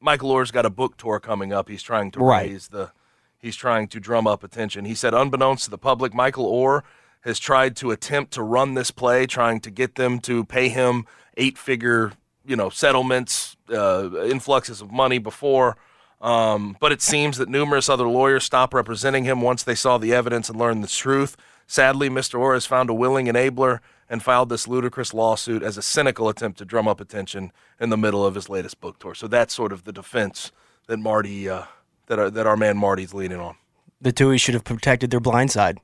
Michael 0.00 0.30
Oher's 0.30 0.50
got 0.50 0.66
a 0.66 0.70
book 0.70 0.96
tour 0.96 1.20
coming 1.20 1.52
up. 1.52 1.68
He's 1.68 1.82
trying 1.82 2.10
to 2.12 2.20
Right. 2.20 2.50
raise 2.50 2.68
the 2.68 2.92
he's 3.38 3.56
trying 3.56 3.88
to 3.88 4.00
drum 4.00 4.26
up 4.26 4.44
attention. 4.44 4.84
He 4.84 4.94
said, 4.94 5.14
unbeknownst 5.14 5.64
to 5.64 5.70
the 5.70 5.78
public, 5.78 6.14
Michael 6.14 6.50
Oher 6.52 6.82
has 7.22 7.38
tried 7.38 7.76
to 7.76 7.90
attempt 7.90 8.32
to 8.34 8.42
run 8.42 8.74
this 8.74 8.90
play, 8.90 9.26
trying 9.26 9.60
to 9.60 9.70
get 9.70 9.94
them 9.96 10.18
to 10.20 10.44
pay 10.44 10.68
him 10.68 11.06
eight 11.36 11.56
figure, 11.58 12.12
you 12.44 12.56
know, 12.56 12.68
settlements, 12.68 13.56
uh, 13.68 14.10
influxes 14.24 14.80
of 14.80 14.90
money 14.90 15.18
before. 15.18 15.76
Um, 16.20 16.76
but 16.80 16.92
it 16.92 17.02
seems 17.02 17.36
that 17.38 17.48
numerous 17.48 17.88
other 17.88 18.06
lawyers 18.08 18.44
stopped 18.44 18.74
representing 18.74 19.24
him 19.24 19.40
once 19.40 19.64
they 19.64 19.74
saw 19.74 19.98
the 19.98 20.12
evidence 20.14 20.48
and 20.48 20.56
learned 20.58 20.82
the 20.84 20.88
truth. 20.88 21.36
Sadly, 21.66 22.08
Mr. 22.08 22.38
Oher 22.38 22.54
has 22.54 22.66
found 22.66 22.90
a 22.90 22.94
willing 22.94 23.26
enabler 23.26 23.80
and 24.08 24.22
filed 24.22 24.48
this 24.50 24.68
ludicrous 24.68 25.14
lawsuit 25.14 25.62
as 25.62 25.78
a 25.78 25.82
cynical 25.82 26.28
attempt 26.28 26.58
to 26.58 26.64
drum 26.64 26.86
up 26.86 27.00
attention 27.00 27.50
in 27.80 27.88
the 27.90 27.96
middle 27.96 28.26
of 28.26 28.34
his 28.34 28.48
latest 28.48 28.80
book 28.80 28.98
tour. 28.98 29.14
So 29.14 29.26
that's 29.26 29.54
sort 29.54 29.72
of 29.72 29.84
the 29.84 29.92
defense 29.92 30.52
that 30.86 30.98
Marty, 30.98 31.48
uh, 31.48 31.64
that 32.06 32.18
our, 32.18 32.30
that 32.30 32.46
our 32.46 32.56
man 32.56 32.76
Marty's 32.76 33.14
leaning 33.14 33.38
on. 33.40 33.56
the 34.00 34.12
Tuohy 34.12 34.38
should 34.38 34.54
have 34.54 34.64
protected 34.64 35.10
their 35.10 35.20
blind 35.20 35.50
side. 35.50 35.78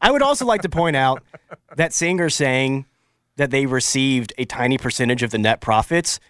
I 0.00 0.10
would 0.10 0.22
also 0.22 0.46
like 0.46 0.62
to 0.62 0.68
point 0.68 0.96
out 0.96 1.22
that 1.76 1.92
Singer 1.92 2.30
saying 2.30 2.86
that 3.36 3.50
they 3.50 3.66
received 3.66 4.32
a 4.38 4.44
tiny 4.44 4.78
percentage 4.78 5.22
of 5.22 5.30
the 5.30 5.38
net 5.38 5.60
profits. 5.60 6.20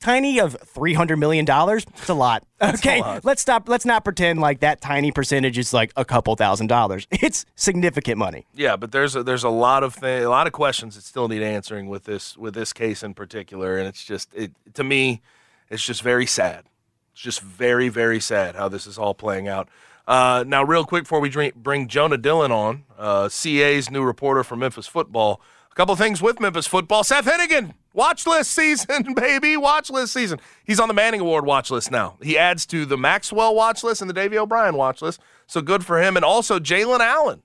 Tiny 0.00 0.38
of 0.38 0.56
three 0.64 0.94
hundred 0.94 1.16
million 1.16 1.44
dollars. 1.44 1.84
It's 1.96 2.08
a 2.08 2.14
lot. 2.14 2.44
Okay, 2.60 3.00
lot. 3.00 3.24
let's 3.24 3.40
stop. 3.40 3.68
Let's 3.68 3.84
not 3.84 4.02
pretend 4.04 4.40
like 4.40 4.60
that 4.60 4.80
tiny 4.80 5.12
percentage 5.12 5.58
is 5.58 5.72
like 5.72 5.92
a 5.96 6.04
couple 6.04 6.34
thousand 6.36 6.66
dollars. 6.66 7.06
It's 7.12 7.46
significant 7.54 8.18
money. 8.18 8.46
Yeah, 8.54 8.76
but 8.76 8.90
there's 8.92 9.14
a, 9.16 9.22
there's 9.22 9.44
a 9.44 9.48
lot 9.48 9.82
of 9.84 9.94
th- 10.00 10.24
a 10.24 10.28
lot 10.28 10.46
of 10.46 10.52
questions 10.52 10.94
that 10.96 11.02
still 11.02 11.28
need 11.28 11.42
answering 11.42 11.88
with 11.88 12.04
this 12.04 12.36
with 12.36 12.54
this 12.54 12.72
case 12.72 13.02
in 13.02 13.14
particular, 13.14 13.76
and 13.76 13.86
it's 13.88 14.04
just 14.04 14.32
it 14.34 14.52
to 14.74 14.82
me, 14.84 15.20
it's 15.68 15.84
just 15.84 16.02
very 16.02 16.26
sad. 16.26 16.64
It's 17.12 17.22
just 17.22 17.40
very 17.40 17.88
very 17.88 18.20
sad 18.20 18.54
how 18.56 18.68
this 18.68 18.86
is 18.86 18.98
all 18.98 19.14
playing 19.14 19.46
out. 19.48 19.68
Uh, 20.06 20.42
now, 20.46 20.64
real 20.64 20.84
quick 20.84 21.04
before 21.04 21.20
we 21.20 21.28
drink, 21.28 21.54
bring 21.54 21.86
Jonah 21.86 22.16
Dylan 22.18 22.50
on, 22.50 22.84
uh, 22.96 23.28
CA's 23.28 23.90
new 23.90 24.02
reporter 24.02 24.42
for 24.42 24.56
Memphis 24.56 24.86
football. 24.86 25.40
Couple 25.78 25.94
things 25.94 26.20
with 26.20 26.40
Memphis 26.40 26.66
football. 26.66 27.04
Seth 27.04 27.26
Henigan, 27.26 27.72
watch 27.92 28.26
list 28.26 28.50
season, 28.50 29.14
baby, 29.16 29.56
watch 29.56 29.90
list 29.90 30.12
season. 30.12 30.40
He's 30.64 30.80
on 30.80 30.88
the 30.88 30.92
Manning 30.92 31.20
Award 31.20 31.46
watch 31.46 31.70
list 31.70 31.92
now. 31.92 32.16
He 32.20 32.36
adds 32.36 32.66
to 32.66 32.84
the 32.84 32.98
Maxwell 32.98 33.54
watch 33.54 33.84
list 33.84 34.00
and 34.00 34.10
the 34.10 34.14
Davy 34.14 34.36
O'Brien 34.36 34.74
watch 34.74 35.00
list. 35.02 35.20
So 35.46 35.60
good 35.60 35.86
for 35.86 36.02
him. 36.02 36.16
And 36.16 36.24
also 36.24 36.58
Jalen 36.58 36.98
Allen. 36.98 37.44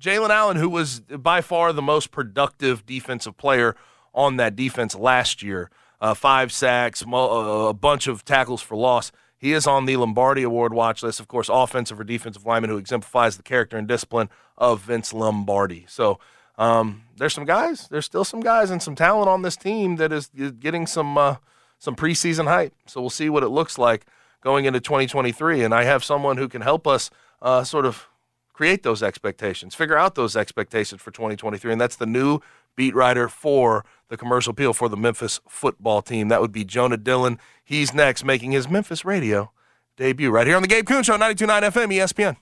Jalen 0.00 0.30
Allen, 0.30 0.56
who 0.56 0.70
was 0.70 1.00
by 1.00 1.42
far 1.42 1.74
the 1.74 1.82
most 1.82 2.12
productive 2.12 2.86
defensive 2.86 3.36
player 3.36 3.76
on 4.14 4.38
that 4.38 4.56
defense 4.56 4.94
last 4.94 5.42
year, 5.42 5.70
uh, 6.00 6.14
five 6.14 6.52
sacks, 6.52 7.04
mo- 7.04 7.66
uh, 7.66 7.68
a 7.68 7.74
bunch 7.74 8.06
of 8.06 8.24
tackles 8.24 8.62
for 8.62 8.74
loss. 8.74 9.12
He 9.36 9.52
is 9.52 9.66
on 9.66 9.84
the 9.84 9.98
Lombardi 9.98 10.44
Award 10.44 10.72
watch 10.72 11.02
list, 11.02 11.20
of 11.20 11.28
course, 11.28 11.50
offensive 11.52 12.00
or 12.00 12.04
defensive 12.04 12.46
lineman 12.46 12.70
who 12.70 12.78
exemplifies 12.78 13.36
the 13.36 13.42
character 13.42 13.76
and 13.76 13.86
discipline 13.86 14.30
of 14.56 14.80
Vince 14.80 15.12
Lombardi. 15.12 15.84
So 15.90 16.18
um, 16.58 17.02
there's 17.16 17.34
some 17.34 17.44
guys, 17.44 17.88
there's 17.88 18.06
still 18.06 18.24
some 18.24 18.40
guys 18.40 18.70
and 18.70 18.82
some 18.82 18.94
talent 18.94 19.28
on 19.28 19.42
this 19.42 19.56
team 19.56 19.96
that 19.96 20.12
is 20.12 20.30
getting 20.60 20.86
some 20.86 21.18
uh, 21.18 21.36
some 21.78 21.96
preseason 21.96 22.46
hype. 22.46 22.74
So 22.86 23.00
we'll 23.00 23.10
see 23.10 23.28
what 23.28 23.42
it 23.42 23.48
looks 23.48 23.78
like 23.78 24.06
going 24.40 24.64
into 24.64 24.80
2023. 24.80 25.62
And 25.62 25.74
I 25.74 25.84
have 25.84 26.04
someone 26.04 26.36
who 26.36 26.48
can 26.48 26.62
help 26.62 26.86
us 26.86 27.10
uh, 27.42 27.64
sort 27.64 27.84
of 27.84 28.08
create 28.52 28.82
those 28.82 29.02
expectations, 29.02 29.74
figure 29.74 29.98
out 29.98 30.14
those 30.14 30.36
expectations 30.36 31.02
for 31.02 31.10
2023. 31.10 31.72
And 31.72 31.80
that's 31.80 31.96
the 31.96 32.06
new 32.06 32.40
beat 32.74 32.94
writer 32.94 33.28
for 33.28 33.84
the 34.08 34.16
commercial 34.16 34.52
appeal 34.52 34.72
for 34.72 34.88
the 34.88 34.96
Memphis 34.96 35.40
football 35.48 36.00
team. 36.00 36.28
That 36.28 36.40
would 36.40 36.52
be 36.52 36.64
Jonah 36.64 36.98
Dylan. 36.98 37.38
He's 37.64 37.92
next, 37.92 38.24
making 38.24 38.52
his 38.52 38.68
Memphis 38.68 39.04
radio 39.04 39.50
debut 39.96 40.30
right 40.30 40.46
here 40.46 40.56
on 40.56 40.62
the 40.62 40.68
Gabe 40.68 40.86
Kuhn 40.86 41.02
Show, 41.02 41.16
92.9 41.16 41.62
FM, 41.62 41.94
ESPN. 41.94 42.36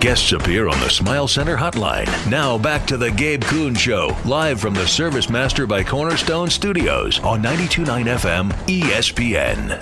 Guests 0.00 0.32
appear 0.32 0.66
on 0.66 0.80
the 0.80 0.88
Smile 0.88 1.28
Center 1.28 1.58
hotline. 1.58 2.08
Now 2.30 2.56
back 2.56 2.86
to 2.86 2.96
the 2.96 3.10
Gabe 3.10 3.42
Kuhn 3.44 3.74
Show, 3.74 4.16
live 4.24 4.58
from 4.58 4.72
the 4.72 4.88
Service 4.88 5.28
Master 5.28 5.66
by 5.66 5.84
Cornerstone 5.84 6.48
Studios 6.48 7.20
on 7.20 7.42
92.9 7.42 8.06
FM 8.06 8.50
ESPN. 8.66 9.78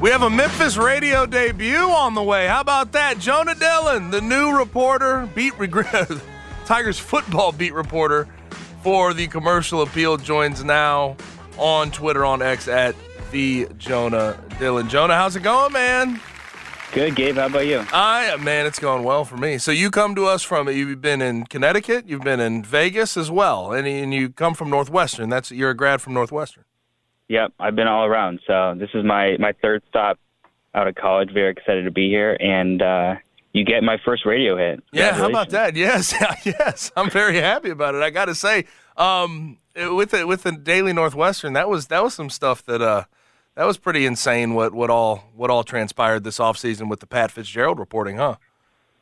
We 0.00 0.10
have 0.10 0.22
a 0.22 0.30
Memphis 0.30 0.76
radio 0.76 1.26
debut 1.26 1.74
on 1.74 2.14
the 2.14 2.22
way. 2.22 2.46
How 2.46 2.60
about 2.60 2.92
that? 2.92 3.18
Jonah 3.18 3.56
Dylan, 3.56 4.12
the 4.12 4.20
new 4.20 4.56
reporter, 4.56 5.28
beat 5.34 5.58
regret, 5.58 6.08
Tigers 6.64 7.00
football 7.00 7.50
beat 7.50 7.74
reporter 7.74 8.28
for 8.84 9.14
the 9.14 9.26
commercial 9.26 9.82
appeal, 9.82 10.16
joins 10.16 10.62
now 10.62 11.16
on 11.60 11.90
Twitter 11.90 12.24
on 12.24 12.42
X 12.42 12.66
at 12.66 12.96
the 13.30 13.68
Jonah 13.78 14.42
Dylan. 14.52 14.88
Jonah, 14.88 15.14
how's 15.14 15.36
it 15.36 15.42
going, 15.42 15.72
man? 15.72 16.20
Good, 16.92 17.14
Gabe. 17.14 17.36
How 17.36 17.46
about 17.46 17.66
you? 17.66 17.84
I 17.92 18.34
man, 18.38 18.66
it's 18.66 18.80
going 18.80 19.04
well 19.04 19.24
for 19.24 19.36
me. 19.36 19.58
So 19.58 19.70
you 19.70 19.92
come 19.92 20.16
to 20.16 20.26
us 20.26 20.42
from 20.42 20.68
you've 20.68 21.00
been 21.00 21.22
in 21.22 21.44
Connecticut, 21.44 22.08
you've 22.08 22.22
been 22.22 22.40
in 22.40 22.64
Vegas 22.64 23.16
as 23.16 23.30
well, 23.30 23.72
and, 23.72 23.86
and 23.86 24.12
you 24.12 24.30
come 24.30 24.54
from 24.54 24.70
Northwestern. 24.70 25.28
That's 25.28 25.52
you're 25.52 25.70
a 25.70 25.76
grad 25.76 26.00
from 26.00 26.14
Northwestern. 26.14 26.64
Yep, 27.28 27.52
I've 27.60 27.76
been 27.76 27.86
all 27.86 28.06
around. 28.06 28.40
So 28.44 28.74
this 28.76 28.90
is 28.92 29.04
my 29.04 29.36
my 29.38 29.52
third 29.62 29.84
stop 29.88 30.18
out 30.74 30.88
of 30.88 30.96
college. 30.96 31.30
Very 31.32 31.52
excited 31.52 31.84
to 31.84 31.92
be 31.92 32.08
here, 32.08 32.36
and 32.40 32.82
uh, 32.82 33.14
you 33.52 33.64
get 33.64 33.84
my 33.84 33.98
first 34.04 34.26
radio 34.26 34.56
hit. 34.56 34.82
Yeah, 34.92 35.12
how 35.12 35.28
about 35.28 35.50
that? 35.50 35.76
Yes, 35.76 36.12
yes, 36.44 36.90
I'm 36.96 37.08
very 37.08 37.36
happy 37.36 37.70
about 37.70 37.94
it. 37.94 38.02
I 38.02 38.10
got 38.10 38.24
to 38.24 38.34
say, 38.34 38.64
um, 38.96 39.58
with 39.76 40.10
the 40.10 40.26
with 40.26 40.42
the 40.42 40.52
Daily 40.52 40.92
Northwestern, 40.92 41.52
that 41.54 41.68
was 41.68 41.86
that 41.88 42.02
was 42.02 42.14
some 42.14 42.30
stuff 42.30 42.64
that 42.66 42.80
uh 42.82 43.04
that 43.54 43.64
was 43.64 43.78
pretty 43.78 44.06
insane. 44.06 44.54
What 44.54 44.72
what 44.74 44.90
all 44.90 45.24
what 45.34 45.50
all 45.50 45.64
transpired 45.64 46.24
this 46.24 46.38
offseason 46.38 46.88
with 46.88 47.00
the 47.00 47.06
Pat 47.06 47.30
Fitzgerald 47.30 47.78
reporting, 47.78 48.16
huh? 48.16 48.36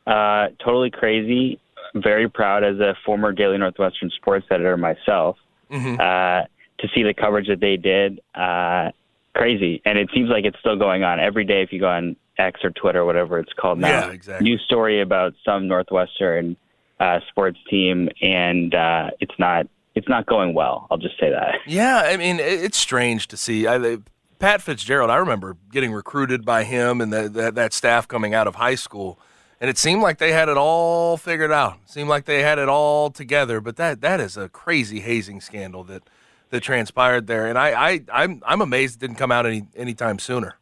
Uh, 0.07 0.49
totally 0.63 0.89
crazy. 0.91 1.59
Very 1.95 2.29
proud 2.29 2.63
as 2.63 2.79
a 2.79 2.95
former 3.05 3.31
Daily 3.31 3.57
Northwestern 3.57 4.09
sports 4.11 4.45
editor 4.51 4.77
myself. 4.77 5.37
Mhm. 5.71 5.99
Uh, 5.99 6.45
to 6.79 6.87
see 6.95 7.03
the 7.03 7.13
coverage 7.13 7.47
that 7.47 7.59
they 7.59 7.75
did, 7.77 8.21
uh, 8.35 8.91
crazy. 9.35 9.81
And 9.85 9.97
it 9.99 10.09
seems 10.13 10.29
like 10.29 10.45
it's 10.45 10.57
still 10.59 10.77
going 10.77 11.03
on 11.03 11.19
every 11.19 11.43
day. 11.43 11.61
If 11.61 11.73
you 11.73 11.79
go 11.79 11.89
on 11.89 12.15
X 12.37 12.63
or 12.63 12.69
Twitter, 12.71 13.01
or 13.01 13.05
whatever 13.05 13.37
it's 13.37 13.51
called 13.53 13.79
now, 13.79 13.87
Yeah, 14.07 14.11
exactly. 14.11 14.49
new 14.49 14.57
story 14.59 15.01
about 15.01 15.33
some 15.43 15.67
Northwestern 15.67 16.55
uh, 16.99 17.19
sports 17.29 17.59
team, 17.69 18.09
and 18.21 18.73
uh, 18.73 19.09
it's 19.19 19.37
not 19.37 19.67
it's 19.99 20.07
not 20.07 20.25
going 20.25 20.53
well. 20.53 20.87
I'll 20.89 20.97
just 20.97 21.19
say 21.19 21.29
that. 21.29 21.55
Yeah, 21.67 21.97
I 21.97 22.17
mean, 22.17 22.39
it's 22.39 22.77
strange 22.77 23.27
to 23.27 23.37
see. 23.37 23.67
I, 23.67 23.97
Pat 24.39 24.61
Fitzgerald, 24.61 25.11
I 25.11 25.17
remember 25.17 25.57
getting 25.71 25.91
recruited 25.91 26.45
by 26.45 26.63
him 26.63 27.01
and 27.01 27.11
the, 27.11 27.27
that 27.29 27.55
that 27.55 27.73
staff 27.73 28.07
coming 28.07 28.33
out 28.33 28.47
of 28.47 28.55
high 28.55 28.75
school, 28.75 29.19
and 29.59 29.69
it 29.69 29.77
seemed 29.77 30.01
like 30.01 30.17
they 30.17 30.31
had 30.31 30.47
it 30.47 30.57
all 30.57 31.17
figured 31.17 31.51
out. 31.51 31.77
It 31.83 31.89
seemed 31.89 32.09
like 32.09 32.25
they 32.25 32.41
had 32.41 32.57
it 32.57 32.69
all 32.69 33.11
together. 33.11 33.59
But 33.59 33.75
that 33.75 33.99
that 34.01 34.19
is 34.19 34.37
a 34.37 34.47
crazy 34.47 35.01
hazing 35.01 35.41
scandal 35.41 35.83
that 35.85 36.03
that 36.49 36.61
transpired 36.61 37.27
there, 37.27 37.45
and 37.45 37.59
I, 37.59 37.89
I 37.89 38.01
I'm 38.11 38.41
I'm 38.45 38.61
amazed 38.61 38.95
it 38.95 38.99
didn't 39.01 39.17
come 39.17 39.31
out 39.31 39.45
any 39.45 39.67
anytime 39.75 40.17
sooner. 40.17 40.55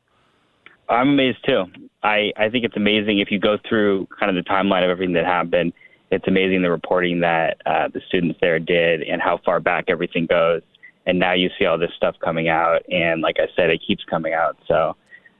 I'm 0.89 1.09
amazed 1.09 1.45
too. 1.45 1.65
I, 2.03 2.31
I 2.37 2.49
think 2.49 2.65
it's 2.65 2.77
amazing 2.77 3.19
if 3.19 3.29
you 3.29 3.39
go 3.39 3.57
through 3.67 4.07
kind 4.19 4.35
of 4.35 4.43
the 4.43 4.49
timeline 4.49 4.83
of 4.83 4.89
everything 4.89 5.13
that 5.15 5.25
happened. 5.25 5.73
It's 6.11 6.27
amazing 6.27 6.61
the 6.61 6.71
reporting 6.71 7.19
that 7.21 7.57
uh, 7.65 7.89
the 7.93 8.01
students 8.07 8.39
there 8.41 8.59
did 8.59 9.01
and 9.01 9.21
how 9.21 9.39
far 9.43 9.59
back 9.59 9.85
everything 9.89 10.25
goes. 10.25 10.61
And 11.05 11.19
now 11.19 11.33
you 11.33 11.49
see 11.57 11.65
all 11.65 11.77
this 11.77 11.91
stuff 11.95 12.15
coming 12.23 12.49
out, 12.49 12.81
and 12.91 13.21
like 13.21 13.37
I 13.39 13.47
said, 13.55 13.69
it 13.69 13.81
keeps 13.85 14.03
coming 14.09 14.33
out. 14.33 14.57
So 14.67 14.95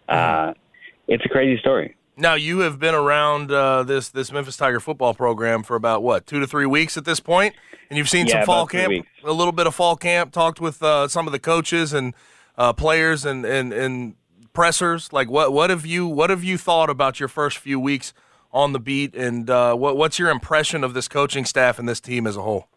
uh, 0.08 0.54
it's 1.08 1.26
a 1.26 1.30
crazy 1.30 1.60
story. 1.60 1.96
Now 2.16 2.34
you 2.36 2.60
have 2.60 2.80
been 2.80 2.96
around 2.96 3.52
uh, 3.52 3.84
this 3.84 4.10
this 4.10 4.32
Memphis 4.32 4.58
Tiger 4.58 4.80
football 4.80 5.14
program 5.14 5.64
for 5.64 5.76
about 5.76 6.04
what 6.04 6.26
two 6.26 6.40
to 6.40 6.48
three 6.48 6.66
weeks 6.66 6.98
at 6.98 7.06
this 7.06 7.20
point, 7.20 7.54
and 7.90 7.98
you've 7.98 8.10
seen 8.10 8.28
Yeah, 8.28 8.40
some 8.40 8.46
fall 8.46 8.66
camp, 8.66 8.90
weeks. 8.90 9.08
a 9.24 9.32
little 9.34 9.52
bit 9.52 9.68
of 9.68 9.76
fall 9.76 9.96
camp, 9.96 10.32
talked 10.32 10.60
with 10.60 10.82
uh, 10.82 11.08
some 11.10 11.28
of 11.28 11.32
the 11.34 11.40
coaches 11.40 11.94
and 11.94 12.14
uh, 12.58 12.74
players 12.74 13.24
and, 13.26 13.46
and 13.46 13.72
and 13.74 14.16
pressers. 14.54 15.14
Like 15.14 15.30
what 15.30 15.54
what 15.54 15.70
have 15.70 15.86
you 15.86 16.08
what 16.08 16.30
have 16.30 16.44
you 16.44 16.58
thought 16.58 16.90
about 16.90 17.20
your 17.20 17.30
first 17.30 17.58
few 17.58 17.80
weeks 17.80 18.14
on 18.58 18.74
the 18.74 18.80
beat, 18.80 19.16
and 19.16 19.50
uh, 19.50 19.76
what 19.76 19.96
what's 19.98 20.18
your 20.18 20.30
impression 20.30 20.84
of 20.84 20.96
this 20.96 21.08
coaching 21.08 21.46
staff 21.46 21.78
and 21.78 21.88
this 21.88 22.02
team 22.02 22.26
as 22.26 22.36
a 22.36 22.42
whole? 22.42 22.68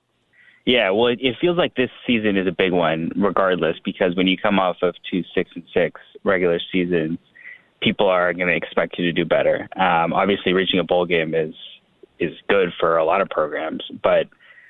Yeah, 0.66 0.90
well, 0.90 1.06
it, 1.06 1.36
feels 1.40 1.56
like 1.56 1.74
this 1.74 1.90
season 2.06 2.36
is 2.36 2.46
a 2.46 2.52
big 2.52 2.72
one, 2.72 3.10
regardless, 3.16 3.76
because 3.82 4.14
when 4.14 4.26
you 4.26 4.36
come 4.36 4.58
off 4.58 4.76
of 4.82 4.94
two 5.10 5.24
six 5.34 5.50
and 5.54 5.64
six 5.72 6.00
regular 6.22 6.60
seasons, 6.70 7.18
people 7.80 8.06
are 8.06 8.34
going 8.34 8.48
to 8.48 8.54
expect 8.54 8.98
you 8.98 9.06
to 9.06 9.12
do 9.12 9.24
better. 9.24 9.68
Um, 9.74 10.12
obviously, 10.12 10.52
reaching 10.52 10.78
a 10.78 10.84
bowl 10.84 11.06
game 11.06 11.34
is 11.34 11.54
is 12.18 12.32
good 12.48 12.68
for 12.78 12.98
a 12.98 13.04
lot 13.04 13.22
of 13.22 13.30
programs, 13.30 13.82
but 14.02 14.28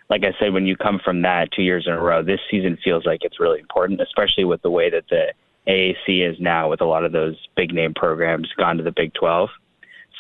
like 0.09 0.23
I 0.23 0.33
said, 0.39 0.53
when 0.53 0.67
you 0.67 0.77
come 0.77 1.01
from 1.05 1.23
that 1.23 1.51
two 1.53 1.63
years 1.63 1.87
in 1.87 1.93
a 1.93 2.01
row, 2.01 2.23
this 2.23 2.41
season 2.51 2.79
feels 2.83 3.05
like 3.05 3.21
it's 3.23 3.41
really 3.41 3.61
important, 3.61 4.01
especially 4.01 4.45
with 4.45 4.63
the 4.63 4.71
way 4.71 4.91
that 4.91 5.05
the 5.09 5.33
AAC 5.69 6.29
is 6.29 6.37
now, 6.41 6.69
with 6.71 6.81
a 6.81 6.85
lot 6.85 7.05
of 7.05 7.13
those 7.13 7.37
big 7.57 7.73
name 7.73 7.95
programs 7.95 8.49
gone 8.57 8.77
to 8.77 8.83
the 8.85 8.93
Big 8.93 9.13
12. 9.15 9.51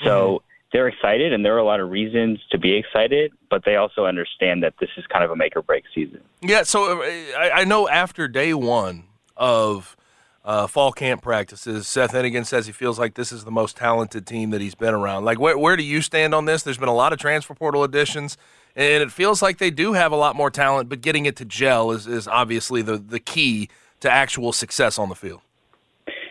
So. 0.05 0.43
They're 0.73 0.89
excited, 0.89 1.33
and 1.33 1.45
there 1.45 1.55
are 1.55 1.59
a 1.59 1.65
lot 1.65 1.81
of 1.81 1.91
reasons 1.91 2.39
to 2.51 2.59
be 2.59 2.75
excited, 2.75 3.33
but 3.49 3.65
they 3.65 3.77
also 3.77 4.05
understand 4.05 4.63
that 4.63 4.75
this 4.81 4.91
is 4.97 5.05
kind 5.07 5.25
of 5.25 5.31
a 5.31 5.37
make 5.37 5.57
or 5.57 5.63
break 5.63 5.85
season. 5.95 6.21
Yeah, 6.41 6.63
so 6.63 7.01
uh, 7.01 7.05
I, 7.05 7.51
I 7.55 7.65
know 7.65 7.89
after 7.89 8.29
day 8.29 8.55
one 8.55 9.05
of 9.37 9.97
uh, 10.45 10.67
fall 10.67 10.93
camp 10.93 11.23
practices, 11.23 11.89
Seth 11.89 12.13
Henigan 12.13 12.47
says 12.47 12.67
he 12.67 12.73
feels 12.73 12.99
like 12.99 13.15
this 13.15 13.33
is 13.33 13.45
the 13.45 13.51
most 13.51 13.77
talented 13.77 14.27
team 14.27 14.51
that 14.51 14.61
he's 14.61 14.75
been 14.75 14.95
around. 14.95 15.25
Like, 15.25 15.39
where, 15.39 15.59
where 15.59 15.77
do 15.77 15.83
you 15.83 16.01
stand 16.03 16.35
on 16.35 16.45
this? 16.45 16.63
There's 16.63 16.79
been 16.79 16.89
a 16.89 16.95
lot 16.95 17.13
of 17.13 17.19
transfer 17.19 17.55
portal 17.55 17.85
additions 17.85 18.39
and 18.77 19.03
it 19.03 19.11
feels 19.13 19.43
like 19.43 19.59
they 19.59 19.71
do 19.71 19.95
have 19.95 20.13
a 20.13 20.17
lot 20.17 20.37
more 20.37 20.51
talent, 20.51 20.89
but 20.89 21.01
getting 21.01 21.27
it 21.27 21.37
to 21.37 21.45
gel 21.45 21.91
is, 21.91 22.07
is 22.07 22.29
obviously 22.29 22.83
the, 22.83 22.97
the 22.97 23.21
key 23.21 23.69
to 24.01 24.11
actual 24.11 24.53
success 24.53 24.99
on 24.99 25.09
the 25.09 25.15
field. 25.15 25.41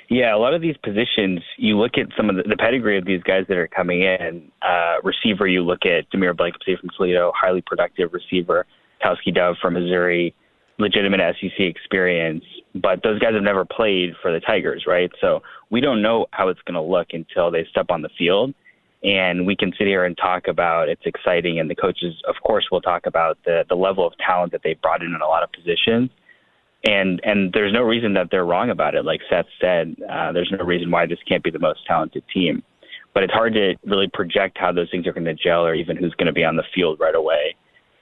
Yeah, 0.10 0.36
a 0.36 0.38
lot 0.38 0.56
of 0.56 0.62
these 0.62 0.76
positions, 0.78 1.42
you 1.58 1.78
look 1.78 1.92
at 1.98 2.08
some 2.18 2.32
of 2.32 2.36
the, 2.36 2.44
the 2.44 2.58
pedigree 2.58 2.98
of 2.98 3.06
these 3.06 3.22
guys 3.22 3.46
that 3.48 3.58
are 3.58 3.68
coming 3.68 4.02
in. 4.02 4.52
Uh, 4.62 4.96
receiver, 5.04 5.46
you 5.46 5.62
look 5.62 5.86
at 5.86 6.10
DeMeer 6.12 6.34
Blankumsee 6.34 6.80
from 6.80 6.90
Toledo, 6.98 7.32
highly 7.36 7.62
productive 7.66 8.12
receiver. 8.12 8.66
Tauskie 9.04 9.34
Dove 9.34 9.56
from 9.62 9.76
Missouri, 9.76 10.34
legitimate 10.80 11.22
SEC 11.40 11.60
experience. 11.60 12.44
But 12.74 13.02
those 13.04 13.20
guys 13.20 13.34
have 13.34 13.44
never 13.44 13.66
played 13.66 14.14
for 14.22 14.34
the 14.34 14.40
Tigers, 14.40 14.86
right? 14.88 15.12
So 15.22 15.42
we 15.70 15.80
don't 15.80 16.02
know 16.02 16.26
how 16.32 16.50
it's 16.50 16.60
going 16.66 16.74
to 16.74 16.82
look 16.82 17.10
until 17.14 17.52
they 17.52 17.66
step 17.70 17.86
on 17.90 18.02
the 18.02 18.10
field 18.18 18.54
and 19.04 19.46
we 19.46 19.56
can 19.56 19.72
sit 19.78 19.88
here 19.88 20.04
and 20.04 20.18
talk 20.18 20.48
about 20.48 20.90
it's 20.90 21.06
exciting 21.06 21.60
and 21.60 21.70
the 21.70 21.76
coaches 21.76 22.22
of 22.28 22.36
course 22.46 22.68
will 22.72 22.82
talk 22.82 23.06
about 23.06 23.38
the 23.46 23.64
the 23.70 23.76
level 23.76 24.06
of 24.06 24.14
talent 24.18 24.52
that 24.52 24.62
they've 24.64 24.82
brought 24.82 25.02
in 25.02 25.14
in 25.14 25.22
a 25.22 25.28
lot 25.28 25.42
of 25.42 25.50
positions 25.52 26.10
and 26.84 27.20
and 27.24 27.52
there's 27.54 27.74
no 27.74 27.82
reason 27.82 28.14
that 28.14 28.30
they're 28.32 28.46
wrong 28.46 28.70
about 28.70 28.96
it. 28.96 29.06
Like 29.06 29.22
Seth 29.30 29.48
said 29.60 29.96
uh, 30.10 30.32
there's 30.32 30.52
no 30.52 30.64
reason 30.64 30.92
why 30.92 31.06
this 31.06 31.20
can't 31.28 31.44
be 31.44 31.52
the 31.52 31.60
most 31.60 31.86
talented 31.86 32.24
team. 32.34 32.64
But 33.14 33.24
it's 33.24 33.34
hard 33.34 33.54
to 33.54 33.76
really 33.86 34.08
project 34.14 34.58
how 34.58 34.72
those 34.72 34.90
things 34.92 35.08
are 35.08 35.14
going 35.14 35.26
to 35.26 35.34
gel 35.34 35.66
or 35.66 35.74
even 35.74 35.98
who's 35.98 36.14
going 36.14 36.28
to 36.28 36.34
be 36.34 36.44
on 36.44 36.56
the 36.56 36.64
field 36.74 37.00
right 37.00 37.16
away 37.16 37.56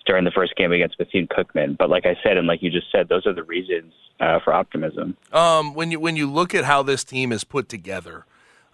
during 0.05 0.25
the 0.25 0.31
first 0.31 0.55
game 0.55 0.71
against 0.71 0.97
Bethune 0.97 1.27
Cookman. 1.27 1.77
But 1.77 1.89
like 1.89 2.05
I 2.05 2.15
said 2.23 2.37
and 2.37 2.47
like 2.47 2.61
you 2.61 2.69
just 2.69 2.91
said 2.91 3.09
those 3.09 3.25
are 3.25 3.33
the 3.33 3.43
reasons 3.43 3.93
uh, 4.19 4.39
for 4.43 4.53
optimism. 4.53 5.17
Um 5.31 5.73
when 5.73 5.91
you 5.91 5.99
when 5.99 6.15
you 6.15 6.29
look 6.29 6.53
at 6.53 6.65
how 6.65 6.83
this 6.83 7.03
team 7.03 7.31
is 7.31 7.43
put 7.43 7.69
together 7.69 8.25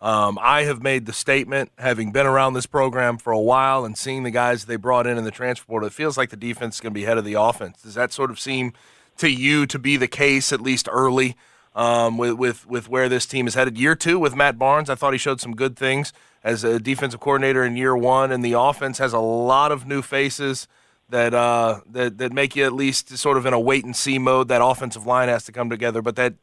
um, 0.04 0.38
I 0.42 0.64
have 0.64 0.84
made 0.84 1.06
the 1.06 1.14
statement, 1.14 1.72
having 1.78 2.12
been 2.12 2.26
around 2.26 2.56
this 2.56 2.66
program 2.66 3.18
for 3.18 3.32
a 3.32 3.40
while 3.40 3.86
and 3.86 3.98
seeing 3.98 4.24
the 4.24 4.32
guys 4.32 4.66
they 4.66 4.76
brought 4.76 5.08
in 5.08 5.18
in 5.18 5.24
the 5.24 5.32
transfer 5.32 5.66
portal, 5.66 5.88
it 5.88 5.94
feels 5.94 6.18
like 6.18 6.30
the 6.30 6.36
defense 6.36 6.76
is 6.76 6.82
going 6.82 6.92
to 6.92 7.00
be 7.00 7.06
ahead 7.06 7.18
of 7.18 7.24
the 7.24 7.36
offense. 7.36 7.82
Does 7.82 7.94
that 7.94 8.12
sort 8.12 8.30
of 8.30 8.38
seem 8.38 8.74
to 9.18 9.30
you 9.30 9.66
to 9.68 9.80
be 9.80 9.98
the 9.98 10.08
case, 10.08 10.52
at 10.52 10.62
least 10.62 10.88
early, 10.92 11.36
um, 11.76 12.18
with, 12.18 12.34
with, 12.34 12.68
with 12.68 12.90
where 12.90 13.10
this 13.10 13.26
team 13.26 13.48
is 13.48 13.56
headed? 13.56 13.78
Year 13.78 13.96
two 13.96 14.20
with 14.20 14.36
Matt 14.36 14.60
Barnes, 14.60 14.90
I 14.90 14.96
thought 14.96 15.14
he 15.14 15.20
showed 15.20 15.42
some 15.42 15.56
good 15.56 15.76
things 15.76 16.14
as 16.44 16.64
a 16.64 16.80
defensive 16.80 17.20
coordinator 17.20 17.64
in 17.64 17.78
year 17.78 17.96
one, 17.96 18.32
and 18.32 18.44
the 18.44 18.54
offense 18.54 18.98
has 18.98 19.14
a 19.14 19.20
lot 19.20 19.72
of 19.72 19.88
new 19.88 20.02
faces 20.02 20.68
that 21.10 21.34
uh, 21.34 21.82
that 21.90 22.18
that 22.18 22.34
make 22.34 22.56
you 22.56 22.66
at 22.66 22.74
least 22.74 23.18
sort 23.18 23.38
of 23.38 23.46
in 23.46 23.54
a 23.54 23.60
wait 23.60 23.86
and 23.86 23.96
see 23.96 24.18
mode. 24.18 24.48
That 24.48 24.64
offensive 24.64 25.06
line 25.06 25.30
has 25.30 25.46
to 25.46 25.52
come 25.52 25.70
together, 25.70 26.02
but 26.02 26.16
that 26.16 26.34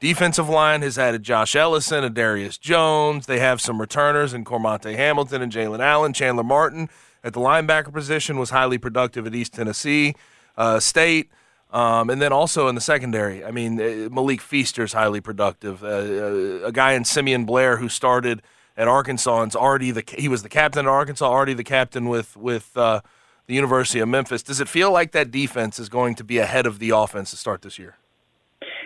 Defensive 0.00 0.48
line 0.48 0.82
has 0.82 0.96
added 0.96 1.24
Josh 1.24 1.56
Ellison 1.56 2.04
and 2.04 2.14
Darius 2.14 2.56
Jones. 2.56 3.26
They 3.26 3.40
have 3.40 3.60
some 3.60 3.80
returners 3.80 4.32
in 4.32 4.44
Cormonte 4.44 4.94
Hamilton 4.94 5.42
and 5.42 5.50
Jalen 5.50 5.80
Allen. 5.80 6.12
Chandler 6.12 6.44
Martin 6.44 6.88
at 7.24 7.32
the 7.32 7.40
linebacker 7.40 7.92
position 7.92 8.38
was 8.38 8.50
highly 8.50 8.78
productive 8.78 9.26
at 9.26 9.34
East 9.34 9.54
Tennessee 9.54 10.14
uh, 10.56 10.78
State. 10.78 11.30
Um, 11.70 12.08
and 12.08 12.20
then 12.20 12.32
also 12.32 12.68
in 12.68 12.74
the 12.74 12.80
secondary, 12.80 13.44
I 13.44 13.50
mean, 13.50 13.78
uh, 13.80 14.08
Malik 14.10 14.40
Feaster 14.40 14.84
is 14.84 14.94
highly 14.94 15.20
productive. 15.20 15.84
Uh, 15.84 15.86
uh, 15.86 16.66
a 16.66 16.72
guy 16.72 16.92
in 16.92 17.04
Simeon 17.04 17.44
Blair 17.44 17.76
who 17.76 17.90
started 17.90 18.40
at 18.76 18.88
Arkansas 18.88 19.42
and's 19.42 19.56
already 19.56 19.90
the 19.90 20.02
he 20.16 20.28
was 20.28 20.42
the 20.42 20.48
captain 20.48 20.86
at 20.86 20.90
Arkansas, 20.90 21.26
already 21.26 21.52
the 21.52 21.64
captain 21.64 22.08
with 22.08 22.36
with 22.36 22.74
uh, 22.76 23.02
the 23.46 23.54
University 23.54 23.98
of 23.98 24.08
Memphis. 24.08 24.42
Does 24.42 24.60
it 24.60 24.68
feel 24.68 24.90
like 24.90 25.12
that 25.12 25.30
defense 25.30 25.78
is 25.78 25.90
going 25.90 26.14
to 26.14 26.24
be 26.24 26.38
ahead 26.38 26.64
of 26.64 26.78
the 26.78 26.90
offense 26.90 27.30
to 27.30 27.36
start 27.36 27.60
this 27.62 27.78
year? 27.78 27.96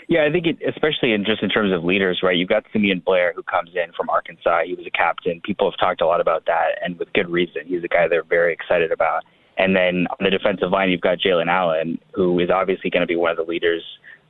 Yeah, 0.08 0.24
I 0.24 0.32
think 0.32 0.46
it, 0.46 0.58
especially 0.66 1.12
in 1.12 1.24
just 1.24 1.42
in 1.42 1.48
terms 1.48 1.72
of 1.72 1.84
leaders, 1.84 2.20
right? 2.22 2.36
You've 2.36 2.48
got 2.48 2.64
Simeon 2.72 3.00
Blair 3.04 3.32
who 3.34 3.42
comes 3.44 3.70
in 3.74 3.92
from 3.96 4.10
Arkansas. 4.10 4.64
He 4.66 4.74
was 4.74 4.86
a 4.86 4.90
captain. 4.90 5.40
People 5.40 5.70
have 5.70 5.78
talked 5.78 6.00
a 6.00 6.06
lot 6.06 6.20
about 6.20 6.46
that, 6.46 6.78
and 6.84 6.98
with 6.98 7.12
good 7.12 7.28
reason. 7.28 7.62
He's 7.66 7.84
a 7.84 7.88
guy 7.88 8.08
they're 8.08 8.24
very 8.24 8.52
excited 8.52 8.90
about. 8.90 9.24
And 9.58 9.76
then 9.76 10.06
on 10.10 10.16
the 10.20 10.30
defensive 10.30 10.70
line, 10.70 10.90
you've 10.90 11.00
got 11.00 11.18
Jalen 11.18 11.48
Allen, 11.48 11.98
who 12.14 12.38
is 12.38 12.50
obviously 12.50 12.90
going 12.90 13.02
to 13.02 13.06
be 13.06 13.16
one 13.16 13.30
of 13.30 13.36
the 13.36 13.44
leaders 13.44 13.82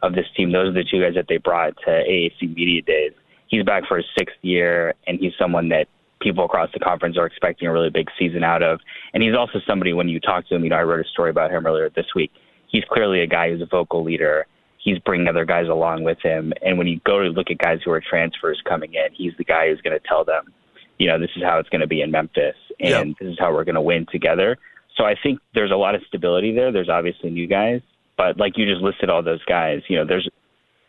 of 0.03 0.15
this 0.15 0.27
team. 0.37 0.53
Those 0.53 0.71
are 0.71 0.83
the 0.83 0.85
two 0.85 1.01
guys 1.01 1.15
that 1.15 1.27
they 1.29 1.37
brought 1.37 1.77
to 1.85 1.91
AAC 1.91 2.55
Media 2.55 2.83
Days. 2.83 3.13
He's 3.47 3.65
back 3.65 3.85
for 3.87 3.99
his 3.99 4.07
sixth 4.17 4.37
year, 4.43 4.95
and 5.07 5.19
he's 5.21 5.33
someone 5.39 5.69
that 5.69 5.87
people 6.21 6.45
across 6.45 6.71
the 6.73 6.81
conference 6.81 7.17
are 7.17 7.27
expecting 7.27 7.69
a 7.69 7.73
really 7.73 7.91
big 7.91 8.09
season 8.19 8.43
out 8.43 8.63
of. 8.63 8.81
And 9.15 9.23
he's 9.23 9.37
also 9.37 9.61
somebody, 9.67 9.93
when 9.93 10.09
you 10.09 10.21
talk 10.21 10.49
to 10.49 10.55
him, 10.55 10.65
you 10.65 10.71
know, 10.71 10.77
I 10.77 10.83
wrote 10.83 11.05
a 11.05 11.09
story 11.09 11.31
about 11.31 11.51
him 11.51 11.67
earlier 11.67 11.91
this 11.91 12.07
week. 12.15 12.33
He's 12.69 12.85
clearly 12.91 13.21
a 13.21 13.27
guy 13.27 13.51
who's 13.51 13.61
a 13.61 13.67
vocal 13.67 14.03
leader 14.03 14.47
he's 14.83 14.99
bringing 14.99 15.29
other 15.29 15.45
guys 15.45 15.69
along 15.69 16.05
with 16.05 16.19
him. 16.23 16.53
And 16.63 16.77
when 16.77 16.87
you 16.87 17.01
go 17.07 17.23
to 17.23 17.29
look 17.29 17.51
at 17.51 17.59
guys 17.59 17.79
who 17.85 17.91
are 17.93 18.01
transfers 18.01 18.61
coming 18.69 18.95
in, 18.95 19.13
he's 19.15 19.33
the 19.39 19.45
guy 19.45 19.69
who's 19.69 19.81
going 19.81 19.99
to 19.99 20.07
tell 20.07 20.25
them, 20.25 20.53
you 20.99 21.07
know, 21.07 21.19
this 21.19 21.31
is 21.37 21.43
how 21.43 21.59
it's 21.59 21.69
going 21.69 21.81
to 21.81 21.87
be 21.87 22.03
in 22.03 22.11
Memphis, 22.11 22.57
and 22.81 23.09
yep. 23.09 23.19
this 23.19 23.29
is 23.29 23.39
how 23.39 23.53
we're 23.53 23.65
going 23.65 23.77
to 23.77 23.81
win 23.81 24.07
together. 24.11 24.59
So 24.97 25.05
I 25.05 25.15
think 25.23 25.41
there's 25.55 25.71
a 25.71 25.77
lot 25.77 25.95
of 25.95 26.03
stability 26.07 26.55
there. 26.55 26.73
There's 26.73 26.89
obviously 26.89 27.31
new 27.31 27.47
guys, 27.47 27.81
but 28.17 28.37
like 28.39 28.57
you 28.57 28.67
just 28.67 28.83
listed 28.83 29.11
all 29.11 29.23
those 29.23 29.45
guys, 29.45 29.81
you 29.89 29.97
know, 29.97 30.05
there's 30.07 30.29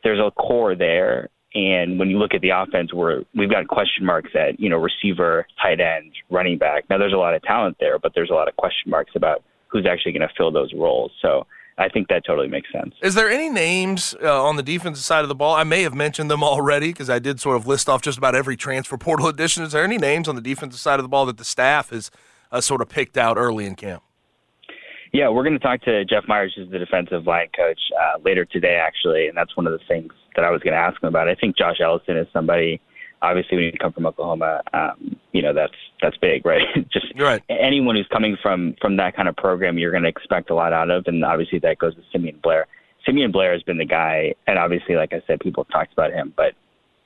there's 0.03 0.19
a 0.19 0.31
core 0.31 0.75
there. 0.75 1.29
And 1.55 1.99
when 1.99 2.09
you 2.09 2.17
look 2.17 2.33
at 2.33 2.41
the 2.41 2.49
offense, 2.49 2.93
we're 2.93 3.23
we've 3.35 3.49
got 3.49 3.67
question 3.67 4.05
marks 4.05 4.31
at 4.35 4.59
you 4.59 4.69
know 4.69 4.77
receiver, 4.77 5.47
tight 5.61 5.79
end, 5.79 6.11
running 6.29 6.57
back. 6.57 6.89
Now 6.89 6.97
there's 6.97 7.13
a 7.13 7.17
lot 7.17 7.35
of 7.35 7.41
talent 7.43 7.77
there, 7.79 7.99
but 7.99 8.13
there's 8.15 8.29
a 8.29 8.33
lot 8.33 8.47
of 8.47 8.55
question 8.55 8.89
marks 8.89 9.11
about 9.15 9.43
who's 9.67 9.85
actually 9.85 10.11
going 10.11 10.27
to 10.27 10.33
fill 10.35 10.51
those 10.51 10.73
roles. 10.73 11.11
So 11.21 11.45
I 11.77 11.89
think 11.89 12.07
that 12.09 12.23
totally 12.25 12.47
makes 12.47 12.71
sense. 12.71 12.93
Is 13.01 13.15
there 13.15 13.29
any 13.29 13.49
names 13.49 14.15
uh, 14.21 14.43
on 14.43 14.55
the 14.57 14.63
defensive 14.63 15.03
side 15.03 15.23
of 15.23 15.29
the 15.29 15.35
ball? 15.35 15.55
I 15.55 15.63
may 15.63 15.81
have 15.81 15.95
mentioned 15.95 16.29
them 16.29 16.43
already 16.43 16.87
because 16.87 17.09
I 17.09 17.19
did 17.19 17.39
sort 17.39 17.55
of 17.55 17.65
list 17.65 17.89
off 17.89 18.01
just 18.01 18.17
about 18.17 18.35
every 18.35 18.55
transfer 18.55 18.97
portal 18.97 19.27
addition. 19.29 19.63
Is 19.63 19.71
there 19.71 19.83
any 19.83 19.97
names 19.97 20.27
on 20.27 20.35
the 20.35 20.41
defensive 20.41 20.79
side 20.79 20.99
of 20.99 21.03
the 21.03 21.09
ball 21.09 21.25
that 21.25 21.37
the 21.37 21.45
staff 21.45 21.89
has 21.89 22.11
uh, 22.53 22.61
sort 22.61 22.81
of 22.81 22.89
picked 22.89 23.17
out 23.17 23.37
early 23.37 23.65
in 23.65 23.75
camp? 23.75 24.03
Yeah, 25.11 25.29
we're 25.29 25.43
going 25.43 25.53
to 25.53 25.59
talk 25.59 25.81
to 25.81 26.05
Jeff 26.05 26.23
Myers, 26.27 26.53
who's 26.55 26.71
the 26.71 26.79
defensive 26.79 27.27
line 27.27 27.49
coach, 27.55 27.79
uh, 27.99 28.19
later 28.23 28.45
today, 28.45 28.75
actually, 28.75 29.27
and 29.27 29.37
that's 29.37 29.55
one 29.55 29.67
of 29.67 29.73
the 29.73 29.85
things 29.87 30.11
that 30.35 30.43
I 30.43 30.49
was 30.49 30.61
going 30.61 30.73
to 30.73 30.79
ask 30.79 31.01
him 31.03 31.07
about. 31.09 31.27
I 31.27 31.35
think 31.35 31.57
Josh 31.57 31.77
Ellison 31.81 32.17
is 32.17 32.27
somebody– 32.31 32.79
obviously 33.23 33.55
when 33.57 33.65
you 33.65 33.71
come 33.79 33.93
from 33.93 34.05
Oklahoma, 34.05 34.61
um, 34.73 35.15
you 35.31 35.41
know 35.41 35.53
that's 35.53 35.73
that's 36.01 36.17
big, 36.17 36.45
right? 36.45 36.61
Just 36.91 37.07
right. 37.17 37.41
anyone 37.49 37.95
who's 37.95 38.07
coming 38.11 38.37
from 38.41 38.75
from 38.79 38.97
that 38.97 39.15
kind 39.15 39.27
of 39.27 39.35
program, 39.35 39.79
you're 39.79 39.91
going 39.91 40.03
to 40.03 40.09
expect 40.09 40.51
a 40.51 40.53
lot 40.53 40.73
out 40.73 40.91
of, 40.91 41.05
and 41.07 41.23
obviously 41.25 41.57
that 41.59 41.79
goes 41.79 41.95
to 41.95 42.01
Simeon 42.11 42.39
Blair. 42.43 42.67
Simeon 43.05 43.31
Blair 43.31 43.53
has 43.53 43.63
been 43.63 43.77
the 43.77 43.85
guy, 43.85 44.35
and 44.45 44.59
obviously, 44.59 44.95
like 44.95 45.13
I 45.13 45.21
said, 45.25 45.39
people 45.39 45.63
have 45.63 45.71
talked 45.71 45.93
about 45.93 46.11
him, 46.11 46.33
but 46.37 46.53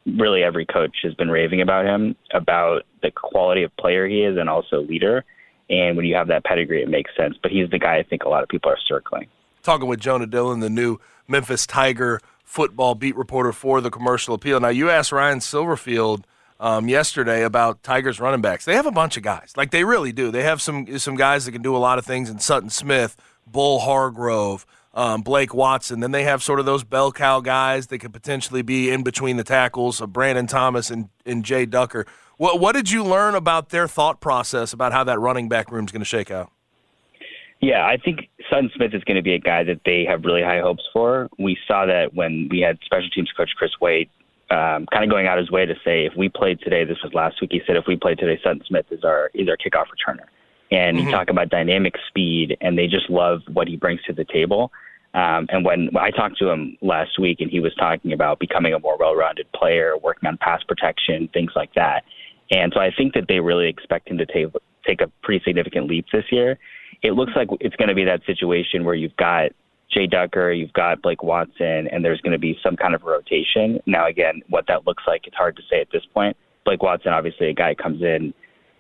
really 0.06 0.44
every 0.44 0.66
coach 0.66 0.98
has 1.04 1.14
been 1.14 1.30
raving 1.30 1.62
about 1.62 1.86
him, 1.86 2.16
about 2.34 2.84
the 3.02 3.12
quality 3.12 3.64
of 3.64 3.76
player 3.78 4.08
he 4.08 4.24
is, 4.24 4.38
and 4.38 4.50
also 4.50 4.82
leader. 4.82 5.24
And 5.70 5.98
when 5.98 6.06
you 6.06 6.16
have 6.16 6.28
that 6.28 6.44
pedigree, 6.44 6.82
it 6.82 6.90
makes 6.90 7.12
sense. 7.16 7.36
But 7.42 7.52
he's 7.52 7.70
the 7.70 7.80
guy 7.80 7.98
I 7.98 8.04
think 8.04 8.24
a 8.24 8.30
lot 8.30 8.44
of 8.44 8.50
people 8.50 8.72
are 8.72 8.78
circling. 8.88 9.28
Talking 9.64 9.88
with 9.88 10.00
Jonah 10.00 10.28
Dylan, 10.28 10.62
the 10.62 10.70
new 10.70 11.00
Memphis 11.28 11.68
Tiger 11.68 12.22
football 12.44 12.96
beat 12.96 13.16
reporter 13.18 13.52
for 13.52 13.82
the 13.82 13.90
Commercial 13.90 14.34
Appeal. 14.34 14.60
Now, 14.60 14.70
you 14.70 14.90
asked 14.90 15.12
Ryan 15.12 15.40
Silverfield 15.40 16.24
um, 16.60 16.88
yesterday 16.88 17.44
about 17.44 17.84
Tigers 17.84 18.20
running 18.20 18.42
backs. 18.42 18.66
They 18.66 18.76
have 18.76 18.86
a 18.86 18.92
bunch 18.92 19.18
of 19.18 19.24
guys, 19.24 19.54
like 19.56 19.72
they 19.72 19.84
really 19.84 20.12
do. 20.12 20.32
They 20.32 20.44
have 20.44 20.62
some 20.62 20.98
some 20.98 21.16
guys 21.16 21.46
that 21.46 21.52
can 21.52 21.62
do 21.62 21.76
a 21.76 21.78
lot 21.78 22.00
of 22.00 22.06
things 22.06 22.30
in 22.30 22.40
Sutton 22.40 22.70
Smith, 22.70 23.16
Bull 23.46 23.80
Hargrove, 23.80 24.66
um, 24.94 25.22
Blake 25.22 25.54
Watson. 25.54 26.00
Then 26.00 26.12
they 26.12 26.24
have 26.24 26.42
sort 26.42 26.60
of 26.60 26.66
those 26.66 26.84
bell 26.84 27.12
cow 27.12 27.42
guys 27.42 27.88
that 27.88 28.00
could 28.00 28.14
potentially 28.14 28.62
be 28.62 28.90
in 28.90 29.04
between 29.04 29.38
the 29.38 29.44
tackles 29.44 30.02
of 30.02 30.12
Brandon 30.12 30.48
Thomas 30.48 30.90
and, 30.90 31.10
and 31.26 31.46
Jay 31.46 31.66
Ducker. 31.66 32.06
What 32.38 32.60
what 32.60 32.74
did 32.74 32.92
you 32.92 33.04
learn 33.04 33.36
about 33.36 33.70
their 33.70 33.88
thought 33.88 34.22
process 34.22 34.74
about 34.74 34.94
how 34.94 35.04
that 35.04 35.20
running 35.20 35.50
back 35.50 35.72
room 35.72 35.86
is 35.86 35.92
going 35.92 36.02
to 36.02 36.06
shake 36.06 36.32
out? 36.32 36.52
Yeah, 37.60 37.86
I 37.86 37.98
think 37.98 38.30
Sutton 38.50 38.70
Smith 38.76 38.94
is 38.94 39.04
going 39.04 39.16
to 39.16 39.24
be 39.24 39.34
a 39.34 39.40
guy 39.40 39.64
that 39.64 39.82
they 39.84 40.06
have 40.08 40.24
really 40.24 40.44
high 40.44 40.60
hopes 40.62 40.84
for. 40.94 41.28
We 41.40 41.58
saw 41.68 41.88
that 41.88 42.14
when 42.14 42.48
we 42.52 42.60
had 42.60 42.78
special 42.86 43.10
teams 43.10 43.32
coach 43.36 43.50
Chris 43.58 43.72
Wade 43.82 44.10
um, 44.52 44.86
kind 44.92 45.04
of 45.04 45.10
going 45.10 45.28
out 45.28 45.40
his 45.40 45.50
way 45.50 45.66
to 45.66 45.74
say, 45.84 46.06
if 46.06 46.14
we 46.16 46.30
played 46.30 46.60
today, 46.60 46.86
this 46.86 47.00
was 47.04 47.14
last 47.14 47.42
week, 47.42 47.50
he 47.52 47.62
said, 47.66 47.76
if 47.76 47.86
we 47.88 47.98
played 47.98 48.20
today, 48.20 48.40
Sutton 48.44 48.62
Smith 48.68 48.86
is 48.92 49.04
our, 49.04 49.32
is 49.34 49.50
our 49.50 49.58
kickoff 49.58 49.88
returner. 49.88 50.28
And 50.70 50.98
Mm-hmm. 50.98 51.08
you 51.08 51.12
talk 51.12 51.30
about 51.30 51.50
dynamic 51.50 51.96
speed, 52.08 52.56
and 52.62 52.78
they 52.78 52.88
just 52.88 53.10
love 53.10 53.42
what 53.52 53.68
he 53.68 53.76
brings 53.76 54.02
to 54.04 54.14
the 54.14 54.26
table. 54.26 54.72
Um, 55.14 55.48
and 55.50 55.66
when, 55.66 55.88
when 55.92 56.04
I 56.04 56.12
talked 56.12 56.38
to 56.40 56.50
him 56.50 56.78
last 56.82 57.20
week, 57.20 57.42
and 57.42 57.50
he 57.50 57.60
was 57.60 57.74
talking 57.76 58.14
about 58.14 58.40
becoming 58.40 58.74
a 58.74 58.80
more 58.80 58.98
well-rounded 58.98 59.52
player, 59.54 59.98
working 59.98 60.28
on 60.28 60.38
pass 60.38 60.62
protection, 60.64 61.28
things 61.34 61.52
like 61.56 61.74
that. 61.74 62.04
And 62.52 62.72
so 62.74 62.80
I 62.80 62.92
think 62.96 63.14
that 63.14 63.26
they 63.28 63.40
really 63.40 63.68
expect 63.68 64.10
him 64.10 64.18
to 64.18 64.26
take 64.26 64.48
take 64.86 65.02
a 65.02 65.12
pretty 65.22 65.44
significant 65.44 65.88
leap 65.88 66.06
this 66.12 66.26
year. 66.32 66.58
It 67.04 67.12
looks 67.12 67.34
like 67.36 67.50
it's 67.60 67.76
going 67.76 67.90
to 67.90 67.96
be 67.96 68.06
that 68.06 68.22
situation 68.26 68.86
where 68.86 68.96
you've 68.96 69.16
got 69.18 69.52
Jay 69.92 70.08
Ducker, 70.08 70.52
you've 70.52 70.74
got 70.74 71.02
Blake 71.02 71.24
Watson, 71.24 71.88
and 71.88 72.04
there's 72.04 72.22
going 72.22 72.34
to 72.34 72.40
be 72.40 72.58
some 72.64 72.76
kind 72.76 72.96
of 72.96 73.04
rotation. 73.04 73.80
Now, 73.86 74.08
again, 74.08 74.42
what 74.50 74.66
that 74.68 74.86
looks 74.86 75.04
like, 75.08 75.28
it's 75.28 75.36
hard 75.36 75.56
to 75.58 75.62
say 75.70 75.82
at 75.82 75.88
this 75.92 76.04
point. 76.14 76.36
Blake 76.66 76.84
Watson, 76.84 77.14
obviously, 77.14 77.50
a 77.50 77.54
guy 77.54 77.76
comes 77.76 78.02
in, 78.02 78.34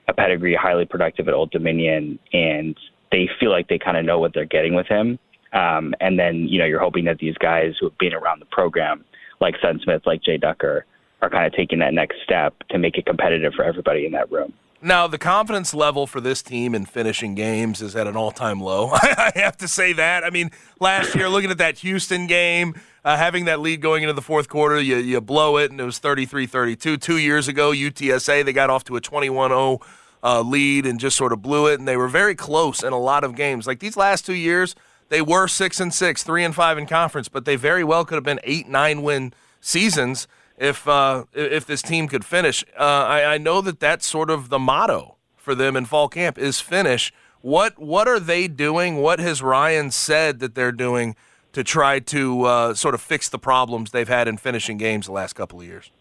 a 0.07 0.13
pedigree, 0.13 0.55
highly 0.55 0.85
productive 0.85 1.27
at 1.27 1.33
Old 1.33 1.51
Dominion, 1.51 2.19
and 2.33 2.77
they 3.11 3.29
feel 3.39 3.51
like 3.51 3.67
they 3.67 3.79
kind 3.79 3.97
of 3.97 4.05
know 4.05 4.19
what 4.19 4.33
they're 4.33 4.45
getting 4.45 4.73
with 4.73 4.87
him. 4.87 5.19
Um, 5.53 5.93
and 6.01 6.19
then, 6.19 6.47
you 6.47 6.59
know, 6.59 6.65
you're 6.65 6.81
hoping 6.81 7.05
that 7.05 7.19
these 7.19 7.37
guys 7.37 7.75
who 7.79 7.87
have 7.87 7.97
been 7.97 8.13
around 8.13 8.41
the 8.41 8.45
program, 8.45 9.05
like 9.39 9.55
Sutton 9.61 9.79
Smith, 9.83 10.01
like 10.05 10.21
Jay 10.23 10.37
Ducker, 10.37 10.85
are 11.21 11.29
kind 11.29 11.45
of 11.45 11.53
taking 11.53 11.79
that 11.79 11.93
next 11.93 12.17
step 12.23 12.53
to 12.69 12.77
make 12.77 12.97
it 12.97 13.05
competitive 13.05 13.53
for 13.53 13.63
everybody 13.63 14.05
in 14.05 14.11
that 14.11 14.31
room. 14.31 14.53
Now, 14.81 15.07
the 15.07 15.17
confidence 15.17 15.73
level 15.73 16.05
for 16.05 16.21
this 16.21 16.43
team 16.43 16.75
in 16.75 16.85
finishing 16.85 17.33
games 17.33 17.81
is 17.81 17.95
at 17.95 18.05
an 18.05 18.15
all 18.15 18.31
time 18.31 18.61
low. 18.61 18.89
I 18.93 19.31
have 19.35 19.57
to 19.57 19.67
say 19.67 19.93
that. 19.93 20.23
I 20.23 20.29
mean, 20.29 20.51
last 20.79 21.15
year, 21.15 21.29
looking 21.29 21.49
at 21.49 21.57
that 21.57 21.79
Houston 21.79 22.27
game, 22.27 22.75
uh, 23.03 23.17
having 23.17 23.45
that 23.45 23.59
lead 23.59 23.81
going 23.81 24.03
into 24.03 24.13
the 24.13 24.21
fourth 24.21 24.49
quarter, 24.49 24.79
you, 24.79 24.97
you 24.97 25.19
blow 25.19 25.57
it, 25.57 25.71
and 25.71 25.81
it 25.81 25.83
was 25.83 25.97
33 25.97 26.45
32. 26.45 26.97
Two 26.97 27.17
years 27.17 27.47
ago, 27.47 27.71
UTSA, 27.71 28.45
they 28.45 28.53
got 28.53 28.69
off 28.69 28.83
to 28.83 28.95
a 28.95 29.01
21 29.01 29.49
0 29.49 29.79
uh, 30.23 30.41
lead 30.41 30.85
and 30.85 30.99
just 30.99 31.17
sort 31.17 31.33
of 31.33 31.41
blew 31.41 31.67
it, 31.67 31.79
and 31.79 31.87
they 31.87 31.97
were 31.97 32.07
very 32.07 32.35
close 32.35 32.83
in 32.83 32.93
a 32.93 32.99
lot 32.99 33.23
of 33.23 33.35
games. 33.35 33.65
Like 33.65 33.79
these 33.79 33.97
last 33.97 34.27
two 34.27 34.35
years, 34.35 34.75
they 35.09 35.21
were 35.23 35.47
6 35.47 35.79
and 35.79 35.93
6, 35.93 36.23
3 36.23 36.43
and 36.43 36.53
5 36.53 36.77
in 36.77 36.85
conference, 36.85 37.29
but 37.29 37.45
they 37.45 37.55
very 37.55 37.83
well 37.83 38.05
could 38.05 38.15
have 38.15 38.23
been 38.23 38.39
8 38.43 38.67
9 38.67 39.01
win 39.01 39.33
seasons 39.59 40.27
if 40.57 40.87
uh, 40.87 41.25
if 41.33 41.65
this 41.65 41.81
team 41.81 42.07
could 42.07 42.25
finish. 42.25 42.63
Uh, 42.77 42.83
I, 42.83 43.35
I 43.35 43.37
know 43.37 43.61
that 43.61 43.79
that's 43.79 44.05
sort 44.05 44.29
of 44.29 44.49
the 44.49 44.59
motto 44.59 45.15
for 45.35 45.55
them 45.55 45.75
in 45.75 45.85
fall 45.85 46.09
camp 46.09 46.37
is 46.37 46.59
finish. 46.59 47.13
What 47.41 47.79
what 47.79 48.07
are 48.07 48.19
they 48.19 48.47
doing? 48.47 48.97
What 48.97 49.19
has 49.19 49.41
Ryan 49.41 49.91
said 49.91 50.39
that 50.39 50.55
they're 50.55 50.71
doing 50.71 51.15
to 51.53 51.63
try 51.63 51.99
to 51.99 52.43
uh, 52.43 52.73
sort 52.73 52.93
of 52.93 53.01
fix 53.01 53.29
the 53.29 53.39
problems 53.39 53.91
they've 53.91 54.07
had 54.07 54.27
in 54.27 54.37
finishing 54.37 54.77
games 54.77 55.05
the 55.05 55.11
last 55.11 55.33
couple 55.33 55.59
of 55.59 55.65
years? 55.65 55.91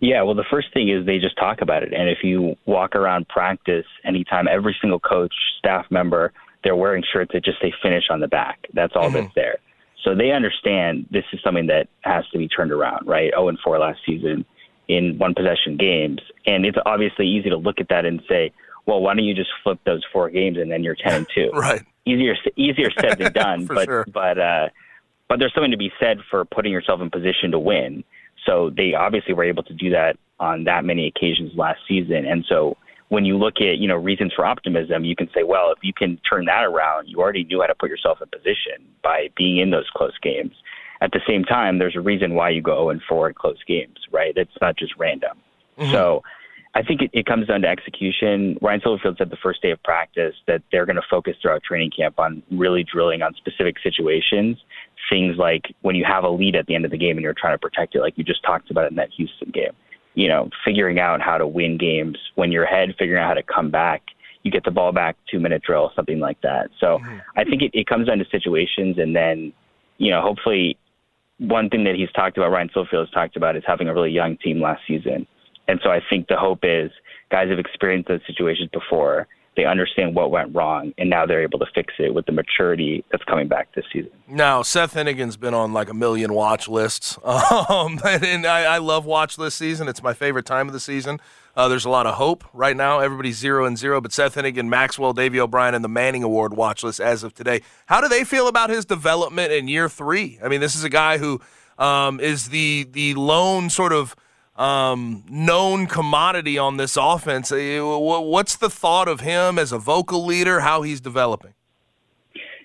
Yeah, 0.00 0.22
well, 0.22 0.34
the 0.34 0.44
first 0.50 0.72
thing 0.74 0.88
is 0.88 1.06
they 1.06 1.18
just 1.18 1.36
talk 1.38 1.60
about 1.60 1.84
it. 1.84 1.92
And 1.92 2.08
if 2.08 2.18
you 2.24 2.56
walk 2.66 2.96
around 2.96 3.28
practice 3.28 3.86
anytime, 4.04 4.48
every 4.48 4.76
single 4.80 4.98
coach, 4.98 5.32
staff 5.58 5.86
member, 5.90 6.32
they're 6.64 6.74
wearing 6.74 7.04
shirts 7.12 7.30
that 7.34 7.44
just 7.44 7.60
say 7.60 7.72
finish 7.80 8.04
on 8.10 8.18
the 8.18 8.26
back. 8.26 8.66
That's 8.74 8.94
all 8.96 9.10
that's 9.10 9.32
there. 9.36 9.58
So 10.02 10.14
they 10.14 10.32
understand 10.32 11.06
this 11.10 11.24
is 11.32 11.40
something 11.44 11.66
that 11.68 11.88
has 12.00 12.26
to 12.32 12.38
be 12.38 12.48
turned 12.48 12.72
around, 12.72 13.06
right? 13.06 13.30
0 13.32 13.48
and 13.48 13.58
4 13.60 13.78
last 13.78 14.00
season 14.04 14.44
in 14.88 15.16
one 15.18 15.34
possession 15.34 15.76
games. 15.76 16.20
And 16.46 16.66
it's 16.66 16.78
obviously 16.84 17.26
easy 17.28 17.50
to 17.50 17.56
look 17.56 17.80
at 17.80 17.88
that 17.88 18.04
and 18.04 18.20
say, 18.28 18.52
well, 18.86 19.00
why 19.00 19.14
don't 19.14 19.24
you 19.24 19.34
just 19.34 19.50
flip 19.62 19.78
those 19.84 20.02
four 20.12 20.28
games 20.30 20.58
and 20.58 20.70
then 20.70 20.82
you're 20.82 20.96
10 20.96 21.14
and 21.14 21.26
2? 21.34 21.50
right. 21.54 21.82
Easier 22.04 22.34
easier 22.56 22.90
said 23.00 23.18
than 23.18 23.32
done, 23.32 23.66
but 23.72 23.84
sure. 23.84 24.04
but 24.12 24.36
uh 24.36 24.68
but 25.28 25.38
there's 25.38 25.54
something 25.54 25.70
to 25.70 25.76
be 25.76 25.92
said 26.00 26.18
for 26.28 26.44
putting 26.44 26.72
yourself 26.72 27.00
in 27.00 27.08
position 27.08 27.52
to 27.52 27.58
win. 27.58 28.02
So 28.44 28.70
they 28.76 28.94
obviously 28.94 29.34
were 29.34 29.44
able 29.44 29.62
to 29.62 29.72
do 29.72 29.90
that 29.90 30.16
on 30.40 30.64
that 30.64 30.84
many 30.84 31.06
occasions 31.06 31.52
last 31.54 31.78
season. 31.86 32.26
And 32.26 32.44
so 32.48 32.76
when 33.12 33.26
you 33.26 33.36
look 33.36 33.60
at, 33.60 33.76
you 33.76 33.86
know, 33.86 33.96
reasons 33.96 34.32
for 34.34 34.46
optimism, 34.46 35.04
you 35.04 35.14
can 35.14 35.28
say, 35.34 35.42
well, 35.42 35.70
if 35.70 35.76
you 35.82 35.92
can 35.92 36.18
turn 36.26 36.46
that 36.46 36.64
around, 36.64 37.08
you 37.08 37.18
already 37.18 37.44
knew 37.44 37.60
how 37.60 37.66
to 37.66 37.74
put 37.74 37.90
yourself 37.90 38.22
in 38.22 38.28
position 38.28 38.88
by 39.02 39.28
being 39.36 39.58
in 39.58 39.70
those 39.70 39.84
close 39.94 40.16
games. 40.22 40.54
At 41.02 41.12
the 41.12 41.20
same 41.28 41.44
time, 41.44 41.78
there's 41.78 41.94
a 41.94 42.00
reason 42.00 42.32
why 42.32 42.48
you 42.48 42.62
go 42.62 42.74
0 42.74 42.88
and 42.88 43.02
4 43.06 43.28
in 43.28 43.34
close 43.34 43.62
games, 43.68 43.98
right? 44.10 44.32
It's 44.34 44.56
not 44.62 44.78
just 44.78 44.94
random. 44.96 45.36
Mm-hmm. 45.78 45.92
So 45.92 46.22
I 46.74 46.82
think 46.82 47.02
it, 47.02 47.10
it 47.12 47.26
comes 47.26 47.48
down 47.48 47.60
to 47.60 47.68
execution. 47.68 48.56
Ryan 48.62 48.80
Silverfield 48.80 49.18
said 49.18 49.28
the 49.28 49.36
first 49.42 49.60
day 49.60 49.72
of 49.72 49.82
practice 49.82 50.34
that 50.46 50.62
they're 50.72 50.86
going 50.86 50.96
to 50.96 51.02
focus 51.10 51.36
throughout 51.42 51.62
training 51.62 51.90
camp 51.94 52.18
on 52.18 52.42
really 52.50 52.82
drilling 52.82 53.20
on 53.20 53.34
specific 53.34 53.76
situations. 53.82 54.56
Things 55.10 55.36
like 55.36 55.64
when 55.82 55.96
you 55.96 56.06
have 56.08 56.24
a 56.24 56.30
lead 56.30 56.56
at 56.56 56.64
the 56.64 56.74
end 56.74 56.86
of 56.86 56.90
the 56.90 56.96
game 56.96 57.18
and 57.18 57.22
you're 57.24 57.34
trying 57.38 57.52
to 57.52 57.60
protect 57.60 57.94
it, 57.94 58.00
like 58.00 58.16
you 58.16 58.24
just 58.24 58.42
talked 58.42 58.70
about 58.70 58.88
in 58.88 58.96
that 58.96 59.10
Houston 59.14 59.50
game. 59.50 59.72
You 60.14 60.28
know, 60.28 60.50
figuring 60.64 60.98
out 60.98 61.20
how 61.20 61.38
to 61.38 61.46
win 61.46 61.78
games 61.78 62.18
when 62.34 62.52
you're 62.52 62.64
ahead, 62.64 62.94
figuring 62.98 63.22
out 63.22 63.28
how 63.28 63.34
to 63.34 63.42
come 63.42 63.70
back. 63.70 64.02
You 64.42 64.50
get 64.50 64.64
the 64.64 64.70
ball 64.70 64.92
back, 64.92 65.16
two 65.30 65.40
minute 65.40 65.62
drill, 65.62 65.92
something 65.94 66.18
like 66.18 66.40
that. 66.42 66.70
So 66.80 66.98
mm-hmm. 66.98 67.18
I 67.36 67.44
think 67.44 67.62
it, 67.62 67.70
it 67.72 67.86
comes 67.86 68.08
down 68.08 68.18
to 68.18 68.24
situations, 68.30 68.98
and 68.98 69.14
then, 69.14 69.52
you 69.98 70.10
know, 70.10 70.20
hopefully 70.20 70.76
one 71.38 71.70
thing 71.70 71.84
that 71.84 71.94
he's 71.94 72.10
talked 72.12 72.36
about, 72.36 72.50
Ryan 72.50 72.68
Silverfield 72.68 73.06
has 73.06 73.10
talked 73.10 73.36
about, 73.36 73.56
is 73.56 73.62
having 73.66 73.88
a 73.88 73.94
really 73.94 74.10
young 74.10 74.36
team 74.36 74.60
last 74.60 74.82
season. 74.86 75.26
And 75.68 75.80
so 75.82 75.90
I 75.90 76.00
think 76.10 76.28
the 76.28 76.36
hope 76.36 76.60
is 76.62 76.90
guys 77.30 77.48
have 77.50 77.58
experienced 77.58 78.08
those 78.08 78.20
situations 78.26 78.68
before. 78.72 79.26
They 79.54 79.64
understand 79.64 80.14
what 80.14 80.30
went 80.30 80.54
wrong, 80.54 80.94
and 80.96 81.10
now 81.10 81.26
they're 81.26 81.42
able 81.42 81.58
to 81.58 81.66
fix 81.74 81.92
it 81.98 82.14
with 82.14 82.24
the 82.24 82.32
maturity 82.32 83.04
that's 83.10 83.24
coming 83.24 83.48
back 83.48 83.74
this 83.74 83.84
season. 83.92 84.10
Now, 84.26 84.62
Seth 84.62 84.94
Henigan's 84.94 85.36
been 85.36 85.52
on 85.52 85.74
like 85.74 85.90
a 85.90 85.94
million 85.94 86.32
watch 86.32 86.68
lists. 86.68 87.18
Um, 87.68 87.98
and 88.04 88.46
I, 88.46 88.74
I 88.74 88.78
love 88.78 89.04
watch 89.04 89.38
list 89.38 89.58
season. 89.58 89.88
It's 89.88 90.02
my 90.02 90.14
favorite 90.14 90.46
time 90.46 90.68
of 90.68 90.72
the 90.72 90.80
season. 90.80 91.20
Uh, 91.56 91.68
there's 91.68 91.84
a 91.84 91.90
lot 91.90 92.06
of 92.06 92.14
hope 92.14 92.44
right 92.52 92.76
now. 92.76 93.00
Everybody's 93.00 93.36
zero 93.36 93.64
and 93.64 93.76
zero, 93.76 94.00
but 94.00 94.12
Seth 94.12 94.36
Henigan, 94.36 94.68
Maxwell, 94.68 95.12
Davey 95.12 95.38
O'Brien, 95.40 95.74
and 95.74 95.84
the 95.84 95.88
Manning 95.88 96.22
Award 96.22 96.54
watch 96.54 96.82
list 96.82 97.00
as 97.00 97.22
of 97.22 97.34
today. 97.34 97.62
How 97.86 98.00
do 98.00 98.08
they 98.08 98.24
feel 98.24 98.48
about 98.48 98.70
his 98.70 98.84
development 98.84 99.52
in 99.52 99.68
year 99.68 99.88
three? 99.88 100.38
I 100.42 100.48
mean, 100.48 100.60
this 100.60 100.74
is 100.74 100.84
a 100.84 100.88
guy 100.88 101.18
who 101.18 101.40
um, 101.78 102.20
is 102.20 102.48
the 102.48 102.86
the 102.90 103.14
lone 103.14 103.68
sort 103.70 103.92
of 103.92 104.16
um, 104.56 105.24
known 105.28 105.86
commodity 105.86 106.58
on 106.58 106.76
this 106.76 106.96
offense. 106.96 107.50
Uh, 107.50 107.80
What's 107.82 108.56
the 108.56 108.70
thought 108.70 109.08
of 109.08 109.20
him 109.20 109.58
as 109.58 109.72
a 109.72 109.78
vocal 109.78 110.24
leader? 110.24 110.60
How 110.60 110.82
he's 110.82 111.00
developing? 111.00 111.54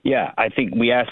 Yeah, 0.03 0.31
I 0.37 0.49
think 0.49 0.75
we 0.75 0.91
asked 0.91 1.11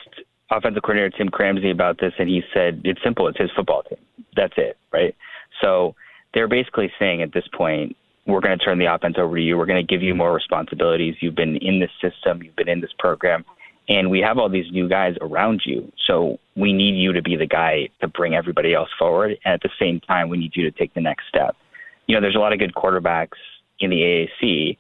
offensive 0.52 0.84
coordinator 0.84 1.18
Tim 1.18 1.30
Cramsey 1.30 1.72
about 1.72 2.00
this, 2.00 2.14
and 2.18 2.30
he 2.30 2.42
said 2.54 2.82
it's 2.84 3.02
simple. 3.04 3.28
It's 3.28 3.40
his 3.40 3.52
football 3.56 3.84
team. 3.84 4.00
That's 4.36 4.54
it, 4.58 4.78
right? 4.92 5.16
So 5.62 5.96
they're 6.34 6.48
basically 6.48 6.92
saying 7.00 7.22
at 7.22 7.34
this 7.34 7.48
point, 7.54 7.96
we're 8.28 8.42
going 8.42 8.58
to 8.58 8.64
turn 8.64 8.80
the 8.80 8.94
offense 8.94 9.16
over 9.18 9.36
to 9.36 9.42
you. 9.42 9.58
We're 9.58 9.66
going 9.68 9.86
to 9.86 9.94
give 9.94 10.02
you 10.02 10.16
more 10.16 10.34
responsibilities. 10.34 11.16
You've 11.20 11.36
been 11.36 11.58
in 11.58 11.80
this 11.80 11.92
system. 12.02 12.42
You've 12.42 12.56
been 12.56 12.70
in 12.70 12.82
this 12.82 12.92
program. 12.98 13.46
And 13.88 14.10
we 14.10 14.20
have 14.20 14.38
all 14.38 14.50
these 14.50 14.72
new 14.72 14.90
guys 14.90 15.16
around 15.22 15.62
you. 15.66 15.92
So 16.08 16.40
we 16.56 16.74
need 16.74 16.96
you 16.96 17.14
to 17.14 17.22
be 17.22 17.36
the 17.36 17.46
guy 17.46 17.90
to 18.02 18.08
bring 18.08 18.34
everybody 18.34 18.74
else 18.74 18.90
forward. 18.98 19.38
And 19.46 19.54
at 19.54 19.62
the 19.62 19.70
same 19.80 20.00
time, 20.00 20.30
we 20.30 20.38
need 20.38 20.56
you 20.56 20.64
to 20.70 20.78
take 20.78 20.94
the 20.94 21.02
next 21.02 21.28
step. 21.30 21.56
You 22.08 22.16
know, 22.16 22.22
there's 22.22 22.36
a 22.36 22.40
lot 22.40 22.54
of 22.54 22.60
good 22.60 22.74
quarterbacks 22.74 23.38
in 23.80 23.90
the 23.92 24.28
AAC. 24.42 24.78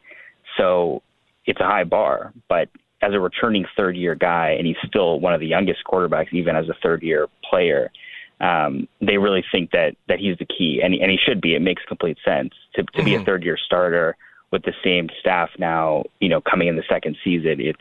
So 0.57 1.03
it's 1.45 1.59
a 1.59 1.65
high 1.65 1.83
bar. 1.83 2.33
But 2.49 2.69
as 3.01 3.13
a 3.13 3.19
returning 3.19 3.65
third 3.77 3.95
year 3.95 4.15
guy, 4.15 4.55
and 4.57 4.65
he's 4.65 4.77
still 4.85 5.19
one 5.19 5.33
of 5.33 5.39
the 5.39 5.47
youngest 5.47 5.83
quarterbacks, 5.85 6.33
even 6.33 6.55
as 6.55 6.67
a 6.69 6.75
third 6.81 7.03
year 7.03 7.27
player, 7.47 7.91
um, 8.41 8.87
they 9.01 9.17
really 9.17 9.43
think 9.51 9.71
that 9.71 9.95
that 10.07 10.19
he's 10.19 10.37
the 10.37 10.45
key, 10.45 10.81
and 10.83 10.93
and 10.93 11.09
he 11.09 11.17
should 11.17 11.39
be. 11.39 11.55
It 11.55 11.61
makes 11.61 11.83
complete 11.87 12.17
sense 12.25 12.53
to 12.73 12.83
to 12.83 13.03
be 13.03 13.15
a 13.15 13.23
third 13.23 13.43
year 13.43 13.57
starter 13.57 14.17
with 14.51 14.63
the 14.63 14.73
same 14.83 15.09
staff 15.19 15.49
now. 15.57 16.03
You 16.19 16.29
know, 16.29 16.41
coming 16.41 16.67
in 16.67 16.75
the 16.75 16.83
second 16.89 17.15
season, 17.23 17.61
it's 17.61 17.79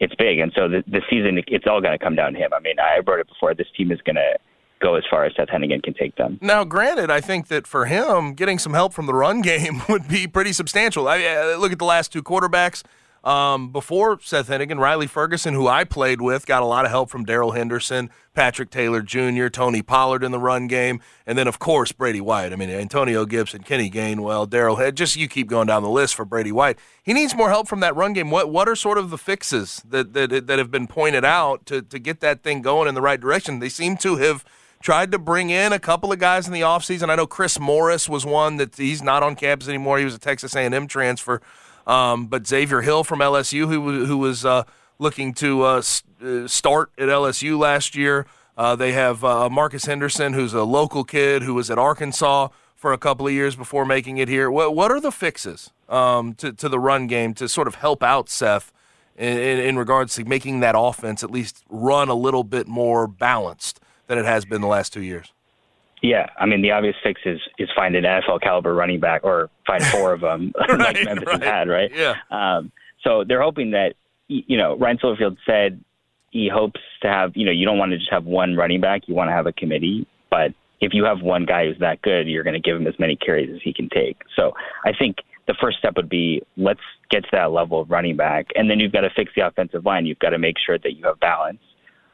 it's 0.00 0.14
big, 0.14 0.38
and 0.38 0.52
so 0.54 0.68
the 0.68 0.84
the 0.86 1.02
season 1.08 1.42
it's 1.46 1.66
all 1.66 1.80
going 1.80 1.96
to 1.96 2.02
come 2.02 2.14
down 2.14 2.32
to 2.34 2.38
him. 2.38 2.50
I 2.54 2.60
mean, 2.60 2.76
I 2.78 3.00
wrote 3.06 3.20
it 3.20 3.28
before. 3.28 3.54
This 3.54 3.68
team 3.76 3.90
is 3.90 4.00
going 4.02 4.16
to 4.16 4.36
go 4.80 4.94
as 4.94 5.04
far 5.08 5.24
as 5.24 5.32
Seth 5.36 5.48
Henigan 5.48 5.82
can 5.82 5.94
take 5.94 6.16
them. 6.16 6.38
Now, 6.42 6.64
granted, 6.64 7.10
I 7.10 7.20
think 7.20 7.48
that 7.48 7.66
for 7.66 7.86
him, 7.86 8.34
getting 8.34 8.58
some 8.58 8.74
help 8.74 8.92
from 8.92 9.06
the 9.06 9.14
run 9.14 9.40
game 9.42 9.82
would 9.88 10.08
be 10.08 10.26
pretty 10.26 10.52
substantial. 10.52 11.08
I, 11.08 11.22
I 11.22 11.54
look 11.56 11.72
at 11.72 11.78
the 11.78 11.84
last 11.84 12.12
two 12.12 12.22
quarterbacks 12.22 12.82
um, 13.26 13.72
before 13.72 14.20
Seth 14.22 14.48
Henigan, 14.48 14.78
Riley 14.78 15.08
Ferguson, 15.08 15.52
who 15.52 15.66
I 15.66 15.82
played 15.82 16.20
with, 16.20 16.46
got 16.46 16.62
a 16.62 16.66
lot 16.66 16.84
of 16.84 16.92
help 16.92 17.10
from 17.10 17.24
Darrell 17.24 17.50
Henderson, 17.50 18.08
Patrick 18.34 18.70
Taylor 18.70 19.02
Jr., 19.02 19.48
Tony 19.48 19.82
Pollard 19.82 20.22
in 20.22 20.30
the 20.30 20.38
run 20.38 20.68
game, 20.68 21.00
and 21.26 21.36
then 21.36 21.48
of 21.48 21.58
course 21.58 21.90
Brady 21.90 22.20
White. 22.20 22.52
I 22.52 22.56
mean, 22.56 22.70
Antonio 22.70 23.26
Gibson, 23.26 23.64
Kenny 23.64 23.90
Gainwell, 23.90 24.48
Daryl 24.48 24.78
Head. 24.78 24.96
Just 24.96 25.16
you 25.16 25.26
keep 25.26 25.48
going 25.48 25.66
down 25.66 25.82
the 25.82 25.88
list 25.88 26.14
for 26.14 26.24
Brady 26.24 26.52
White. 26.52 26.78
He 27.02 27.12
needs 27.12 27.34
more 27.34 27.48
help 27.48 27.66
from 27.66 27.80
that 27.80 27.96
run 27.96 28.12
game. 28.12 28.30
What 28.30 28.48
what 28.50 28.68
are 28.68 28.76
sort 28.76 28.96
of 28.96 29.10
the 29.10 29.18
fixes 29.18 29.82
that 29.88 30.12
that, 30.12 30.46
that 30.46 30.58
have 30.60 30.70
been 30.70 30.86
pointed 30.86 31.24
out 31.24 31.66
to 31.66 31.82
to 31.82 31.98
get 31.98 32.20
that 32.20 32.44
thing 32.44 32.62
going 32.62 32.86
in 32.86 32.94
the 32.94 33.02
right 33.02 33.20
direction? 33.20 33.58
They 33.58 33.68
seem 33.68 33.96
to 33.98 34.16
have 34.16 34.44
tried 34.80 35.10
to 35.10 35.18
bring 35.18 35.50
in 35.50 35.72
a 35.72 35.80
couple 35.80 36.12
of 36.12 36.20
guys 36.20 36.46
in 36.46 36.52
the 36.52 36.60
offseason. 36.60 37.10
I 37.10 37.16
know 37.16 37.26
Chris 37.26 37.58
Morris 37.58 38.08
was 38.08 38.24
one 38.24 38.56
that 38.58 38.76
he's 38.76 39.02
not 39.02 39.24
on 39.24 39.34
campus 39.34 39.68
anymore. 39.68 39.98
He 39.98 40.04
was 40.04 40.14
a 40.14 40.18
Texas 40.20 40.54
A&M 40.54 40.86
transfer. 40.86 41.40
Um, 41.86 42.26
but 42.26 42.46
Xavier 42.46 42.82
Hill 42.82 43.04
from 43.04 43.20
LSU, 43.20 43.68
who 43.68 44.06
who 44.06 44.18
was 44.18 44.44
uh, 44.44 44.64
looking 44.98 45.34
to 45.34 45.62
uh, 45.62 45.82
uh, 46.22 46.48
start 46.48 46.90
at 46.98 47.08
LSU 47.08 47.58
last 47.58 47.94
year. 47.94 48.26
Uh, 48.56 48.74
they 48.74 48.92
have 48.92 49.22
uh, 49.22 49.50
Marcus 49.50 49.84
Henderson, 49.84 50.32
who's 50.32 50.54
a 50.54 50.64
local 50.64 51.04
kid 51.04 51.42
who 51.42 51.54
was 51.54 51.70
at 51.70 51.78
Arkansas 51.78 52.48
for 52.74 52.92
a 52.92 52.98
couple 52.98 53.26
of 53.26 53.32
years 53.32 53.54
before 53.54 53.84
making 53.84 54.18
it 54.18 54.28
here. 54.28 54.50
What 54.50 54.74
what 54.74 54.90
are 54.90 55.00
the 55.00 55.12
fixes 55.12 55.70
um, 55.88 56.34
to 56.34 56.52
to 56.52 56.68
the 56.68 56.78
run 56.78 57.06
game 57.06 57.34
to 57.34 57.48
sort 57.48 57.68
of 57.68 57.76
help 57.76 58.02
out 58.02 58.28
Seth 58.28 58.72
in, 59.16 59.38
in, 59.38 59.58
in 59.60 59.78
regards 59.78 60.14
to 60.16 60.24
making 60.24 60.60
that 60.60 60.74
offense 60.76 61.22
at 61.22 61.30
least 61.30 61.64
run 61.68 62.08
a 62.08 62.14
little 62.14 62.44
bit 62.44 62.66
more 62.66 63.06
balanced 63.06 63.80
than 64.06 64.18
it 64.18 64.24
has 64.24 64.44
been 64.44 64.60
the 64.60 64.68
last 64.68 64.92
two 64.92 65.02
years? 65.02 65.32
Yeah, 66.06 66.26
I 66.38 66.46
mean 66.46 66.62
the 66.62 66.70
obvious 66.70 66.94
fix 67.02 67.20
is 67.24 67.40
is 67.58 67.68
find 67.74 67.96
an 67.96 68.04
NFL 68.04 68.40
caliber 68.40 68.72
running 68.72 69.00
back 69.00 69.24
or 69.24 69.50
find 69.66 69.84
four 69.86 70.12
of 70.12 70.20
them 70.20 70.52
right, 70.68 70.78
like 70.78 71.04
Memphis 71.04 71.26
right. 71.26 71.42
had, 71.42 71.68
right? 71.68 71.90
Yeah. 71.92 72.14
Um, 72.30 72.70
so 73.02 73.24
they're 73.26 73.42
hoping 73.42 73.72
that 73.72 73.94
you 74.28 74.56
know 74.56 74.78
Ryan 74.78 74.98
Silverfield 74.98 75.36
said 75.44 75.82
he 76.30 76.48
hopes 76.48 76.80
to 77.02 77.08
have 77.08 77.32
you 77.34 77.44
know 77.44 77.50
you 77.50 77.66
don't 77.66 77.76
want 77.76 77.90
to 77.90 77.98
just 77.98 78.12
have 78.12 78.24
one 78.24 78.54
running 78.54 78.80
back, 78.80 79.08
you 79.08 79.16
want 79.16 79.28
to 79.30 79.32
have 79.32 79.46
a 79.46 79.52
committee, 79.52 80.06
but 80.30 80.54
if 80.80 80.94
you 80.94 81.04
have 81.04 81.22
one 81.22 81.44
guy 81.44 81.66
who's 81.66 81.78
that 81.80 82.02
good, 82.02 82.28
you're 82.28 82.44
going 82.44 82.54
to 82.54 82.60
give 82.60 82.76
him 82.76 82.86
as 82.86 82.94
many 83.00 83.16
carries 83.16 83.50
as 83.52 83.60
he 83.64 83.72
can 83.72 83.88
take. 83.88 84.18
So 84.36 84.52
I 84.84 84.92
think 84.96 85.16
the 85.48 85.54
first 85.60 85.78
step 85.78 85.96
would 85.96 86.08
be 86.08 86.40
let's 86.56 86.80
get 87.10 87.24
to 87.24 87.30
that 87.32 87.50
level 87.50 87.80
of 87.80 87.90
running 87.90 88.16
back, 88.16 88.46
and 88.54 88.70
then 88.70 88.78
you've 88.78 88.92
got 88.92 89.00
to 89.00 89.10
fix 89.10 89.32
the 89.34 89.44
offensive 89.44 89.84
line. 89.84 90.06
You've 90.06 90.20
got 90.20 90.30
to 90.30 90.38
make 90.38 90.54
sure 90.64 90.78
that 90.78 90.92
you 90.92 91.04
have 91.06 91.18
balance 91.18 91.58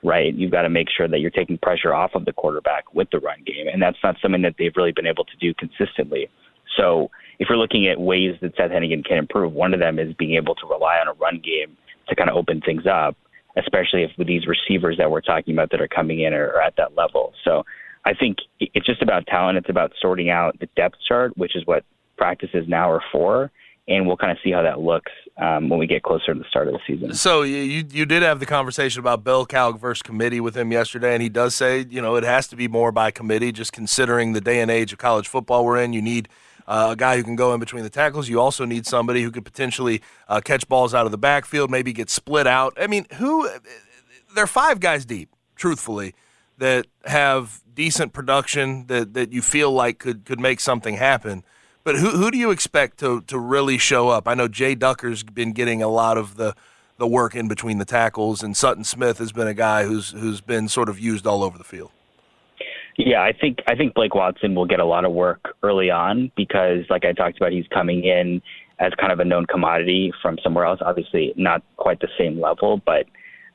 right? 0.03 0.34
You've 0.34 0.50
got 0.50 0.62
to 0.62 0.68
make 0.68 0.88
sure 0.94 1.09
that 1.09 1.20
you're 1.20 1.30
taking 1.30 1.59
pressure 1.59 1.94
off 1.94 2.12
of 2.14 2.24
the 2.24 2.32
quarterback 2.32 2.92
with 2.94 3.09
the 3.11 3.18
run 3.18 3.42
game, 3.46 3.66
and 3.72 3.80
that's 3.80 3.98
not 4.03 4.16
something 4.20 4.42
that 4.42 4.55
they've 4.59 4.76
really 4.76 4.92
been 4.92 5.07
able 5.07 5.24
to 5.24 5.36
do 5.40 5.55
consistently. 5.55 6.28
So 6.76 7.11
if 7.38 7.48
you're 7.48 7.59
looking 7.59 7.86
at 7.88 8.00
ways 8.00 8.36
that 8.40 8.57
Seth 8.57 8.70
Henigan 8.70 9.05
can 9.05 9.18
improve, 9.18 9.53
one 9.53 9.74
of 9.74 9.80
them 9.80 9.98
is 9.98 10.14
being 10.14 10.34
able 10.34 10.55
to 10.57 10.66
rely 10.66 10.98
on 10.98 11.09
a 11.09 11.12
run 11.14 11.40
game 11.44 11.76
to 12.09 12.16
kind 12.16 12.30
of 12.30 12.36
open 12.36 12.61
things 12.61 12.84
up, 12.86 13.16
especially 13.57 14.03
if 14.03 14.11
with 14.18 14.26
these 14.26 14.46
receivers 14.46 14.96
that 14.98 15.11
we're 15.11 15.20
talking 15.20 15.55
about 15.55 15.70
that 15.70 15.80
are 15.80 15.88
coming 15.88 16.20
in 16.20 16.32
are, 16.32 16.48
are 16.53 16.62
at 16.62 16.76
that 16.76 16.96
level. 16.96 17.32
So 17.44 17.64
I 18.05 18.14
think 18.14 18.38
it's 18.61 18.86
just 18.86 19.03
about 19.03 19.26
talent. 19.26 19.59
It's 19.59 19.70
about 19.70 19.92
sorting 20.00 20.30
out 20.30 20.59
the 20.59 20.68
depth 20.76 20.96
chart, 21.07 21.36
which 21.36 21.55
is 21.55 21.66
what 21.66 21.84
practices 22.16 22.64
now 22.66 22.90
are 22.90 23.03
for 23.12 23.50
and 23.89 24.07
we'll 24.07 24.16
kind 24.16 24.33
of 24.33 24.39
see 24.45 24.53
how 24.53 24.62
that 24.62 24.80
looks 24.80 25.11
um, 25.39 25.68
when 25.68 25.78
we 25.78 25.87
get 25.87 26.03
closer 26.03 26.33
to 26.33 26.39
the 26.39 26.45
start 26.49 26.68
of 26.68 26.74
the 26.74 26.80
season. 26.87 27.14
So 27.14 27.43
you 27.43 27.85
you 27.91 28.07
did 28.07 28.22
have 28.22 28.41
the 28.41 28.47
conversation 28.47 29.01
about 29.01 29.24
bell 29.24 29.45
cow 29.47 29.72
versus 29.72 30.03
committee 30.03 30.41
with 30.41 30.57
him 30.57 30.72
yesterday, 30.72 31.14
and 31.14 31.22
he 31.22 31.28
does 31.28 31.55
say 31.55 31.85
you 31.89 32.01
know 32.01 32.16
it 32.16 32.24
has 32.24 32.47
to 32.49 32.57
be 32.57 32.68
more 32.68 32.93
by 32.93 33.11
committee, 33.11 33.53
just 33.53 33.72
considering 33.72 34.33
the 34.33 34.41
day 34.41 34.61
and 34.61 34.70
age 34.70 34.93
of 34.93 34.99
college 34.99 35.28
football 35.28 35.64
we're 35.64 35.80
in. 35.83 35.93
You 35.93 36.03
need 36.03 36.28
uh, 36.66 36.89
a 36.93 36.97
guy 36.97 37.16
who 37.16 37.24
can 37.24 37.37
go 37.37 37.53
in 37.55 37.61
between 37.61 37.83
the 37.83 37.91
tackles. 37.91 38.28
You 38.28 38.41
also 38.41 38.64
need 38.64 38.87
somebody 38.87 39.22
who 39.22 39.30
could 39.30 39.45
potentially 39.45 40.01
uh, 40.28 40.41
catch 40.41 40.68
balls 40.68 40.95
out 40.95 41.07
of 41.07 41.12
the 41.12 41.18
backfield, 41.18 41.70
maybe 41.70 41.93
get 41.93 42.11
split 42.11 42.47
out. 42.47 42.74
I 42.80 42.87
mean, 42.87 43.07
who? 43.14 43.49
There 44.35 44.45
are 44.45 44.49
five 44.49 44.80
guys 44.80 45.05
deep, 45.05 45.28
truthfully, 45.57 46.14
that 46.59 46.87
have 47.05 47.62
decent 47.74 48.12
production 48.12 48.87
that 48.87 49.14
that 49.14 49.33
you 49.33 49.43
feel 49.43 49.72
like 49.72 49.99
could 49.99 50.24
could 50.24 50.39
make 50.39 50.61
something 50.61 50.97
happen. 50.97 51.43
But 51.85 51.97
who 51.97 52.11
who 52.11 52.30
do 52.30 52.39
you 52.39 52.51
expect 52.51 52.99
to 52.99 53.22
to 53.22 53.39
really 53.39 53.78
show 53.78 54.09
up? 54.09 54.28
I 54.28 54.35
know 54.35 54.49
Jay 54.49 54.74
Ducker's 54.74 55.22
been 55.22 55.53
getting 55.53 55.83
a 55.83 55.89
lot 55.89 56.16
of 56.16 56.37
the 56.37 56.55
the 56.99 57.07
work 57.07 57.35
in 57.35 57.49
between 57.49 57.78
the 57.78 57.85
tackles, 57.85 58.43
and 58.43 58.57
Sutton 58.57 58.85
Smith 58.85 59.18
has 59.18 59.33
been 59.33 59.49
a 59.49 59.55
guy 59.55 59.85
who's 59.85 60.11
who's 60.11 60.41
been 60.41 60.68
sort 60.68 60.89
of 60.89 60.99
used 60.99 61.26
all 61.26 61.43
over 61.43 61.59
the 61.59 61.64
field. 61.64 61.91
Yeah, 62.97 63.22
I 63.22 63.33
think 63.33 63.59
I 63.66 63.74
think 63.74 63.95
Blake 63.95 64.14
Watson 64.14 64.55
will 64.55 64.66
get 64.66 64.78
a 64.78 64.85
lot 64.85 65.05
of 65.05 65.12
work 65.12 65.57
early 65.62 65.91
on 65.91 66.30
because, 66.37 66.85
like 66.91 67.05
I 67.05 67.12
talked 67.12 67.39
about, 67.39 67.53
he's 67.53 67.66
coming 67.68 68.05
in 68.05 68.43
as 68.78 68.93
kind 69.01 69.12
of 69.12 69.20
a 69.20 69.24
known 69.24 69.47
commodity 69.47 70.12
from 70.20 70.39
somewhere 70.43 70.66
else. 70.66 70.80
Obviously, 70.85 71.33
not 71.37 71.62
quite 71.76 72.01
the 72.01 72.09
same 72.18 72.41
level, 72.41 72.80
but 72.85 73.07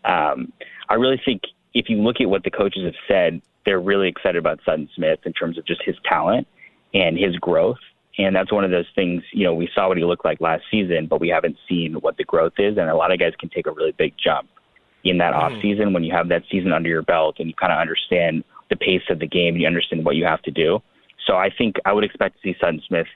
um, 0.04 0.52
I 0.90 0.96
really 0.96 1.22
think 1.24 1.44
if 1.74 1.90
you 1.90 1.98
look 1.98 2.20
at 2.20 2.30
what 2.30 2.44
the 2.44 2.52
coaches 2.52 2.84
have 2.84 2.96
said, 3.08 3.42
they're 3.66 3.80
really 3.80 4.08
excited 4.08 4.38
about 4.38 4.60
Sutton 4.66 4.90
Smith 4.96 5.20
in 5.26 5.34
terms 5.34 5.58
of 5.58 5.66
just 5.66 5.82
his 5.86 5.96
talent 6.04 6.48
and 6.94 7.18
his 7.18 7.36
growth. 7.36 7.78
And 8.18 8.36
that's 8.36 8.52
one 8.52 8.64
of 8.64 8.72
those 8.72 8.88
things, 8.96 9.24
you 9.32 9.44
know, 9.44 9.54
we 9.54 9.70
saw 9.76 9.88
what 9.88 9.98
he 9.98 10.04
looked 10.04 10.26
like 10.26 10.42
last 10.42 10.64
season, 10.72 11.06
but 11.08 11.22
we 11.22 11.30
haven't 11.30 11.58
seen 11.70 11.94
what 12.02 12.18
the 12.18 12.24
growth 12.24 12.54
is. 12.58 12.78
And 12.78 12.90
a 12.90 12.96
lot 12.96 13.12
of 13.12 13.20
guys 13.20 13.34
can 13.40 13.50
take 13.50 13.68
a 13.68 13.72
really 13.72 13.92
big 13.92 14.14
jump 14.22 14.50
in 15.04 15.20
that 15.20 15.34
mm. 15.34 15.38
off 15.38 15.52
season 15.62 15.94
when 15.94 16.04
you 16.04 16.14
have 16.14 16.30
that 16.30 16.42
season 16.52 16.74
under 16.74 16.90
your 16.90 17.04
belt 17.04 17.36
and 17.40 17.48
you 17.48 17.54
kind 17.54 17.72
of 17.72 17.80
understand 17.80 18.44
the 18.70 18.76
pace 18.76 19.04
of 19.10 19.20
the 19.20 19.28
game 19.28 19.54
and 19.54 19.62
you 19.62 19.68
understand 19.68 20.04
what 20.04 20.16
you 20.16 20.26
have 20.26 20.42
to 20.42 20.52
do. 20.52 20.80
So 21.26 21.36
I 21.36 21.50
think 21.56 21.76
I 21.86 21.94
would 21.94 22.04
expect 22.04 22.36
to 22.36 22.42
see 22.42 22.58
Sutton 22.60 22.82
Smith 22.88 23.08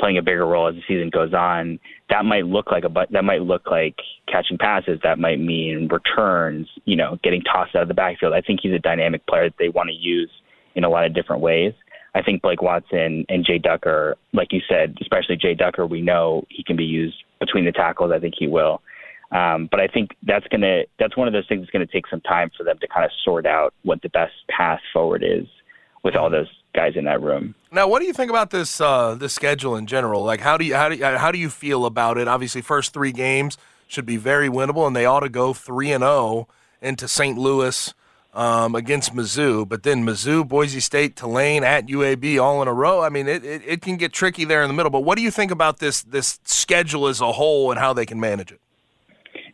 playing 0.00 0.18
a 0.18 0.22
bigger 0.22 0.46
role 0.46 0.68
as 0.68 0.74
the 0.74 0.82
season 0.86 1.10
goes 1.10 1.34
on. 1.34 1.78
That 2.08 2.24
might 2.24 2.46
look 2.46 2.70
like 2.70 2.84
a 2.84 2.88
but 2.88 3.10
that 3.12 3.24
might 3.24 3.42
look 3.42 3.70
like 3.70 3.96
catching 4.30 4.58
passes. 4.58 5.00
That 5.02 5.18
might 5.18 5.40
mean 5.40 5.88
returns. 5.90 6.68
You 6.84 6.96
know, 6.96 7.18
getting 7.22 7.42
tossed 7.42 7.74
out 7.74 7.82
of 7.82 7.88
the 7.88 7.94
backfield. 7.94 8.32
I 8.32 8.40
think 8.40 8.60
he's 8.62 8.72
a 8.72 8.78
dynamic 8.78 9.26
player 9.26 9.48
that 9.48 9.58
they 9.58 9.68
want 9.68 9.88
to 9.88 9.94
use 9.94 10.30
in 10.74 10.84
a 10.84 10.88
lot 10.88 11.04
of 11.04 11.14
different 11.14 11.42
ways. 11.42 11.74
I 12.14 12.22
think 12.22 12.42
Blake 12.42 12.62
Watson 12.62 13.24
and 13.28 13.44
Jay 13.44 13.58
Ducker, 13.58 14.16
like 14.32 14.52
you 14.52 14.60
said, 14.68 14.96
especially 15.00 15.36
Jay 15.36 15.54
Ducker, 15.54 15.86
we 15.86 16.00
know 16.00 16.44
he 16.48 16.64
can 16.64 16.76
be 16.76 16.84
used 16.84 17.16
between 17.38 17.64
the 17.64 17.72
tackles. 17.72 18.12
I 18.12 18.18
think 18.18 18.34
he 18.38 18.48
will. 18.48 18.82
Um, 19.30 19.68
but 19.70 19.78
I 19.78 19.88
think 19.88 20.16
that's 20.22 20.46
gonna 20.48 20.82
that's 20.98 21.16
one 21.16 21.28
of 21.28 21.34
those 21.34 21.46
things 21.48 21.60
that's 21.60 21.70
gonna 21.70 21.86
take 21.86 22.06
some 22.06 22.22
time 22.22 22.50
for 22.56 22.64
them 22.64 22.78
to 22.78 22.88
kind 22.88 23.04
of 23.04 23.10
sort 23.24 23.46
out 23.46 23.74
what 23.82 24.00
the 24.00 24.08
best 24.08 24.32
path 24.48 24.80
forward 24.92 25.22
is 25.22 25.46
with 26.02 26.16
all 26.16 26.30
those 26.30 26.48
guys 26.74 26.92
in 26.96 27.04
that 27.04 27.20
room. 27.20 27.54
Now, 27.70 27.88
what 27.88 28.00
do 28.00 28.06
you 28.06 28.14
think 28.14 28.30
about 28.30 28.50
this 28.50 28.80
uh, 28.80 29.14
this 29.14 29.34
schedule 29.34 29.76
in 29.76 29.86
general? 29.86 30.24
Like, 30.24 30.40
how 30.40 30.56
do 30.56 30.64
you 30.64 30.74
how 30.74 30.88
do 30.88 30.96
you, 30.96 31.04
how 31.04 31.30
do 31.30 31.38
you 31.38 31.50
feel 31.50 31.84
about 31.84 32.16
it? 32.16 32.26
Obviously, 32.26 32.62
first 32.62 32.94
three 32.94 33.12
games 33.12 33.58
should 33.86 34.06
be 34.06 34.16
very 34.16 34.48
winnable, 34.48 34.86
and 34.86 34.96
they 34.96 35.04
ought 35.04 35.20
to 35.20 35.28
go 35.28 35.52
three 35.52 35.92
and 35.92 36.02
zero 36.02 36.48
into 36.80 37.06
St. 37.06 37.36
Louis 37.36 37.92
um, 38.38 38.76
against 38.76 39.16
Mizzou, 39.16 39.68
but 39.68 39.82
then 39.82 40.06
Mizzou, 40.06 40.46
Boise 40.46 40.78
State, 40.78 41.16
Tulane 41.16 41.64
at 41.64 41.88
UAB 41.88 42.40
all 42.40 42.62
in 42.62 42.68
a 42.68 42.72
row. 42.72 43.02
I 43.02 43.08
mean, 43.08 43.26
it, 43.26 43.44
it, 43.44 43.62
it, 43.66 43.82
can 43.82 43.96
get 43.96 44.12
tricky 44.12 44.44
there 44.44 44.62
in 44.62 44.68
the 44.68 44.74
middle. 44.74 44.90
But 44.90 45.00
what 45.00 45.18
do 45.18 45.24
you 45.24 45.32
think 45.32 45.50
about 45.50 45.80
this 45.80 46.02
this 46.02 46.38
schedule 46.44 47.08
as 47.08 47.20
a 47.20 47.32
whole 47.32 47.72
and 47.72 47.80
how 47.80 47.92
they 47.92 48.06
can 48.06 48.20
manage 48.20 48.52
it? 48.52 48.60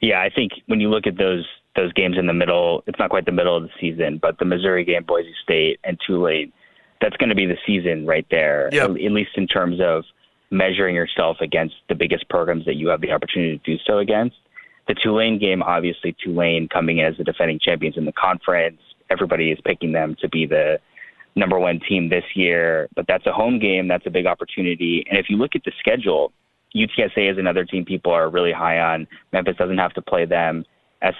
Yeah, 0.03 0.21
I 0.21 0.29
think 0.29 0.53
when 0.67 0.81
you 0.81 0.91
look 0.91 1.07
at 1.07 1.17
those 1.17 1.47
those 1.77 1.95
games 1.95 2.19
in 2.19 2.27
the 2.27 2.35
middle, 2.35 2.85
it's 2.87 2.99
not 2.99 3.09
quite 3.09 3.25
the 3.25 3.33
middle 3.33 3.57
of 3.57 3.63
the 3.63 3.71
season, 3.81 4.19
but 4.21 4.39
the 4.39 4.45
Missouri 4.45 4.85
game, 4.85 5.05
Boise 5.05 5.35
State, 5.43 5.81
and 5.83 5.99
Tulane, 6.07 6.53
that's 7.01 7.17
going 7.17 7.31
to 7.31 7.35
be 7.35 7.47
the 7.47 7.57
season 7.67 8.05
right 8.05 8.27
there. 8.31 8.69
Yep. 8.71 8.91
At, 8.91 8.97
at 9.01 9.13
least 9.13 9.31
in 9.37 9.47
terms 9.47 9.81
of 9.81 10.05
measuring 10.51 10.95
yourself 10.95 11.39
against 11.41 11.75
the 11.89 11.95
biggest 11.95 12.29
programs 12.29 12.67
that 12.67 12.75
you 12.75 12.89
have 12.89 13.01
the 13.01 13.13
opportunity 13.13 13.59
to 13.59 13.65
do 13.65 13.83
so 13.87 13.99
against 13.99 14.37
the 14.87 14.95
Tulane 14.95 15.39
game, 15.39 15.63
obviously 15.63 16.15
Tulane 16.23 16.69
coming 16.69 16.99
in 16.99 17.07
as 17.07 17.17
the 17.17 17.25
defending 17.25 17.59
champions 17.59 17.97
in 17.97 18.05
the 18.05 18.13
conference. 18.13 18.81
Everybody 19.11 19.51
is 19.51 19.59
picking 19.65 19.93
them 19.93 20.17
to 20.21 20.29
be 20.29 20.47
the 20.47 20.79
number 21.37 21.59
one 21.59 21.81
team 21.89 22.09
this 22.09 22.25
year, 22.35 22.89
but 22.95 23.07
that's 23.07 23.27
a 23.27 23.33
home 23.33 23.59
game. 23.59 23.89
That's 23.89 24.07
a 24.07 24.11
big 24.11 24.27
opportunity. 24.27 25.05
And 25.09 25.19
if 25.19 25.27
you 25.29 25.37
look 25.37 25.55
at 25.55 25.65
the 25.65 25.73
schedule, 25.79 26.33
UTSA 26.75 27.33
is 27.33 27.39
another 27.39 27.65
team 27.65 27.85
people 27.85 28.13
are 28.13 28.29
really 28.29 28.53
high 28.53 28.79
on. 28.81 29.07
Memphis 29.33 29.57
doesn't 29.57 29.79
have 29.79 29.95
to 29.95 30.03
play 30.03 30.25
them. 30.25 30.65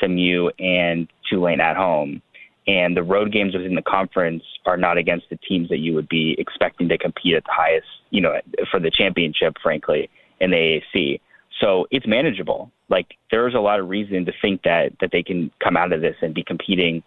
SMU 0.01 0.51
and 0.59 1.09
Tulane 1.29 1.61
at 1.61 1.77
home. 1.77 2.23
And 2.67 2.97
the 2.97 3.03
road 3.03 3.31
games 3.31 3.55
within 3.55 3.75
the 3.75 3.83
conference 3.83 4.43
are 4.65 4.79
not 4.79 4.97
against 4.97 5.29
the 5.29 5.37
teams 5.37 5.69
that 5.69 5.79
you 5.79 5.93
would 5.95 6.09
be 6.09 6.35
expecting 6.39 6.89
to 6.89 6.97
compete 6.97 7.35
at 7.35 7.45
the 7.45 7.53
highest, 7.53 7.87
you 8.11 8.23
know, 8.23 8.41
for 8.71 8.81
the 8.81 8.91
championship, 8.91 9.57
frankly, 9.63 10.09
in 10.41 10.51
the 10.51 10.81
AAC. 10.97 11.21
So 11.61 11.87
it's 11.91 12.07
manageable. 12.07 12.71
Like 12.89 13.17
there's 13.31 13.55
a 13.55 13.61
lot 13.61 13.81
of 13.81 13.89
reason 13.89 14.25
to 14.27 14.33
think 14.43 14.63
that 14.63 14.93
that 15.01 15.11
they 15.13 15.23
can 15.23 15.51
come 15.63 15.77
out 15.77 15.93
of 15.93 16.01
this 16.01 16.17
and 16.21 16.35
be 16.35 16.43
competing 16.43 17.03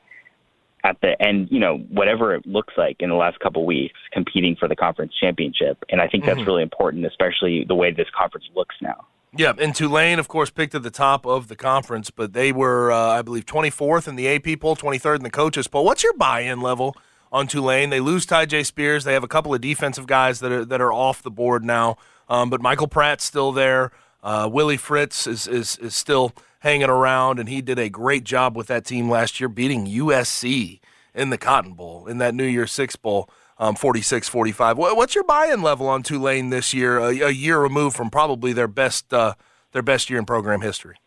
at 0.84 1.00
the 1.02 1.22
end, 1.22 1.50
you 1.52 1.60
know, 1.60 1.78
whatever 1.90 2.34
it 2.34 2.46
looks 2.46 2.74
like 2.78 2.98
in 3.00 3.10
the 3.10 3.16
last 3.16 3.40
couple 3.40 3.64
of 3.64 3.66
weeks, 3.66 4.00
competing 4.14 4.56
for 4.56 4.68
the 4.68 4.76
conference 4.76 5.14
championship. 5.20 5.84
And 5.90 6.00
I 6.00 6.08
think 6.08 6.24
that's 6.26 6.40
Mhm. 6.40 6.46
really 6.46 6.64
important, 6.64 7.06
especially 7.06 7.66
the 7.66 7.76
way 7.76 7.92
this 7.92 8.10
conference 8.12 8.48
looks 8.56 8.76
now. 8.82 9.06
Yeah, 9.36 9.54
and 9.60 9.76
Tulane, 9.76 10.20
of 10.20 10.28
course, 10.30 10.50
picked 10.50 10.74
at 10.76 10.84
the 10.84 10.90
top 10.90 11.26
of 11.26 11.50
the 11.50 11.56
conference, 11.56 12.10
but 12.10 12.32
they 12.34 12.52
were, 12.54 12.92
uh, 12.92 12.98
I 12.98 13.22
believe, 13.22 13.46
24th 13.46 14.08
in 14.08 14.16
the 14.16 14.28
AP 14.28 14.56
poll, 14.56 14.76
23rd 14.76 15.18
in 15.18 15.24
the 15.24 15.30
coaches 15.30 15.68
poll. 15.68 15.84
What's 15.84 16.04
your 16.04 16.14
buy-in 16.14 16.62
level 16.62 16.96
on 17.32 17.48
Tulane? 17.48 17.90
They 17.90 18.00
lose 18.00 18.26
Tyjae 18.26 18.66
Spears. 18.66 19.04
They 19.04 19.14
have 19.14 19.26
a 19.26 19.28
couple 19.28 19.54
of 19.54 19.60
defensive 19.60 20.08
guys 20.08 20.40
that 20.40 20.52
are 20.52 20.64
that 20.64 20.80
are 20.80 20.94
off 20.94 21.22
the 21.22 21.32
board 21.32 21.66
now, 21.66 21.98
um, 22.30 22.50
but 22.50 22.62
Michael 22.62 22.88
Pratt's 22.88 23.26
still 23.26 23.52
there. 23.52 23.92
Uh, 24.24 24.50
Willie 24.52 24.78
Fritz 24.78 25.28
is, 25.28 25.48
is 25.48 25.78
is 25.78 25.96
still 25.96 26.34
hanging 26.60 26.90
around, 26.90 27.40
and 27.40 27.48
he 27.48 27.62
did 27.62 27.80
a 27.80 27.90
great 27.90 28.24
job 28.24 28.56
with 28.56 28.68
that 28.68 28.86
team 28.86 29.10
last 29.10 29.40
year, 29.40 29.48
beating 29.48 29.86
USC 29.86 30.80
in 31.14 31.30
the 31.30 31.38
Cotton 31.38 31.74
Bowl 31.74 32.08
in 32.08 32.18
that 32.18 32.34
New 32.34 32.46
Year's 32.46 32.72
Six 32.72 32.96
Bowl. 32.96 33.30
Um, 33.60 33.74
46-45. 33.74 34.76
What, 34.76 34.96
what's 34.96 35.16
your 35.16 35.24
buy-in 35.24 35.64
level 35.64 35.88
on 35.88 36.04
Tulane 36.04 36.52
this 36.52 36.76
year? 36.76 37.00
A, 37.00 37.22
a 37.22 37.32
year 37.32 37.60
removed 37.60 37.96
from 37.96 38.12
probably 38.12 38.54
their 38.54 38.68
best 38.68 39.12
uh, 39.12 39.34
their 39.72 39.82
best 39.82 40.12
year 40.12 40.20
in 40.20 40.26
program 40.26 40.62
history. 40.62 40.98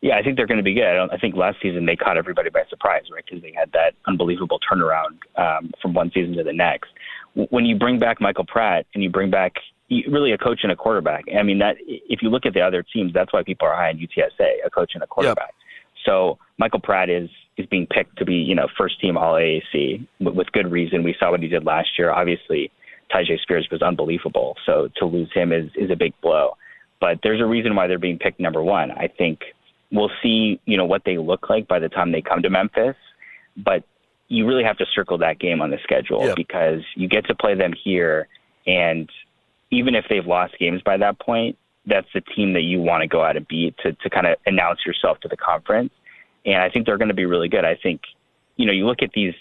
Yeah, 0.00 0.16
I 0.16 0.22
think 0.22 0.36
they're 0.36 0.46
going 0.46 0.58
to 0.58 0.64
be 0.64 0.74
good. 0.74 0.84
I, 0.84 1.16
think 1.18 1.36
last 1.36 1.58
season 1.60 1.84
they 1.84 1.96
caught 1.96 2.16
everybody 2.16 2.48
by 2.48 2.62
surprise, 2.70 3.04
right? 3.12 3.24
Because 3.24 3.42
they 3.42 3.52
had 3.52 3.72
that 3.72 3.94
unbelievable 4.06 4.58
turnaround 4.60 5.18
um, 5.36 5.70
from 5.82 5.94
one 5.94 6.10
season 6.14 6.34
to 6.36 6.44
the 6.44 6.52
next. 6.52 6.90
When 7.34 7.64
you 7.66 7.76
bring 7.76 7.98
back 7.98 8.20
Michael 8.20 8.46
Pratt 8.46 8.86
and 8.94 9.02
you 9.02 9.10
bring 9.10 9.30
back 9.30 9.54
really 10.08 10.32
a 10.32 10.38
coach 10.38 10.60
and 10.62 10.72
a 10.72 10.76
quarterback, 10.76 11.24
I 11.36 11.42
mean 11.42 11.58
that 11.58 11.76
if 11.86 12.22
you 12.22 12.30
look 12.30 12.46
at 12.46 12.54
the 12.54 12.60
other 12.60 12.82
teams, 12.82 13.12
that's 13.12 13.32
why 13.32 13.42
people 13.42 13.68
are 13.68 13.74
high 13.74 13.90
on 13.90 13.98
UTSA, 13.98 14.64
a 14.64 14.70
coach 14.70 14.92
and 14.94 15.02
a 15.02 15.06
quarterback. 15.06 15.54
So 16.04 16.38
Michael 16.58 16.80
Pratt 16.80 17.10
is 17.10 17.28
is 17.56 17.66
being 17.66 17.86
picked 17.86 18.18
to 18.18 18.24
be 18.24 18.34
you 18.34 18.54
know 18.54 18.68
first 18.78 19.00
team 19.00 19.16
All 19.16 19.34
AAC 19.34 20.06
with, 20.20 20.34
with 20.34 20.52
good 20.52 20.70
reason. 20.70 21.02
We 21.02 21.14
saw 21.18 21.30
what 21.30 21.40
he 21.40 21.48
did 21.48 21.64
last 21.64 21.90
year. 21.98 22.10
Obviously, 22.10 22.70
Tyjae 23.12 23.40
Spears 23.40 23.68
was 23.70 23.82
unbelievable. 23.82 24.56
So 24.64 24.88
to 24.96 25.06
lose 25.06 25.30
him 25.32 25.52
is 25.52 25.70
is 25.76 25.90
a 25.90 25.96
big 25.96 26.12
blow. 26.20 26.56
But 27.00 27.18
there's 27.22 27.40
a 27.40 27.46
reason 27.46 27.76
why 27.76 27.86
they're 27.86 27.98
being 27.98 28.18
picked 28.18 28.40
number 28.40 28.62
one. 28.62 28.90
I 28.90 29.08
think 29.08 29.40
we'll 29.92 30.10
see, 30.22 30.60
you 30.64 30.76
know, 30.76 30.86
what 30.86 31.02
they 31.04 31.18
look 31.18 31.50
like 31.50 31.68
by 31.68 31.78
the 31.78 31.88
time 31.88 32.10
they 32.10 32.22
come 32.22 32.42
to 32.42 32.50
Memphis. 32.50 32.96
But 33.56 33.84
you 34.28 34.46
really 34.46 34.64
have 34.64 34.78
to 34.78 34.86
circle 34.94 35.18
that 35.18 35.38
game 35.38 35.60
on 35.60 35.70
the 35.70 35.78
schedule 35.82 36.34
because 36.34 36.80
you 36.94 37.08
get 37.08 37.26
to 37.26 37.34
play 37.34 37.54
them 37.54 37.72
here, 37.72 38.28
and 38.66 39.08
even 39.70 39.94
if 39.94 40.04
they've 40.08 40.26
lost 40.26 40.58
games 40.58 40.82
by 40.82 40.96
that 40.96 41.18
point, 41.18 41.56
that's 41.86 42.06
the 42.14 42.20
team 42.20 42.52
that 42.54 42.62
you 42.62 42.80
want 42.80 43.02
to 43.02 43.08
go 43.08 43.22
out 43.24 43.36
and 43.36 43.46
beat 43.48 43.76
to 43.78 43.92
to 43.92 44.10
kind 44.10 44.26
of 44.26 44.36
announce 44.46 44.80
yourself 44.84 45.18
to 45.20 45.28
the 45.28 45.36
conference. 45.36 45.92
And 46.44 46.56
I 46.56 46.70
think 46.70 46.86
they're 46.86 46.98
going 46.98 47.08
to 47.08 47.14
be 47.14 47.26
really 47.26 47.48
good. 47.48 47.64
I 47.64 47.76
think, 47.80 48.02
you 48.56 48.66
know, 48.66 48.72
you 48.72 48.86
look 48.86 49.02
at 49.02 49.10
these 49.14 49.34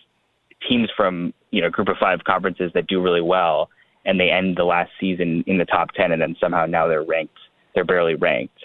teams 0.68 0.90
from 0.96 1.34
you 1.52 1.62
know 1.62 1.70
group 1.70 1.88
of 1.88 1.98
five 1.98 2.24
conferences 2.24 2.72
that 2.74 2.88
do 2.88 3.02
really 3.02 3.22
well, 3.22 3.70
and 4.06 4.20
they 4.20 4.30
end 4.30 4.58
the 4.58 4.64
last 4.64 4.92
season 5.00 5.44
in 5.48 5.58
the 5.58 5.66
top 5.66 5.92
ten, 5.92 6.12
and 6.12 6.22
then 6.22 6.36
somehow 6.40 6.66
now 6.66 6.88
they're 6.88 7.04
ranked, 7.04 7.38
they're 7.74 7.86
barely 7.86 8.16
ranked, 8.16 8.60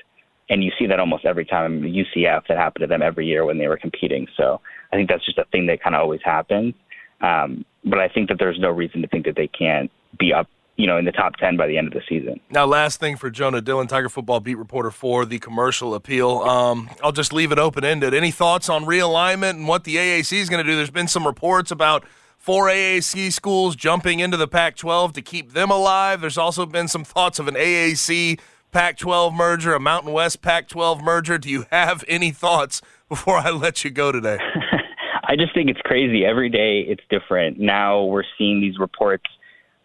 and 0.49 0.63
you 0.63 0.73
see 0.79 0.87
that 0.87 1.01
almost 1.01 1.25
every 1.25 1.45
time. 1.45 1.83
UCF 1.83 2.47
that 2.49 2.57
happened 2.57 2.83
to 2.83 2.87
them 2.87 3.03
every 3.03 3.27
year 3.27 3.45
when 3.45 3.59
they 3.59 3.69
were 3.69 3.79
competing. 3.79 4.27
So 4.37 4.61
I 4.93 4.97
think 4.97 5.09
that's 5.09 5.25
just 5.25 5.39
a 5.39 5.45
thing 5.53 5.67
that 5.67 5.83
kind 5.83 5.95
of 5.95 6.03
always 6.03 6.21
happens. 6.25 6.75
Um, 7.21 7.65
but 7.85 7.99
I 7.99 8.09
think 8.09 8.29
that 8.29 8.39
there's 8.39 8.59
no 8.59 8.71
reason 8.71 9.03
to 9.03 9.09
think 9.09 9.27
that 9.27 9.37
they 9.37 9.49
can't 9.49 9.91
be 10.19 10.33
up 10.33 10.49
you 10.81 10.87
know, 10.87 10.97
in 10.97 11.05
the 11.05 11.13
top 11.13 11.37
10 11.37 11.57
by 11.57 11.67
the 11.67 11.77
end 11.77 11.87
of 11.89 11.93
the 11.93 12.01
season. 12.09 12.41
Now, 12.51 12.65
last 12.65 13.01
thing 13.01 13.17
for 13.17 13.29
Jonah 13.31 13.61
Dylan, 13.61 13.87
Tiger 13.87 14.09
football 14.09 14.41
beat 14.41 14.57
reporter 14.57 14.91
for 14.91 15.27
the 15.27 15.39
commercial 15.39 15.95
appeal. 15.95 16.39
Um, 16.39 16.89
I'll 17.03 17.13
just 17.13 17.33
leave 17.33 17.53
it 17.53 17.59
open 17.59 17.85
ended. 17.85 18.15
Any 18.15 18.31
thoughts 18.31 18.69
on 18.71 18.85
realignment 18.85 19.51
and 19.51 19.69
what 19.69 19.85
the 19.85 19.97
AAC 19.97 20.33
is 20.39 20.49
going 20.49 20.65
to 20.65 20.71
do? 20.71 20.77
There's 20.77 20.91
been 20.91 21.09
some 21.09 21.27
reports 21.27 21.71
about 21.71 22.05
four 22.39 22.69
AAC 22.69 23.31
schools 23.31 23.77
jumping 23.77 24.21
into 24.21 24.39
the 24.39 24.49
Pac 24.49 24.77
12 24.77 25.13
to 25.13 25.23
keep 25.23 25.53
them 25.53 25.71
alive. 25.71 26.23
There's 26.23 26.39
also 26.39 26.65
been 26.65 26.89
some 26.89 27.05
thoughts 27.05 27.39
of 27.39 27.47
an 27.47 27.55
AAC 27.55 28.41
Pac 28.73 28.97
12 28.97 29.35
merger, 29.35 29.75
a 29.75 29.81
Mountain 29.81 30.13
West 30.13 30.41
Pac 30.41 30.69
12 30.69 31.03
merger. 31.03 31.37
Do 31.37 31.51
you 31.51 31.67
have 31.71 32.05
any 32.09 32.31
thoughts 32.31 32.81
before 33.09 33.37
I 33.37 33.51
let 33.51 33.85
you 33.85 33.91
go 33.91 34.13
today? 34.13 34.39
I 35.25 35.37
just 35.37 35.53
think 35.55 35.69
it's 35.69 35.81
crazy. 35.83 36.25
Every 36.25 36.49
day 36.49 36.81
it's 36.81 37.03
different. 37.11 37.59
Now 37.59 38.05
we're 38.05 38.25
seeing 38.39 38.61
these 38.61 38.79
reports 38.79 39.27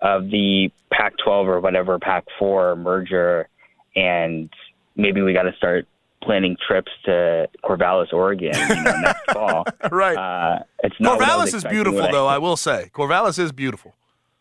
of 0.05 0.29
the 0.29 0.71
Pac-12 0.91 1.47
or 1.47 1.59
whatever 1.59 1.97
Pac-4 1.97 2.77
merger, 2.77 3.49
and 3.95 4.49
maybe 4.95 5.21
we 5.23 5.33
got 5.33 5.43
to 5.43 5.53
start 5.57 5.87
planning 6.21 6.55
trips 6.67 6.91
to 7.05 7.49
Corvallis, 7.63 8.13
Oregon, 8.13 8.53
you 8.53 8.83
know, 8.83 8.99
next 9.01 9.31
fall. 9.33 9.65
right. 9.91 10.15
Uh, 10.15 10.63
it's 10.83 10.95
not 10.99 11.19
Corvallis 11.19 11.55
is 11.55 11.63
beautiful, 11.63 12.03
I, 12.03 12.11
though. 12.11 12.27
I 12.27 12.37
will 12.37 12.55
say, 12.55 12.91
Corvallis 12.93 13.39
is 13.39 13.51
beautiful. 13.51 13.95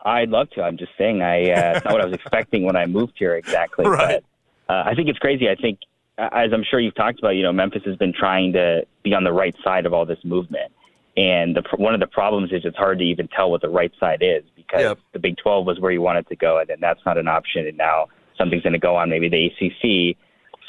I'd 0.04 0.28
love 0.28 0.50
to. 0.50 0.62
I'm 0.62 0.76
just 0.76 0.92
saying, 0.98 1.22
I 1.22 1.50
uh, 1.50 1.72
it's 1.76 1.84
not 1.86 1.94
what 1.94 2.02
I 2.02 2.04
was 2.04 2.14
expecting 2.14 2.64
when 2.64 2.76
I 2.76 2.84
moved 2.84 3.14
here 3.18 3.34
exactly. 3.34 3.86
Right. 3.88 4.22
But 4.66 4.74
uh, 4.74 4.82
I 4.86 4.94
think 4.94 5.08
it's 5.08 5.18
crazy. 5.18 5.48
I 5.48 5.54
think, 5.54 5.78
as 6.18 6.52
I'm 6.52 6.64
sure 6.70 6.78
you've 6.78 6.94
talked 6.94 7.18
about, 7.18 7.30
you 7.30 7.42
know, 7.42 7.52
Memphis 7.52 7.82
has 7.86 7.96
been 7.96 8.12
trying 8.12 8.52
to 8.52 8.86
be 9.02 9.14
on 9.14 9.24
the 9.24 9.32
right 9.32 9.56
side 9.64 9.86
of 9.86 9.94
all 9.94 10.04
this 10.04 10.22
movement. 10.24 10.72
And 11.16 11.54
the, 11.54 11.62
one 11.76 11.94
of 11.94 12.00
the 12.00 12.06
problems 12.06 12.52
is 12.52 12.62
it's 12.64 12.76
hard 12.76 12.98
to 12.98 13.04
even 13.04 13.28
tell 13.28 13.50
what 13.50 13.60
the 13.60 13.68
right 13.68 13.92
side 14.00 14.18
is 14.20 14.42
because 14.56 14.80
yep. 14.80 14.98
the 15.12 15.20
Big 15.20 15.36
12 15.36 15.64
was 15.64 15.78
where 15.78 15.92
you 15.92 16.02
wanted 16.02 16.26
to 16.28 16.36
go, 16.36 16.58
and 16.58 16.68
then 16.68 16.78
that's 16.80 17.00
not 17.06 17.18
an 17.18 17.28
option. 17.28 17.66
And 17.66 17.76
now 17.76 18.08
something's 18.36 18.62
going 18.62 18.72
to 18.72 18.78
go 18.78 18.96
on 18.96 19.10
maybe 19.10 19.28
the 19.28 19.46
ACC. 19.46 20.16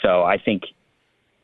So 0.04 0.24
I 0.24 0.38
think, 0.38 0.64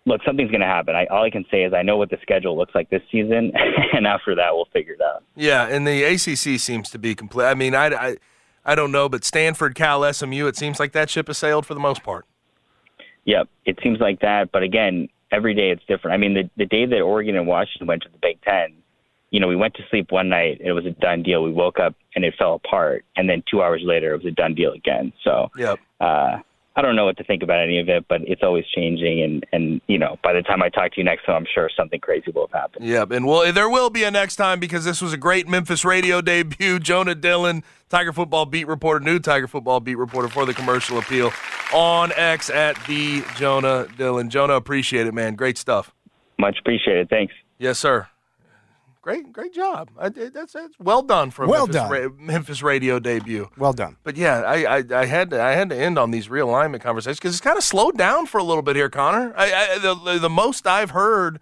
look, 0.06 0.22
something's 0.24 0.52
going 0.52 0.62
to 0.62 0.68
happen. 0.68 0.96
I, 0.96 1.06
all 1.08 1.24
I 1.24 1.32
can 1.32 1.46
say 1.50 1.64
is 1.64 1.74
I 1.74 1.82
know 1.82 1.98
what 1.98 2.12
the 2.12 2.18
schedule 2.22 2.56
looks 2.56 2.76
like 2.76 2.92
this 2.92 3.02
season, 3.12 3.52
and 3.94 4.06
after 4.06 4.36
that, 4.36 4.54
we'll 4.54 4.68
figure 4.72 4.94
it 4.94 5.02
out. 5.02 5.24
Yeah, 5.36 5.68
and 5.68 5.88
the 5.88 6.04
ACC 6.04 6.60
seems 6.60 6.92
to 6.92 7.00
be 7.00 7.16
complete. 7.16 7.46
I 7.46 7.56
mean, 7.56 7.74
I, 7.74 7.88
I, 7.88 8.18
I 8.64 8.76
don't 8.76 8.92
know, 8.92 9.10
but 9.10 9.24
Stanford, 9.24 9.74
Cal, 9.74 10.12
SMU, 10.14 10.46
it 10.46 10.58
seems 10.58 10.80
like 10.80 10.92
that 10.92 11.10
ship 11.10 11.26
has 11.28 11.40
sailed 11.40 11.66
for 11.66 11.74
the 11.74 11.80
most 11.80 12.04
part. 12.04 12.26
Yep, 13.26 13.50
it 13.66 13.80
seems 13.82 14.00
like 14.00 14.20
that. 14.22 14.52
But 14.52 14.62
again, 14.64 15.08
every 15.32 15.54
day 15.54 15.72
it's 15.72 15.84
different. 15.88 16.14
I 16.14 16.18
mean, 16.18 16.34
the, 16.34 16.50
the 16.58 16.66
day 16.66 16.86
that 16.86 17.02
Oregon 17.02 17.36
and 17.36 17.48
Washington 17.48 17.88
went 17.88 18.04
to 18.04 18.10
the 18.10 18.18
Big 18.22 18.42
Ten, 18.42 18.74
you 19.32 19.40
know, 19.40 19.48
we 19.48 19.56
went 19.56 19.74
to 19.76 19.84
sleep 19.90 20.12
one 20.12 20.30
night 20.30 20.60
and 20.60 20.68
it 20.68 20.74
was 20.74 20.86
a 20.86 20.92
done 20.92 21.24
deal. 21.24 21.42
We 21.42 21.52
woke 21.52 21.80
up 21.80 21.96
and 22.16 22.24
it 22.24 22.36
fell 22.38 22.54
apart, 22.54 23.06
and 23.16 23.30
then 23.30 23.44
two 23.50 23.64
hours 23.64 23.82
later 23.84 24.14
it 24.14 24.18
was 24.18 24.26
a 24.26 24.36
done 24.36 24.54
deal 24.54 24.74
again. 24.74 25.14
So, 25.24 25.50
yep. 25.58 25.80
uh, 26.02 26.38
I 26.76 26.82
don't 26.82 26.96
know 26.96 27.06
what 27.06 27.18
to 27.18 27.24
think 27.24 27.44
about 27.44 27.62
any 27.62 27.80
of 27.80 27.90
it, 27.90 28.06
but 28.08 28.22
it's 28.24 28.44
always 28.44 28.66
changing. 28.74 29.22
And 29.22 29.46
and 29.52 29.82
you 29.88 29.98
know, 29.98 30.18
by 30.24 30.34
the 30.34 30.42
time 30.42 30.62
I 30.62 30.70
talk 30.70 30.94
to 30.94 30.98
you 31.00 31.04
next 31.04 31.26
time, 31.26 31.36
I'm 31.36 31.48
sure 31.54 31.70
something 31.76 32.00
crazy 32.00 32.32
will 32.32 32.48
have 32.48 32.62
happened. 32.62 32.86
Yep, 32.86 33.12
and 33.12 33.26
well, 33.26 33.52
there 33.52 33.70
will 33.70 33.90
be 33.90 34.04
a 34.04 34.12
next 34.12 34.36
time 34.36 34.60
because 34.60 34.86
this 34.86 35.02
was 35.02 35.14
a 35.14 35.18
great 35.18 35.48
Memphis 35.48 35.84
radio 35.84 36.22
debut. 36.22 36.80
Jonah 36.92 37.16
Dylan, 37.16 37.64
Tiger 37.90 38.14
football 38.14 38.46
beat 38.46 38.68
reporter, 38.68 39.04
new 39.04 39.20
Tiger 39.20 39.48
football 39.48 39.80
beat 39.80 39.96
reporter 39.96 40.28
for 40.30 40.46
the 40.46 40.54
commercial 40.54 40.98
appeal 40.98 41.32
on 41.74 42.12
X 42.16 42.50
at 42.50 42.78
the 42.86 43.24
Jonah 43.36 43.88
Dylan. 43.98 44.30
Jonah, 44.30 44.54
appreciate 44.54 45.08
it, 45.08 45.14
man. 45.14 45.36
Great 45.36 45.58
stuff. 45.58 45.94
Much 46.38 46.58
appreciated. 46.60 47.10
Thanks. 47.10 47.34
Yes, 47.60 47.80
sir. 47.80 48.08
Great, 49.02 49.34
great 49.34 49.52
job. 49.52 49.90
I, 49.98 50.10
that's, 50.10 50.54
that's 50.54 50.80
well 50.80 51.02
done 51.02 51.32
for 51.32 51.46
a 51.46 51.48
well 51.48 51.66
Memphis, 51.66 51.82
done. 51.82 51.92
Ra- 51.92 52.10
Memphis 52.20 52.62
radio 52.62 53.00
debut. 53.00 53.50
Well 53.58 53.74
done. 53.74 53.98
But 54.04 54.16
yeah, 54.16 54.42
I, 54.42 54.78
I, 54.78 54.84
I, 54.94 55.06
had 55.06 55.32
to 55.32 55.42
I 55.42 55.54
had 55.54 55.70
to 55.70 55.76
end 55.76 55.98
on 55.98 56.12
these 56.12 56.28
realignment 56.28 56.82
conversations 56.82 57.18
because 57.18 57.34
it's 57.34 57.42
kind 57.42 57.58
of 57.58 57.64
slowed 57.64 57.98
down 57.98 58.28
for 58.28 58.38
a 58.38 58.44
little 58.44 58.62
bit 58.62 58.76
here, 58.76 58.90
Connor. 58.90 59.34
I, 59.36 59.54
I, 59.54 59.78
the, 59.80 60.20
the 60.20 60.30
most 60.30 60.68
I've 60.68 60.92
heard 60.92 61.40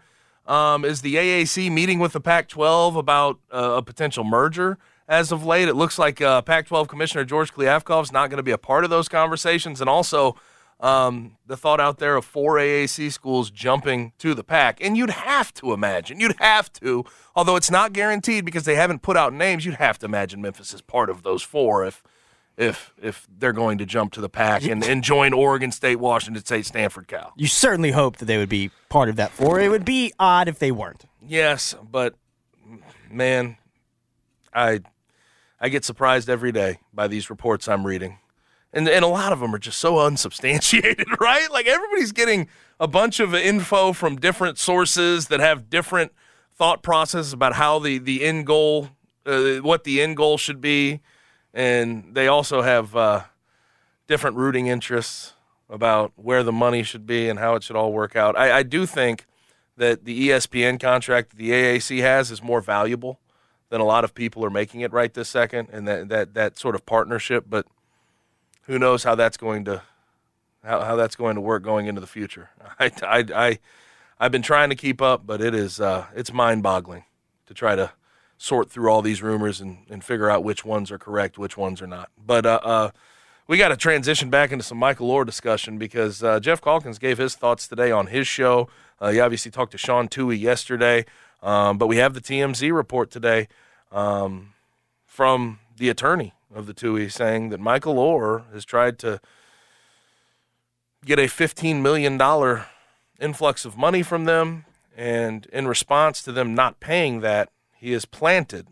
um, 0.48 0.86
is 0.86 1.02
the 1.02 1.16
AAC 1.16 1.70
meeting 1.70 2.00
with 2.00 2.14
the 2.14 2.22
Pac-12 2.22 2.96
about 2.96 3.40
uh, 3.52 3.74
a 3.76 3.82
potential 3.82 4.24
merger. 4.24 4.78
As 5.10 5.32
of 5.32 5.46
late, 5.46 5.68
it 5.68 5.76
looks 5.76 6.00
like 6.00 6.22
uh, 6.22 6.42
Pac-12 6.42 6.88
Commissioner 6.88 7.26
George 7.26 7.54
Kliavkoff 7.54 8.04
is 8.04 8.12
not 8.14 8.30
going 8.30 8.38
to 8.38 8.44
be 8.44 8.52
a 8.52 8.58
part 8.58 8.86
of 8.86 8.90
those 8.90 9.10
conversations, 9.10 9.82
and 9.82 9.90
also 9.90 10.38
um, 10.80 11.38
the 11.46 11.58
thought 11.58 11.80
out 11.80 12.00
there 12.00 12.16
of 12.16 12.26
four 12.26 12.56
AAC 12.56 13.12
schools 13.12 13.52
jumping 13.52 14.14
to 14.20 14.34
the 14.34 14.44
pack. 14.44 14.84
And 14.84 14.96
you'd 14.98 15.10
have 15.10 15.54
to 15.56 15.74
imagine, 15.74 16.20
you'd 16.20 16.40
have 16.40 16.72
to, 16.74 17.04
although 17.36 17.56
it's 17.56 17.72
not 17.72 17.94
guaranteed 17.94 18.46
because 18.46 18.64
they 18.64 18.76
haven't 18.76 19.02
put 19.02 19.18
out 19.18 19.34
names, 19.34 19.66
you'd 19.66 19.76
have 19.76 20.00
to 20.00 20.06
imagine 20.06 20.42
Memphis 20.42 20.74
is 20.74 20.82
part 20.82 21.10
of 21.10 21.24
those 21.24 21.44
four 21.44 21.86
if 21.86 22.04
if 22.58 22.94
if 23.02 23.26
they're 23.38 23.54
going 23.54 23.78
to 23.78 23.86
jump 23.86 24.12
to 24.12 24.22
the 24.22 24.28
pack 24.28 24.66
and, 24.66 24.84
and 24.84 25.02
join 25.02 25.32
Oregon 25.32 25.72
State, 25.72 25.96
Washington 25.96 26.44
State, 26.44 26.66
Stanford, 26.66 27.08
Cal. 27.08 27.32
You 27.38 27.48
certainly 27.48 27.92
hope 27.92 28.18
that 28.18 28.26
they 28.26 28.38
would 28.38 28.50
be 28.50 28.70
part 28.90 29.08
of 29.08 29.16
that 29.16 29.32
four. 29.32 29.62
It 29.62 29.70
would 29.70 29.86
be 29.86 30.12
odd 30.20 30.50
if 30.50 30.60
they 30.60 30.72
weren't. 30.72 31.06
Yes, 31.26 31.74
but 31.90 32.16
man, 33.10 33.58
I 34.54 34.82
I 35.62 35.70
get 35.70 35.86
surprised 35.86 36.30
every 36.30 36.52
day 36.52 36.80
by 36.94 37.08
these 37.08 37.30
reports 37.30 37.70
I'm 37.70 37.88
reading 37.88 38.18
and 38.74 38.88
and 38.88 39.04
a 39.04 39.08
lot 39.08 39.32
of 39.34 39.40
them 39.40 39.54
are 39.54 39.60
just 39.60 39.80
so 39.80 40.00
unsubstantiated, 40.00 41.08
right? 41.20 41.52
Like 41.52 41.68
everybody's 41.68 42.12
getting 42.12 42.48
a 42.80 42.88
bunch 42.88 43.20
of 43.20 43.34
info 43.34 43.94
from 43.94 44.18
different 44.18 44.58
sources 44.58 45.28
that 45.28 45.40
have 45.40 45.70
different 45.70 46.12
thought 46.56 46.84
processes 46.84 47.34
about 47.34 47.54
how 47.54 47.80
the 47.80 47.98
the 47.98 48.24
end 48.24 48.46
goal, 48.46 48.90
uh, 49.26 49.56
what 49.56 49.84
the 49.84 50.02
end 50.02 50.18
goal 50.18 50.38
should 50.38 50.62
be, 50.62 51.02
and 51.54 52.14
they 52.14 52.28
also 52.28 52.62
have 52.62 52.96
uh, 52.96 53.24
different 54.08 54.38
rooting 54.38 54.68
interests 54.68 55.34
about 55.70 56.12
where 56.16 56.44
the 56.44 56.52
money 56.52 56.84
should 56.84 57.06
be 57.06 57.30
and 57.30 57.40
how 57.40 57.56
it 57.56 57.64
should 57.64 57.76
all 57.76 57.94
work 57.94 58.16
out. 58.16 58.38
I, 58.38 58.60
I 58.60 58.64
do 58.64 58.86
think 58.86 59.26
that 59.78 60.04
the 60.04 60.30
ESPN 60.30 60.80
contract 60.80 61.30
that 61.30 61.38
the 61.38 61.52
AAC 61.52 62.02
has 62.02 62.32
is 62.32 62.42
more 62.42 62.60
valuable 62.60 63.20
than 63.70 63.80
a 63.80 63.86
lot 63.86 64.04
of 64.04 64.16
people 64.16 64.44
are 64.44 64.50
making 64.50 64.82
it 64.82 64.92
right 64.92 65.14
this 65.14 65.30
second, 65.30 65.70
and 65.72 65.88
that 65.88 66.10
that 66.10 66.34
that 66.34 66.58
sort 66.58 66.76
of 66.76 66.86
partnership, 66.86 67.46
but 67.48 67.66
who 68.70 68.78
knows 68.78 69.04
how 69.04 69.16
that's 69.16 69.36
going 69.36 69.66
to 69.66 69.82
how, 70.64 70.82
how 70.82 70.96
that's 70.96 71.16
going 71.16 71.34
to 71.36 71.42
work 71.42 71.64
going 71.64 71.88
into 71.88 72.00
the 72.00 72.08
future. 72.08 72.52
I, 72.80 72.92
I, 73.02 73.26
I, 73.34 73.60
I've 74.20 74.32
been 74.32 74.44
trying 74.44 74.70
to 74.70 74.76
keep 74.76 75.02
up, 75.02 75.26
but 75.26 75.42
it 75.42 75.56
is 75.56 75.82
uh, 75.82 76.06
it's 76.16 76.32
mind 76.32 76.62
boggling 76.62 77.04
to 77.48 77.54
try 77.56 77.76
to 77.76 77.92
sort 78.38 78.70
through 78.70 78.92
all 78.92 79.02
these 79.02 79.24
rumors 79.24 79.60
and, 79.60 79.80
and 79.90 80.04
figure 80.04 80.30
out 80.30 80.44
which 80.44 80.64
ones 80.64 80.92
are 80.92 81.00
correct, 81.00 81.38
which 81.38 81.58
ones 81.58 81.82
are 81.82 81.88
not. 81.88 82.10
But 82.24 82.46
uh, 82.46 82.60
uh, 82.64 82.92
we 83.48 83.58
got 83.58 83.70
to 83.70 83.76
transition 83.76 84.30
back 84.30 84.52
into 84.52 84.64
some 84.64 84.78
Michael 84.78 85.10
Oher 85.10 85.26
discussion 85.26 85.80
because 85.80 86.24
uh, 86.24 86.40
Geoff 86.40 86.62
Calkins 86.62 87.00
gave 87.00 87.18
his 87.18 87.36
thoughts 87.36 87.68
today 87.68 87.90
on 87.90 88.08
his 88.08 88.28
show. 88.28 88.70
Uh, 89.02 89.10
he 89.10 89.20
obviously 89.20 89.50
talked 89.50 89.72
to 89.72 89.80
Sean 89.80 90.08
Tuohy 90.08 90.40
yesterday, 90.40 91.06
um, 91.42 91.80
but 91.80 91.88
we 91.88 91.98
have 91.98 92.14
the 92.14 92.22
TMZ 92.22 92.72
report 92.72 93.10
today 93.10 93.48
um, 93.92 94.54
from 95.08 95.58
the 95.76 95.90
attorney 95.90 96.34
of 96.54 96.66
the 96.66 96.74
Tuohy 96.74 97.12
saying 97.12 97.50
that 97.50 97.60
Michael 97.60 97.96
Oher 97.96 98.52
has 98.54 98.66
tried 98.66 98.98
to 99.00 99.20
get 101.06 101.20
a 101.20 101.24
$15 101.24 101.82
million 101.82 102.20
influx 103.20 103.66
of 103.66 103.78
money 103.78 104.04
from 104.04 104.26
them. 104.26 104.66
And 104.96 105.46
in 105.48 105.68
response 105.68 106.22
to 106.24 106.32
them 106.32 106.54
not 106.54 106.80
paying 106.80 107.22
that, 107.22 107.50
he 107.76 107.94
has 107.94 108.06
planted, 108.06 108.68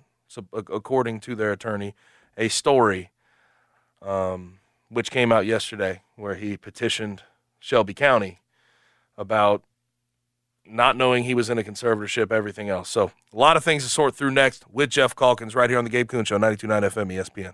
according 0.51 1.21
to 1.21 1.35
their 1.35 1.51
attorney, 1.51 1.95
a 2.37 2.49
story 2.49 3.11
um, 4.01 4.59
which 4.89 5.09
came 5.09 5.31
out 5.31 5.45
yesterday 5.45 6.01
where 6.15 6.35
he 6.35 6.57
petitioned 6.57 7.23
Shelby 7.59 7.93
County 7.93 8.39
about 9.17 9.63
not 10.65 10.97
knowing 10.97 11.23
he 11.23 11.33
was 11.33 11.49
in 11.49 11.57
a 11.57 11.63
conservatorship, 11.63 12.31
everything 12.31 12.67
else. 12.69 12.89
So 12.89 13.11
a 13.33 13.37
lot 13.37 13.55
of 13.55 13.63
things 13.63 13.83
to 13.83 13.89
sort 13.89 14.15
through 14.15 14.31
next 14.31 14.69
with 14.69 14.89
Geoff 14.89 15.15
Calkins 15.15 15.55
right 15.55 15.69
here 15.69 15.79
on 15.79 15.85
the 15.85 15.89
Gabe 15.89 16.09
Kuhn 16.09 16.25
Show, 16.25 16.37
92.9 16.37 16.81
FM 16.83 17.13
ESPN. 17.13 17.53